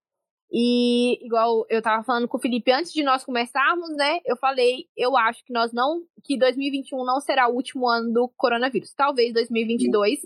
E 0.52 1.26
igual 1.26 1.66
eu 1.70 1.82
tava 1.82 2.04
falando 2.04 2.28
com 2.28 2.38
o 2.38 2.42
Felipe 2.42 2.72
antes 2.72 2.92
de 2.92 3.04
nós 3.04 3.24
começarmos, 3.24 3.96
né? 3.96 4.20
Eu 4.26 4.36
falei, 4.36 4.86
eu 4.98 5.16
acho 5.16 5.46
que 5.46 5.54
nós 5.54 5.72
não 5.72 6.04
que 6.26 6.38
2021 6.38 7.06
não 7.06 7.22
será 7.22 7.48
o 7.48 7.56
último 7.56 7.88
ano 7.88 8.12
do 8.12 8.30
coronavírus. 8.36 8.94
Talvez 8.94 9.34
2022, 9.34 10.20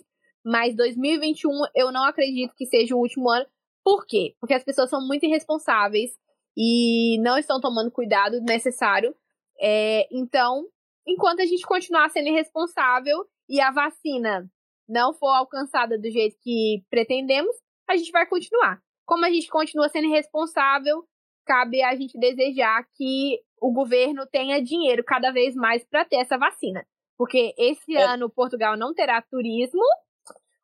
mas 0.44 0.76
2021 0.76 1.52
eu 1.76 1.92
não 1.92 2.04
acredito 2.04 2.56
que 2.56 2.66
seja 2.66 2.96
o 2.96 3.00
último 3.00 3.30
ano. 3.30 3.46
Por 3.84 4.08
quê? 4.08 4.34
Porque 4.40 4.56
as 4.56 4.64
pessoas 4.64 4.90
são 4.90 5.06
muito 5.06 5.28
irresponsáveis 5.28 6.18
e 6.58 7.20
não 7.20 7.38
estão 7.38 7.62
tomando 7.62 7.92
cuidado 7.92 8.42
necessário 8.42 9.16
é, 9.60 10.08
então, 10.12 10.66
enquanto 11.08 11.42
a 11.42 11.46
gente 11.46 11.66
continuar 11.66 12.10
sendo 12.10 12.30
irresponsável 12.30 13.26
e 13.48 13.60
a 13.62 13.72
vacina 13.72 14.50
não 14.88 15.14
for 15.14 15.30
alcançada 15.30 15.98
do 15.98 16.10
jeito 16.10 16.38
que 16.42 16.84
pretendemos, 16.90 17.56
a 17.88 17.96
gente 17.96 18.12
vai 18.12 18.26
continuar. 18.26 18.82
Como 19.06 19.26
a 19.26 19.30
gente 19.30 19.48
continua 19.50 19.90
sendo 19.90 20.08
irresponsável, 20.08 21.04
cabe 21.46 21.82
a 21.84 21.96
gente 21.96 22.18
desejar 22.18 22.86
que 22.96 23.40
o 23.62 23.72
governo 23.72 24.26
tenha 24.26 24.62
dinheiro 24.62 25.04
cada 25.04 25.32
vez 25.32 25.56
mais 25.56 25.84
para 25.84 26.06
ter 26.06 26.18
essa 26.18 26.38
vacina. 26.38 26.86
Porque 27.18 27.54
esse 27.58 27.96
é. 27.96 28.04
ano 28.04 28.30
Portugal 28.30 28.76
não 28.76 28.94
terá 28.94 29.22
turismo, 29.22 29.84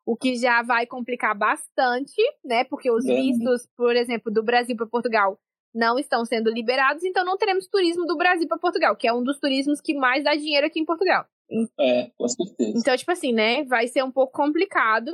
o 0.05 0.17
que 0.17 0.35
já 0.35 0.61
vai 0.61 0.85
complicar 0.85 1.37
bastante, 1.37 2.21
né? 2.43 2.63
Porque 2.63 2.91
os 2.91 3.05
Bem. 3.05 3.31
vistos, 3.31 3.67
por 3.77 3.95
exemplo, 3.95 4.31
do 4.31 4.43
Brasil 4.43 4.75
para 4.75 4.87
Portugal 4.87 5.39
não 5.74 5.97
estão 5.97 6.26
sendo 6.26 6.49
liberados, 6.51 7.03
então 7.03 7.24
não 7.24 7.38
teremos 7.38 7.67
turismo 7.67 8.05
do 8.05 8.17
Brasil 8.17 8.47
para 8.47 8.57
Portugal, 8.57 8.95
que 8.95 9.07
é 9.07 9.13
um 9.13 9.24
dos 9.24 9.39
turismos 9.39 9.80
que 9.82 9.93
mais 9.93 10.24
dá 10.24 10.36
dinheiro 10.36 10.67
aqui 10.67 10.80
em 10.80 10.86
Portugal. 10.86 11.26
É, 11.80 12.09
com 12.17 12.28
certeza. 12.28 12.78
Então, 12.78 12.95
tipo 12.95 13.11
assim, 13.11 13.34
né? 13.34 13.63
Vai 13.65 13.88
ser 13.88 14.03
um 14.03 14.11
pouco 14.11 14.34
complicado, 14.34 15.11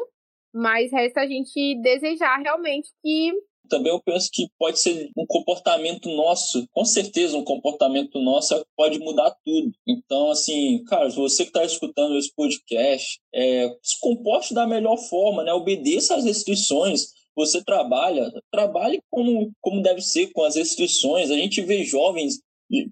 mas 0.53 0.91
resta 0.91 1.22
a 1.22 1.28
gente 1.28 1.80
desejar 1.82 2.38
realmente 2.38 2.89
que 3.03 3.32
Também 3.70 3.91
eu 3.91 4.01
penso 4.01 4.30
que 4.32 4.47
pode 4.58 4.80
ser 4.80 5.10
um 5.18 5.26
comportamento 5.28 6.08
nosso, 6.10 6.66
com 6.72 6.86
certeza 6.86 7.36
um 7.38 7.43
comportamento 7.43 8.18
nosso 8.20 8.55
é- 8.55 8.64
pode 8.78 8.97
mudar 8.99 9.36
tudo. 9.43 9.72
Então, 9.86 10.32
assim, 10.32 10.84
cara, 10.86 11.10
você 11.10 11.43
que 11.43 11.49
está 11.49 11.66
escutando 11.66 12.18
esse 12.18 12.34
podcast, 12.34 13.20
é, 13.34 13.70
se 13.84 13.99
comporte 13.99 14.53
da 14.53 14.66
melhor 14.66 14.97
forma, 14.97 15.43
né? 15.43 15.51
Obedeça 15.53 16.16
às 16.16 16.24
restrições. 16.24 17.16
Você 17.38 17.63
trabalha, 17.63 18.29
trabalhe 18.51 18.99
como, 19.09 19.51
como 19.61 19.81
deve 19.81 20.01
ser, 20.01 20.31
com 20.33 20.43
as 20.43 20.55
restrições. 20.55 21.31
A 21.31 21.35
gente 21.35 21.61
vê 21.61 21.83
jovens 21.83 22.39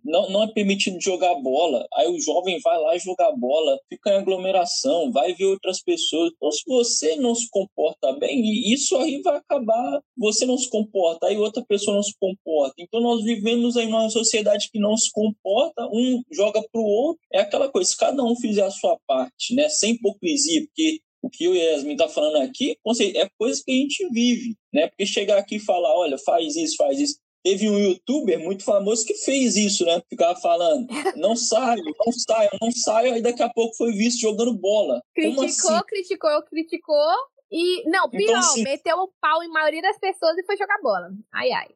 não, 0.03 0.29
não 0.29 0.43
é 0.43 0.47
permitido 0.47 1.01
jogar 1.01 1.35
bola. 1.35 1.85
Aí 1.93 2.07
o 2.07 2.19
jovem 2.19 2.59
vai 2.61 2.79
lá 2.79 2.97
jogar 2.97 3.31
bola, 3.33 3.77
fica 3.89 4.11
em 4.11 4.17
aglomeração, 4.17 5.11
vai 5.11 5.33
ver 5.33 5.45
outras 5.45 5.81
pessoas. 5.81 6.31
Então, 6.35 6.51
se 6.51 6.63
você 6.65 7.15
não 7.15 7.35
se 7.35 7.49
comporta 7.49 8.13
bem, 8.13 8.41
isso 8.71 8.95
aí 8.97 9.21
vai 9.21 9.37
acabar. 9.37 10.01
Você 10.17 10.45
não 10.45 10.57
se 10.57 10.69
comporta, 10.69 11.27
aí 11.27 11.37
outra 11.37 11.63
pessoa 11.65 11.95
não 11.95 12.03
se 12.03 12.13
comporta. 12.19 12.75
Então, 12.79 13.01
nós 13.01 13.23
vivemos 13.23 13.75
em 13.75 13.87
uma 13.87 14.09
sociedade 14.09 14.69
que 14.71 14.79
não 14.79 14.95
se 14.95 15.11
comporta, 15.11 15.87
um 15.91 16.21
joga 16.31 16.61
para 16.71 16.81
o 16.81 16.85
outro. 16.85 17.21
É 17.33 17.39
aquela 17.39 17.69
coisa, 17.69 17.89
se 17.89 17.97
cada 17.97 18.23
um 18.23 18.35
fizer 18.35 18.63
a 18.63 18.71
sua 18.71 18.97
parte, 19.05 19.53
né, 19.53 19.67
sem 19.69 19.93
hipocrisia, 19.93 20.65
porque 20.65 20.99
o 21.25 21.29
que 21.29 21.47
o 21.47 21.55
Yasmin 21.55 21.97
tá 21.97 22.07
falando 22.07 22.37
aqui 22.37 22.77
é 23.15 23.27
coisa 23.39 23.59
que 23.65 23.71
a 23.71 23.73
gente 23.73 24.07
vive, 24.09 24.55
né? 24.71 24.87
Porque 24.87 25.07
chegar 25.07 25.39
aqui 25.39 25.55
e 25.55 25.59
falar, 25.59 25.91
olha, 25.97 26.19
faz 26.19 26.55
isso, 26.55 26.75
faz 26.75 26.99
isso. 26.99 27.17
Teve 27.43 27.67
um 27.67 27.79
youtuber 27.79 28.39
muito 28.39 28.63
famoso 28.63 29.03
que 29.03 29.15
fez 29.15 29.55
isso, 29.55 29.83
né? 29.85 29.99
Ficava 30.07 30.39
falando, 30.39 30.85
não 31.17 31.35
saio, 31.35 31.83
não 31.83 32.13
saio, 32.13 32.49
não 32.61 32.71
saio, 32.71 33.13
aí 33.15 33.23
daqui 33.23 33.41
a 33.41 33.49
pouco 33.49 33.75
foi 33.75 33.91
visto 33.93 34.19
jogando 34.19 34.53
bola. 34.53 35.01
Criticou, 35.15 35.45
assim? 35.45 35.85
criticou, 35.87 36.43
criticou. 36.43 37.13
E, 37.51 37.89
não, 37.89 38.07
pior, 38.07 38.21
Então, 38.21 38.39
assim- 38.39 38.63
meteu 38.63 38.97
o 38.97 39.11
pau 39.19 39.41
em 39.41 39.49
maioria 39.49 39.81
das 39.81 39.97
pessoas 39.97 40.37
e 40.37 40.45
foi 40.45 40.57
jogar 40.57 40.79
bola. 40.83 41.09
Ai, 41.33 41.51
ai. 41.51 41.67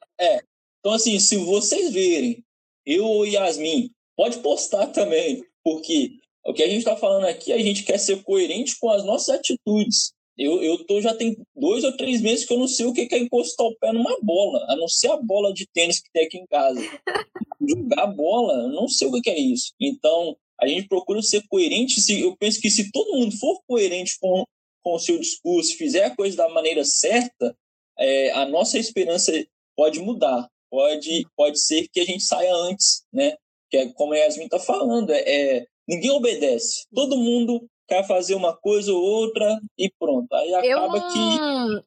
Então, 0.79 0.93
assim, 0.93 1.19
se 1.19 1.37
vocês 1.37 1.91
verem, 1.91 2.45
eu 2.85 3.03
ou 3.03 3.25
Yasmin, 3.25 3.89
pode 4.15 4.37
postar 4.39 4.87
também, 4.87 5.43
porque 5.63 6.19
o 6.45 6.53
que 6.53 6.63
a 6.63 6.67
gente 6.67 6.79
está 6.79 6.95
falando 6.95 7.25
aqui, 7.25 7.51
a 7.51 7.57
gente 7.57 7.83
quer 7.83 7.97
ser 7.97 8.23
coerente 8.23 8.77
com 8.79 8.89
as 8.89 9.03
nossas 9.03 9.35
atitudes. 9.35 10.11
Eu, 10.37 10.63
eu 10.63 10.85
tô, 10.85 11.01
já 11.01 11.13
tem 11.13 11.37
dois 11.55 11.83
ou 11.83 11.95
três 11.97 12.21
meses 12.21 12.45
que 12.45 12.53
eu 12.53 12.59
não 12.59 12.67
sei 12.67 12.85
o 12.85 12.93
que 12.93 13.07
é 13.11 13.17
encostar 13.19 13.67
o 13.67 13.75
pé 13.75 13.91
numa 13.91 14.17
bola, 14.21 14.65
a 14.69 14.75
não 14.77 14.87
ser 14.87 15.11
a 15.11 15.17
bola 15.17 15.53
de 15.53 15.67
tênis 15.73 15.99
que 15.99 16.09
tem 16.13 16.25
aqui 16.25 16.37
em 16.37 16.45
casa. 16.47 16.79
Jogar 17.67 18.07
bola, 18.07 18.53
eu 18.63 18.69
não 18.69 18.87
sei 18.87 19.07
o 19.07 19.11
que 19.11 19.21
que 19.21 19.29
é 19.29 19.37
isso. 19.37 19.73
Então, 19.79 20.37
a 20.61 20.67
gente 20.67 20.87
procura 20.87 21.21
ser 21.21 21.43
coerente. 21.49 21.99
Se, 21.99 22.21
eu 22.21 22.35
penso 22.37 22.61
que 22.61 22.69
se 22.69 22.89
todo 22.91 23.17
mundo 23.17 23.37
for 23.37 23.61
coerente 23.67 24.17
com, 24.19 24.45
com 24.81 24.95
o 24.95 24.99
seu 24.99 25.19
discurso, 25.19 25.75
fizer 25.75 26.05
a 26.05 26.15
coisa 26.15 26.37
da 26.37 26.49
maneira 26.49 26.85
certa, 26.85 27.53
é, 27.99 28.31
a 28.31 28.45
nossa 28.45 28.79
esperança 28.79 29.33
pode 29.75 29.99
mudar 29.99 30.49
pode, 30.69 31.25
pode 31.35 31.59
ser 31.59 31.87
que 31.87 31.99
a 31.99 32.05
gente 32.05 32.23
saia 32.23 32.53
antes, 32.53 33.03
né? 33.11 33.35
Que 33.69 33.77
é 33.77 33.89
como 33.93 34.13
a 34.13 34.17
Yasmin 34.17 34.45
está 34.45 34.59
falando, 34.59 35.11
é, 35.11 35.21
é, 35.21 35.67
ninguém 35.89 36.11
obedece. 36.11 36.85
Todo 36.93 37.17
mundo 37.17 37.67
quer 37.87 38.05
fazer 38.07 38.35
uma 38.35 38.55
coisa 38.55 38.93
ou 38.93 39.01
outra 39.01 39.59
e 39.77 39.91
pronto. 39.99 40.31
Aí 40.33 40.51
Eu 40.69 40.77
acaba 40.79 41.11
que 41.11 41.17
não, 41.17 41.81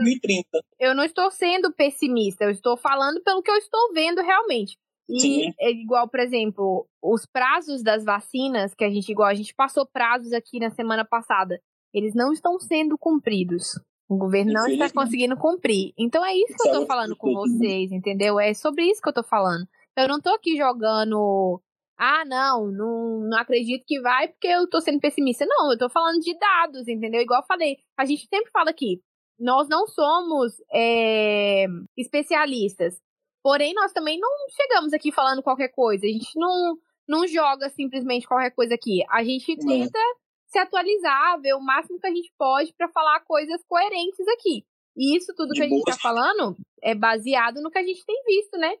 2030. 0.00 0.48
eu 0.78 0.94
não 0.94 1.04
estou 1.04 1.30
sendo 1.30 1.72
pessimista, 1.72 2.44
eu 2.44 2.50
estou 2.50 2.76
falando 2.76 3.20
pelo 3.22 3.42
que 3.42 3.50
eu 3.50 3.56
estou 3.56 3.92
vendo 3.92 4.22
realmente. 4.22 4.78
E 5.08 5.20
Sim. 5.20 5.52
é 5.60 5.70
igual, 5.70 6.08
por 6.08 6.20
exemplo, 6.20 6.86
os 7.02 7.26
prazos 7.26 7.82
das 7.82 8.04
vacinas, 8.04 8.72
que 8.74 8.84
a 8.84 8.88
gente, 8.88 9.10
igual, 9.10 9.28
a 9.28 9.34
gente 9.34 9.54
passou 9.54 9.84
prazos 9.84 10.32
aqui 10.32 10.58
na 10.58 10.70
semana 10.70 11.04
passada, 11.04 11.60
eles 11.92 12.14
não 12.14 12.32
estão 12.32 12.58
sendo 12.58 12.96
cumpridos. 12.96 13.78
O 14.08 14.16
governo 14.16 14.52
não 14.52 14.66
está 14.66 14.90
conseguindo 14.90 15.36
cumprir. 15.36 15.92
Então 15.98 16.24
é 16.24 16.34
isso 16.34 16.54
que 16.56 16.68
eu 16.68 16.70
é 16.70 16.72
tô 16.72 16.78
muito 16.78 16.88
falando 16.88 17.16
com 17.16 17.32
vocês, 17.34 17.90
entendeu? 17.90 18.38
É 18.38 18.54
sobre 18.54 18.84
isso 18.84 19.02
que 19.02 19.08
eu 19.08 19.12
tô 19.14 19.22
falando. 19.22 19.66
Eu 19.96 20.08
não 20.08 20.20
tô 20.20 20.30
aqui 20.30 20.56
jogando. 20.56 21.60
Ah, 22.06 22.22
não, 22.26 22.66
não, 22.70 23.20
não 23.30 23.38
acredito 23.38 23.82
que 23.86 23.98
vai 23.98 24.28
porque 24.28 24.46
eu 24.46 24.68
tô 24.68 24.78
sendo 24.78 25.00
pessimista. 25.00 25.46
Não, 25.46 25.72
eu 25.72 25.78
tô 25.78 25.88
falando 25.88 26.20
de 26.20 26.38
dados, 26.38 26.86
entendeu? 26.86 27.22
Igual 27.22 27.40
eu 27.40 27.46
falei, 27.46 27.78
a 27.96 28.04
gente 28.04 28.26
sempre 28.28 28.50
fala 28.50 28.68
aqui, 28.68 29.00
nós 29.40 29.70
não 29.70 29.86
somos 29.86 30.52
é, 30.70 31.64
especialistas. 31.96 33.00
Porém, 33.42 33.72
nós 33.72 33.90
também 33.92 34.20
não 34.20 34.30
chegamos 34.50 34.92
aqui 34.92 35.10
falando 35.10 35.42
qualquer 35.42 35.68
coisa. 35.68 36.04
A 36.04 36.10
gente 36.10 36.38
não, 36.38 36.76
não 37.08 37.26
joga 37.26 37.70
simplesmente 37.70 38.28
qualquer 38.28 38.50
coisa 38.50 38.74
aqui. 38.74 39.02
A 39.08 39.24
gente 39.24 39.56
tenta 39.56 39.98
se 40.46 40.58
atualizar, 40.58 41.40
ver 41.40 41.54
o 41.54 41.60
máximo 41.60 41.98
que 41.98 42.06
a 42.06 42.14
gente 42.14 42.30
pode 42.36 42.74
para 42.74 42.88
falar 42.88 43.20
coisas 43.20 43.64
coerentes 43.66 44.28
aqui. 44.28 44.62
E 44.94 45.16
isso 45.16 45.32
tudo 45.34 45.54
que 45.54 45.62
a 45.62 45.68
gente 45.68 45.84
boa. 45.84 45.96
tá 45.96 46.02
falando 46.02 46.54
é 46.82 46.94
baseado 46.94 47.62
no 47.62 47.70
que 47.70 47.78
a 47.78 47.82
gente 47.82 48.04
tem 48.04 48.22
visto, 48.26 48.58
né? 48.58 48.76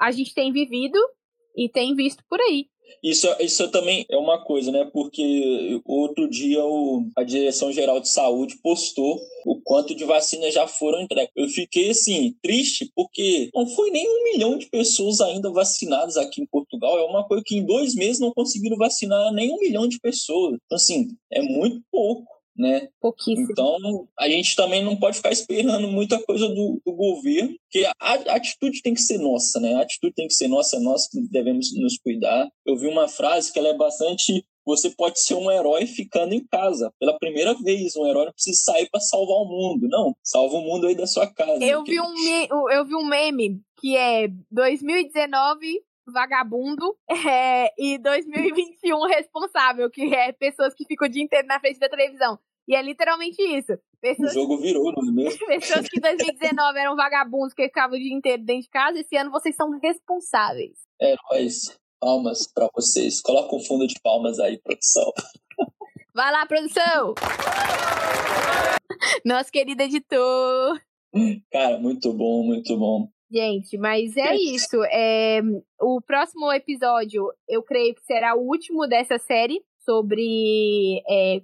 A 0.00 0.12
gente 0.12 0.32
tem 0.32 0.52
vivido 0.52 0.98
e 1.56 1.68
tem 1.68 1.94
visto 1.94 2.22
por 2.28 2.40
aí. 2.40 2.66
Isso, 3.02 3.28
isso 3.38 3.70
também 3.70 4.04
é 4.10 4.16
uma 4.16 4.42
coisa, 4.42 4.72
né? 4.72 4.84
Porque 4.92 5.80
outro 5.84 6.28
dia 6.28 6.64
o, 6.64 7.06
a 7.16 7.22
Direção 7.22 7.72
Geral 7.72 8.00
de 8.00 8.08
Saúde 8.08 8.58
postou 8.62 9.20
o 9.46 9.60
quanto 9.62 9.94
de 9.94 10.04
vacinas 10.04 10.54
já 10.54 10.66
foram 10.66 11.00
entregues. 11.00 11.30
Eu 11.36 11.48
fiquei, 11.48 11.90
assim, 11.90 12.34
triste 12.42 12.90
porque 12.94 13.50
não 13.54 13.66
foi 13.68 13.90
nem 13.90 14.08
um 14.08 14.24
milhão 14.32 14.58
de 14.58 14.68
pessoas 14.68 15.20
ainda 15.20 15.50
vacinadas 15.50 16.16
aqui 16.16 16.42
em 16.42 16.46
Portugal. 16.46 16.98
É 16.98 17.04
uma 17.04 17.26
coisa 17.26 17.42
que 17.46 17.56
em 17.56 17.64
dois 17.64 17.94
meses 17.94 18.20
não 18.20 18.32
conseguiram 18.32 18.76
vacinar 18.76 19.32
nem 19.32 19.52
um 19.52 19.58
milhão 19.58 19.86
de 19.86 20.00
pessoas. 20.00 20.58
Então, 20.64 20.76
assim, 20.76 21.08
é 21.30 21.42
muito 21.42 21.80
pouco. 21.90 22.37
Né? 22.58 22.88
Pouquíssimo. 23.00 23.46
Então, 23.52 24.08
a 24.18 24.28
gente 24.28 24.56
também 24.56 24.82
não 24.82 24.96
pode 24.96 25.18
ficar 25.18 25.30
esperando 25.30 25.86
muita 25.86 26.20
coisa 26.20 26.48
do, 26.48 26.80
do 26.84 26.92
governo, 26.92 27.54
porque 27.62 27.86
a, 27.86 27.94
a 28.00 28.34
atitude 28.34 28.82
tem 28.82 28.94
que 28.94 29.00
ser 29.00 29.18
nossa, 29.18 29.60
né? 29.60 29.74
A 29.74 29.82
atitude 29.82 30.12
tem 30.14 30.26
que 30.26 30.34
ser 30.34 30.48
nossa, 30.48 30.76
é 30.76 30.80
nós 30.80 31.06
que 31.06 31.20
devemos 31.30 31.72
nos 31.76 31.96
cuidar. 31.98 32.48
Eu 32.66 32.76
vi 32.76 32.88
uma 32.88 33.06
frase 33.06 33.52
que 33.52 33.58
ela 33.60 33.68
é 33.68 33.76
bastante. 33.76 34.44
Você 34.66 34.90
pode 34.90 35.20
ser 35.20 35.34
um 35.34 35.50
herói 35.50 35.86
ficando 35.86 36.34
em 36.34 36.44
casa. 36.44 36.92
Pela 36.98 37.16
primeira 37.18 37.54
vez, 37.54 37.94
um 37.94 38.06
herói 38.06 38.26
não 38.26 38.32
precisa 38.32 38.60
sair 38.60 38.88
para 38.90 39.00
salvar 39.00 39.36
o 39.36 39.48
mundo. 39.48 39.86
Não, 39.88 40.14
salva 40.22 40.56
o 40.56 40.62
mundo 40.62 40.88
aí 40.88 40.96
da 40.96 41.06
sua 41.06 41.26
casa. 41.26 41.64
Eu 41.64 41.84
vi, 41.84 42.00
um 42.00 42.70
eu 42.70 42.84
vi 42.84 42.94
um 42.94 43.06
meme 43.06 43.60
que 43.80 43.96
é 43.96 44.28
2019 44.50 45.80
vagabundo 46.12 46.96
é, 47.08 47.72
e 47.78 47.98
2021 47.98 49.06
responsável, 49.06 49.90
que 49.90 50.14
é 50.14 50.32
pessoas 50.32 50.74
que 50.74 50.84
ficam 50.84 51.08
o 51.08 51.10
dia 51.10 51.22
inteiro 51.22 51.46
na 51.46 51.60
frente 51.60 51.78
da 51.78 51.88
televisão. 51.88 52.38
E 52.66 52.74
é 52.74 52.82
literalmente 52.82 53.40
isso. 53.40 53.72
O 53.72 54.00
Pessoas, 54.00 54.34
jogo 54.34 54.58
virou, 54.58 54.92
não 54.92 55.08
é 55.08 55.12
mesmo? 55.12 55.38
pessoas 55.48 55.88
que 55.88 55.98
em 55.98 56.00
2019 56.00 56.78
eram 56.78 56.94
vagabundos 56.94 57.54
que 57.54 57.64
ficavam 57.64 57.96
o 57.96 58.00
dia 58.00 58.14
inteiro 58.14 58.44
dentro 58.44 58.62
de 58.62 58.68
casa, 58.68 59.00
esse 59.00 59.16
ano 59.16 59.30
vocês 59.30 59.56
são 59.56 59.70
responsáveis. 59.80 60.78
Heróis. 61.00 61.78
Palmas 62.00 62.46
para 62.52 62.68
vocês. 62.74 63.20
Coloca 63.20 63.56
um 63.56 63.60
fundo 63.60 63.86
de 63.86 63.94
palmas 64.00 64.38
aí, 64.38 64.58
produção. 64.58 65.12
Vai 66.14 66.30
lá, 66.30 66.46
produção! 66.46 67.14
Nosso 69.24 69.50
querido 69.50 69.82
editor. 69.82 70.80
Cara, 71.50 71.78
muito 71.78 72.12
bom, 72.12 72.44
muito 72.44 72.76
bom. 72.76 73.08
Gente, 73.30 73.76
mas 73.76 74.16
é 74.16 74.28
É. 74.28 74.36
isso. 74.36 74.82
É, 74.90 75.40
o 75.80 76.00
próximo 76.00 76.50
episódio, 76.52 77.30
eu 77.46 77.62
creio 77.62 77.94
que 77.94 78.02
será 78.04 78.34
o 78.34 78.40
último 78.40 78.86
dessa 78.86 79.18
série 79.18 79.62
sobre 79.80 81.02
é, 81.08 81.42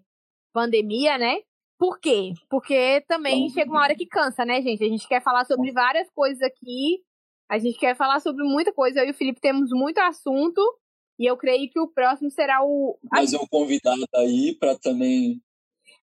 pandemia, 0.53 1.19
né? 1.19 1.37
Por 1.79 1.99
quê? 1.99 2.33
Porque 2.49 3.03
também 3.09 3.51
chega 3.51 3.71
uma 3.71 3.83
hora 3.83 3.95
que 3.95 4.07
cansa, 4.07 4.45
né, 4.45 4.63
gente? 4.63 4.83
A 4.85 4.89
gente 4.89 5.07
quer 5.09 5.23
falar 5.23 5.45
sobre 5.45 5.73
várias 5.73 6.09
coisas 6.11 6.41
aqui. 6.41 7.03
A 7.51 7.59
gente 7.59 7.79
quer 7.79 7.95
falar 7.97 8.21
sobre 8.21 8.43
muita 8.45 8.73
coisa. 8.73 9.01
Eu 9.01 9.07
e 9.09 9.11
o 9.11 9.15
Felipe 9.15 9.41
temos 9.41 9.71
muito 9.71 9.99
assunto. 9.99 10.61
E 11.19 11.27
eu 11.27 11.37
creio 11.37 11.69
que 11.71 11.79
o 11.79 11.89
próximo 11.89 12.31
será 12.31 12.65
o. 12.65 12.99
Mas 13.11 13.35
um 13.35 13.47
convidado 13.47 14.05
aí 14.15 14.57
para 14.59 14.77
também. 14.79 15.41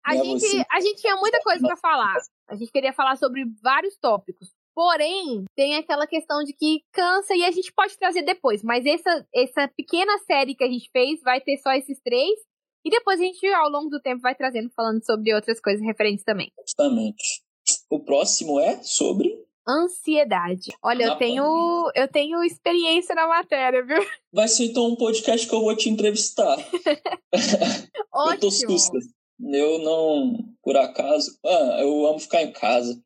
a 0.04 0.14
né, 0.14 0.22
gente, 0.24 0.40
você- 0.40 0.64
a 0.70 0.80
gente 0.80 1.00
tinha 1.00 1.16
muita 1.16 1.40
coisa 1.40 1.66
pra 1.66 1.76
falar. 1.76 2.16
A 2.48 2.54
gente 2.54 2.70
queria 2.70 2.92
falar 2.92 3.16
sobre 3.16 3.44
vários 3.62 3.96
tópicos. 3.98 4.48
Porém, 4.74 5.44
tem 5.54 5.76
aquela 5.76 6.06
questão 6.06 6.42
de 6.42 6.52
que 6.54 6.82
cansa 6.92 7.34
e 7.34 7.44
a 7.44 7.50
gente 7.50 7.72
pode 7.72 7.96
trazer 7.98 8.22
depois. 8.22 8.62
Mas 8.62 8.86
essa, 8.86 9.26
essa 9.34 9.68
pequena 9.76 10.16
série 10.26 10.54
que 10.54 10.64
a 10.64 10.68
gente 10.68 10.88
fez 10.90 11.20
vai 11.22 11.40
ter 11.40 11.58
só 11.58 11.72
esses 11.72 12.00
três. 12.00 12.38
E 12.84 12.90
depois 12.90 13.20
a 13.20 13.22
gente, 13.22 13.46
ao 13.46 13.70
longo 13.70 13.90
do 13.90 14.00
tempo, 14.00 14.22
vai 14.22 14.34
trazendo, 14.34 14.70
falando 14.74 15.04
sobre 15.04 15.32
outras 15.34 15.60
coisas 15.60 15.84
referentes 15.84 16.24
também. 16.24 16.50
Justamente. 16.66 17.42
O 17.88 18.00
próximo 18.00 18.58
é 18.58 18.82
sobre. 18.82 19.32
Ansiedade. 19.68 20.72
Olha, 20.82 21.04
eu 21.04 21.08
Na 21.10 21.16
tenho, 21.16 21.92
eu 21.94 22.08
tenho 22.08 22.42
experiência 22.42 23.14
na 23.14 23.28
matéria, 23.28 23.84
viu? 23.84 24.04
Vai 24.32 24.48
ser 24.48 24.64
então 24.64 24.86
um 24.86 24.96
podcast 24.96 25.46
que 25.46 25.54
eu 25.54 25.60
vou 25.60 25.76
te 25.76 25.88
entrevistar. 25.88 26.56
Eu 28.14 28.38
tô 28.38 28.48
Ótimo. 28.48 28.76
Eu 29.40 29.78
não. 29.78 30.36
por 30.62 30.76
acaso. 30.76 31.38
Ah, 31.44 31.78
eu 31.80 32.06
amo 32.06 32.18
ficar 32.18 32.42
em 32.42 32.52
casa. 32.52 33.02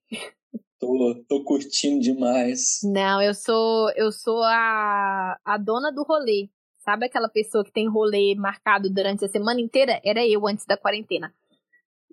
Tô, 0.79 1.25
tô 1.29 1.43
curtindo 1.45 2.01
demais. 2.01 2.81
Não, 2.85 3.23
eu 3.23 3.35
sou 3.35 3.91
eu 3.97 4.13
sou 4.13 4.43
a, 4.43 5.39
a 5.45 5.57
dona 5.57 5.91
do 5.91 6.03
rolê. 6.03 6.49
Sabe 6.79 7.07
aquela 7.07 7.29
pessoa 7.29 7.65
que 7.65 7.73
tem 7.73 7.89
rolê 7.89 8.35
marcado 8.37 8.89
durante 8.89 9.25
a 9.25 9.29
semana 9.29 9.61
inteira? 9.61 10.01
Era 10.05 10.27
eu 10.27 10.47
antes 10.47 10.67
da 10.67 10.77
quarentena. 10.77 11.35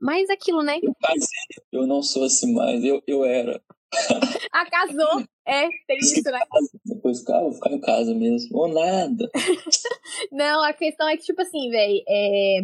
Mas 0.02 0.30
aquilo, 0.30 0.64
né? 0.64 0.80
Eu 0.82 0.94
casei, 1.02 1.64
eu 1.72 1.88
não 1.88 2.02
sou 2.02 2.24
assim 2.24 2.54
mais, 2.54 2.84
eu, 2.84 3.02
eu 3.08 3.24
era. 3.24 3.62
ah, 4.52 4.66
casou! 4.70 5.24
É, 5.46 5.68
tem 5.88 5.98
isso, 5.98 6.24
né? 6.24 6.40
Depois, 6.86 7.22
cara, 7.22 7.44
vou 7.44 7.54
ficar 7.54 7.72
em 7.72 7.80
casa 7.80 8.14
mesmo. 8.14 8.58
Ou 8.58 8.68
nada. 8.68 9.30
não, 10.32 10.64
a 10.64 10.74
questão 10.74 11.08
é 11.08 11.18
que, 11.18 11.24
tipo 11.24 11.42
assim, 11.42 11.70
velho, 11.70 12.04
é, 12.08 12.60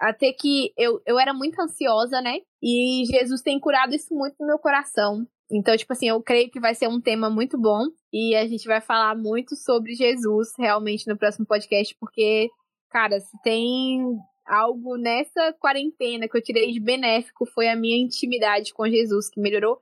até 0.00 0.32
que 0.32 0.72
eu, 0.76 1.00
eu 1.06 1.18
era 1.18 1.32
muito 1.32 1.60
ansiosa, 1.60 2.20
né? 2.20 2.38
E 2.62 3.04
Jesus 3.06 3.42
tem 3.42 3.58
curado 3.58 3.94
isso 3.94 4.14
muito 4.14 4.36
no 4.40 4.46
meu 4.46 4.58
coração. 4.58 5.26
Então, 5.50 5.76
tipo 5.76 5.92
assim, 5.92 6.08
eu 6.08 6.20
creio 6.22 6.50
que 6.50 6.60
vai 6.60 6.74
ser 6.74 6.88
um 6.88 7.00
tema 7.00 7.30
muito 7.30 7.58
bom. 7.58 7.84
E 8.12 8.34
a 8.34 8.46
gente 8.46 8.66
vai 8.66 8.80
falar 8.80 9.16
muito 9.16 9.54
sobre 9.56 9.94
Jesus 9.94 10.48
realmente 10.58 11.06
no 11.06 11.16
próximo 11.16 11.46
podcast, 11.46 11.94
porque, 12.00 12.48
cara, 12.90 13.20
se 13.20 13.40
tem 13.42 14.00
algo 14.44 14.96
nessa 14.96 15.52
quarentena 15.54 16.28
que 16.28 16.36
eu 16.36 16.42
tirei 16.42 16.72
de 16.72 16.78
benéfico 16.78 17.44
foi 17.46 17.68
a 17.68 17.76
minha 17.76 17.96
intimidade 17.96 18.72
com 18.72 18.88
Jesus, 18.88 19.28
que 19.28 19.40
melhorou 19.40 19.80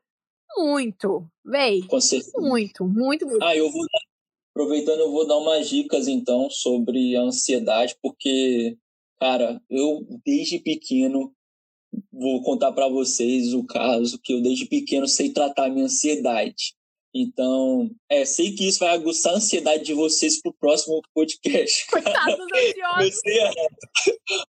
muito. 0.56 1.26
Véi. 1.44 1.82
Com 1.82 2.00
certeza. 2.00 2.40
Muito, 2.40 2.84
muito, 2.84 3.26
muito. 3.26 3.44
Ah, 3.44 3.56
eu 3.56 3.70
vou 3.70 3.84
aproveitando, 4.54 5.00
eu 5.00 5.10
vou 5.10 5.26
dar 5.26 5.36
umas 5.36 5.68
dicas 5.68 6.06
então 6.06 6.48
sobre 6.48 7.16
a 7.16 7.22
ansiedade, 7.22 7.96
porque 8.00 8.78
Cara, 9.20 9.60
eu 9.70 10.06
desde 10.24 10.58
pequeno 10.58 11.32
vou 12.12 12.42
contar 12.42 12.72
para 12.72 12.88
vocês 12.88 13.54
o 13.54 13.64
caso 13.64 14.20
que 14.22 14.32
eu 14.32 14.42
desde 14.42 14.66
pequeno 14.66 15.06
sei 15.06 15.32
tratar 15.32 15.66
a 15.66 15.70
minha 15.70 15.86
ansiedade. 15.86 16.74
Então, 17.14 17.88
é, 18.10 18.24
sei 18.24 18.52
que 18.52 18.66
isso 18.66 18.80
vai 18.80 18.88
aguçar 18.88 19.32
a 19.32 19.36
ansiedade 19.36 19.84
de 19.84 19.94
vocês 19.94 20.42
pro 20.42 20.52
próximo 20.52 21.00
podcast. 21.14 21.86
Coitados 21.90 22.46
ansiosos. 22.52 23.20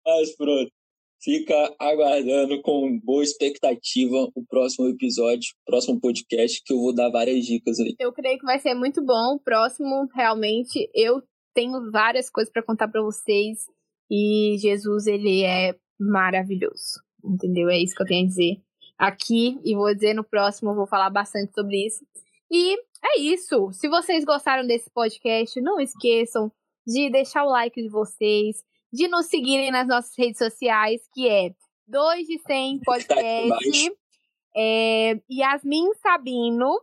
Mas 0.06 0.36
pronto. 0.36 0.70
Fica 1.20 1.74
aguardando 1.78 2.60
com 2.62 2.98
boa 2.98 3.22
expectativa 3.22 4.28
o 4.34 4.44
próximo 4.44 4.88
episódio, 4.88 5.52
o 5.62 5.64
próximo 5.70 6.00
podcast, 6.00 6.60
que 6.64 6.72
eu 6.72 6.78
vou 6.78 6.92
dar 6.92 7.10
várias 7.10 7.44
dicas 7.44 7.78
aí. 7.78 7.94
Eu 7.98 8.12
creio 8.12 8.38
que 8.38 8.44
vai 8.44 8.58
ser 8.58 8.74
muito 8.74 9.04
bom. 9.04 9.36
O 9.36 9.40
próximo, 9.40 10.08
realmente, 10.14 10.90
eu 10.92 11.22
tenho 11.54 11.92
várias 11.92 12.28
coisas 12.28 12.52
para 12.52 12.64
contar 12.64 12.88
para 12.88 13.02
vocês. 13.02 13.66
E 14.14 14.58
Jesus, 14.58 15.06
ele 15.06 15.42
é 15.42 15.74
maravilhoso. 15.98 17.00
Entendeu? 17.24 17.70
É 17.70 17.78
isso 17.78 17.94
que 17.94 18.02
eu 18.02 18.06
tenho 18.06 18.26
a 18.26 18.28
dizer 18.28 18.60
aqui. 18.98 19.58
E 19.64 19.74
vou 19.74 19.94
dizer 19.94 20.12
no 20.12 20.22
próximo, 20.22 20.74
vou 20.74 20.86
falar 20.86 21.08
bastante 21.08 21.54
sobre 21.54 21.86
isso. 21.86 22.04
E 22.50 22.76
é 23.02 23.18
isso. 23.18 23.72
Se 23.72 23.88
vocês 23.88 24.22
gostaram 24.22 24.66
desse 24.66 24.90
podcast, 24.90 25.58
não 25.62 25.80
esqueçam 25.80 26.52
de 26.86 27.08
deixar 27.08 27.42
o 27.44 27.50
like 27.50 27.80
de 27.80 27.88
vocês, 27.88 28.62
de 28.92 29.08
nos 29.08 29.26
seguirem 29.26 29.70
nas 29.70 29.88
nossas 29.88 30.12
redes 30.18 30.36
sociais, 30.36 31.00
que 31.14 31.26
é 31.26 31.54
2 31.86 32.26
de 32.26 32.38
100 32.38 32.80
podcast. 32.80 33.94
É, 34.54 35.18
Yasmin 35.30 35.94
Sabino, 36.02 36.82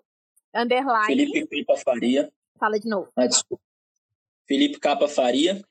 underline. 0.56 1.16
Felipe 1.16 1.64
Capa 1.64 1.80
Faria. 1.80 2.34
Fala 2.60 2.80
de 2.80 2.90
novo. 2.90 3.12
Ah, 3.16 3.28
desculpa. 3.28 3.64
Felipe 4.48 4.80
Capa 4.80 5.08
Faria. 5.08 5.62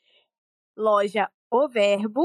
Loja 0.77 1.29
o 1.51 1.69
verbo. 1.69 2.25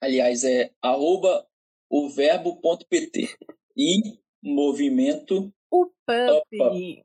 Aliás, 0.00 0.44
é 0.44 0.72
arroba 0.82 1.46
o 1.90 2.08
verbo.pt. 2.08 3.36
E 3.76 4.18
movimento. 4.42 5.52
O 5.70 5.86
PUP. 6.06 7.04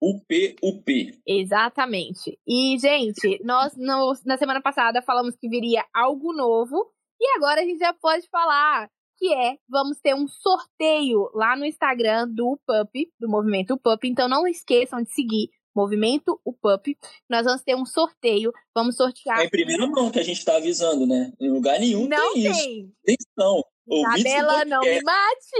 UP, 0.00 0.56
UP. 0.62 1.22
Exatamente. 1.26 2.38
E, 2.46 2.78
gente, 2.78 3.40
nós 3.42 3.74
no, 3.76 4.12
na 4.26 4.36
semana 4.36 4.60
passada 4.60 5.00
falamos 5.00 5.36
que 5.36 5.48
viria 5.48 5.84
algo 5.94 6.32
novo. 6.32 6.92
E 7.20 7.36
agora 7.36 7.62
a 7.62 7.64
gente 7.64 7.78
já 7.78 7.94
pode 7.94 8.28
falar 8.28 8.90
que 9.16 9.32
é, 9.32 9.56
vamos 9.68 9.98
ter 10.00 10.14
um 10.14 10.26
sorteio 10.26 11.30
lá 11.32 11.56
no 11.56 11.64
Instagram 11.64 12.28
do 12.28 12.58
PUP, 12.66 13.12
do 13.18 13.28
movimento 13.28 13.78
PUP. 13.78 14.08
Então 14.08 14.28
não 14.28 14.46
esqueçam 14.46 15.02
de 15.02 15.10
seguir 15.10 15.48
Movimento 15.74 16.40
o 16.44 16.52
PUP. 16.52 16.96
Nós 17.28 17.44
vamos 17.44 17.62
ter 17.62 17.74
um 17.74 17.84
sorteio. 17.84 18.52
Vamos 18.74 18.96
sortear. 18.96 19.40
É 19.40 19.44
em 19.44 19.50
primeira 19.50 19.86
mão 19.86 20.10
que 20.10 20.20
a 20.20 20.22
gente 20.22 20.38
está 20.38 20.56
avisando, 20.56 21.06
né? 21.06 21.32
Em 21.40 21.50
lugar 21.50 21.80
nenhum 21.80 22.06
não 22.06 22.34
tem, 22.34 22.42
tem. 22.42 22.52
isso. 22.52 22.92
Atenção. 23.02 23.64
Isabela, 23.88 24.64
não 24.64 24.80
me 24.80 25.02
mate! 25.02 25.56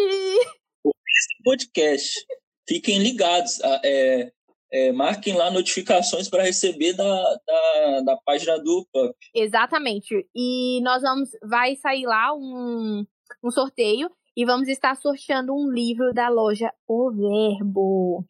Esse 0.87 1.43
podcast. 1.43 2.27
Fiquem 2.67 2.99
ligados. 2.99 3.59
É, 3.85 4.33
é, 4.73 4.93
marquem 4.93 5.35
lá 5.35 5.51
notificações 5.51 6.29
para 6.29 6.43
receber 6.43 6.95
da, 6.95 7.05
da, 7.47 8.01
da, 8.01 8.17
página 8.25 8.59
do 8.59 8.87
PUP. 8.93 9.17
Exatamente. 9.35 10.27
E 10.35 10.81
nós 10.83 11.03
vamos. 11.03 11.31
Vai 11.43 11.77
sair 11.77 12.07
lá 12.07 12.33
um, 12.35 13.05
um 13.43 13.51
sorteio 13.51 14.11
e 14.37 14.45
vamos 14.45 14.69
estar 14.69 14.97
sorteando 14.97 15.55
um 15.55 15.71
livro 15.71 16.15
da 16.15 16.29
loja 16.29 16.73
O 16.87 17.11
Verbo. 17.11 18.25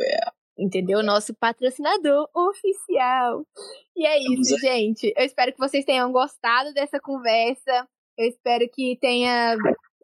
É 0.00 0.39
entendeu? 0.58 1.02
Nosso 1.02 1.34
patrocinador 1.34 2.28
oficial. 2.34 3.44
E 3.96 4.06
é 4.06 4.18
isso, 4.18 4.58
gente. 4.58 5.12
Eu 5.16 5.24
espero 5.24 5.52
que 5.52 5.58
vocês 5.58 5.84
tenham 5.84 6.12
gostado 6.12 6.72
dessa 6.72 7.00
conversa. 7.00 7.88
Eu 8.16 8.28
espero 8.28 8.68
que 8.72 8.98
tenha 9.00 9.56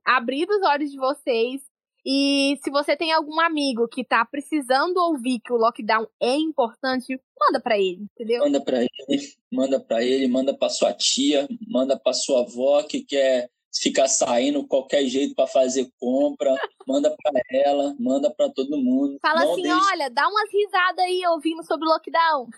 abrido 0.04 0.52
os 0.52 0.62
olhos 0.62 0.90
de 0.90 0.96
vocês. 0.96 1.62
E 2.08 2.56
se 2.62 2.70
você 2.70 2.96
tem 2.96 3.10
algum 3.10 3.40
amigo 3.40 3.88
que 3.88 4.04
tá 4.04 4.24
precisando 4.24 4.96
ouvir 4.98 5.40
que 5.40 5.52
o 5.52 5.56
lockdown 5.56 6.06
é 6.22 6.36
importante, 6.36 7.20
manda 7.38 7.60
para 7.60 7.76
ele, 7.76 8.06
entendeu? 8.14 8.44
Manda 8.44 8.60
para 8.60 8.82
ele, 8.82 9.22
manda 9.52 9.80
para 9.80 10.04
ele, 10.04 10.28
manda 10.28 10.56
para 10.56 10.68
sua 10.68 10.92
tia, 10.94 11.48
manda 11.66 11.98
para 11.98 12.12
sua 12.12 12.42
avó 12.42 12.84
que 12.84 13.02
quer 13.02 13.50
ficar 13.74 14.08
saindo 14.08 14.66
qualquer 14.66 15.06
jeito 15.06 15.34
para 15.34 15.46
fazer 15.46 15.88
compra, 15.98 16.54
manda 16.86 17.14
para 17.22 17.40
ela, 17.50 17.94
manda 17.98 18.32
para 18.34 18.50
todo 18.50 18.78
mundo. 18.78 19.18
Fala 19.20 19.44
Não 19.44 19.52
assim, 19.52 19.62
deixe... 19.62 19.86
olha, 19.92 20.10
dá 20.10 20.28
umas 20.28 20.50
risadas 20.50 21.04
aí 21.04 21.22
ouvindo 21.26 21.62
sobre 21.64 21.86
o 21.86 21.90
lockdown. 21.90 22.48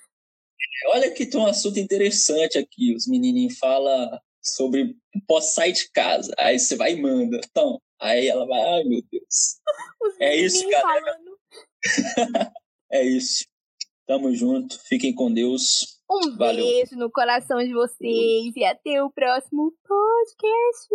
Olha 0.88 1.10
que 1.10 1.26
tem 1.26 1.40
um 1.40 1.46
assunto 1.46 1.78
interessante 1.78 2.58
aqui. 2.58 2.94
Os 2.94 3.06
menininhos 3.06 3.58
falam 3.58 4.18
sobre 4.42 4.96
posso 5.26 5.54
sair 5.54 5.72
de 5.72 5.90
casa. 5.90 6.32
Aí 6.38 6.58
você 6.58 6.76
vai 6.76 6.92
e 6.92 7.00
manda. 7.00 7.40
Então, 7.44 7.80
aí 8.00 8.28
ela 8.28 8.46
vai, 8.46 8.60
ai 8.60 8.84
meu 8.84 9.02
Deus. 9.10 9.60
Os 10.00 10.20
é 10.20 10.36
isso, 10.36 10.68
galera. 10.68 11.18
é 12.92 13.02
isso. 13.02 13.44
Tamo 14.06 14.34
junto. 14.34 14.78
Fiquem 14.84 15.14
com 15.14 15.32
Deus. 15.32 15.97
Um 16.10 16.36
Valeu. 16.36 16.64
beijo 16.64 16.96
no 16.96 17.10
coração 17.10 17.58
de 17.58 17.72
vocês 17.72 18.56
e 18.56 18.64
até 18.64 19.02
o 19.02 19.10
próximo 19.10 19.72
podcast. 19.86 20.88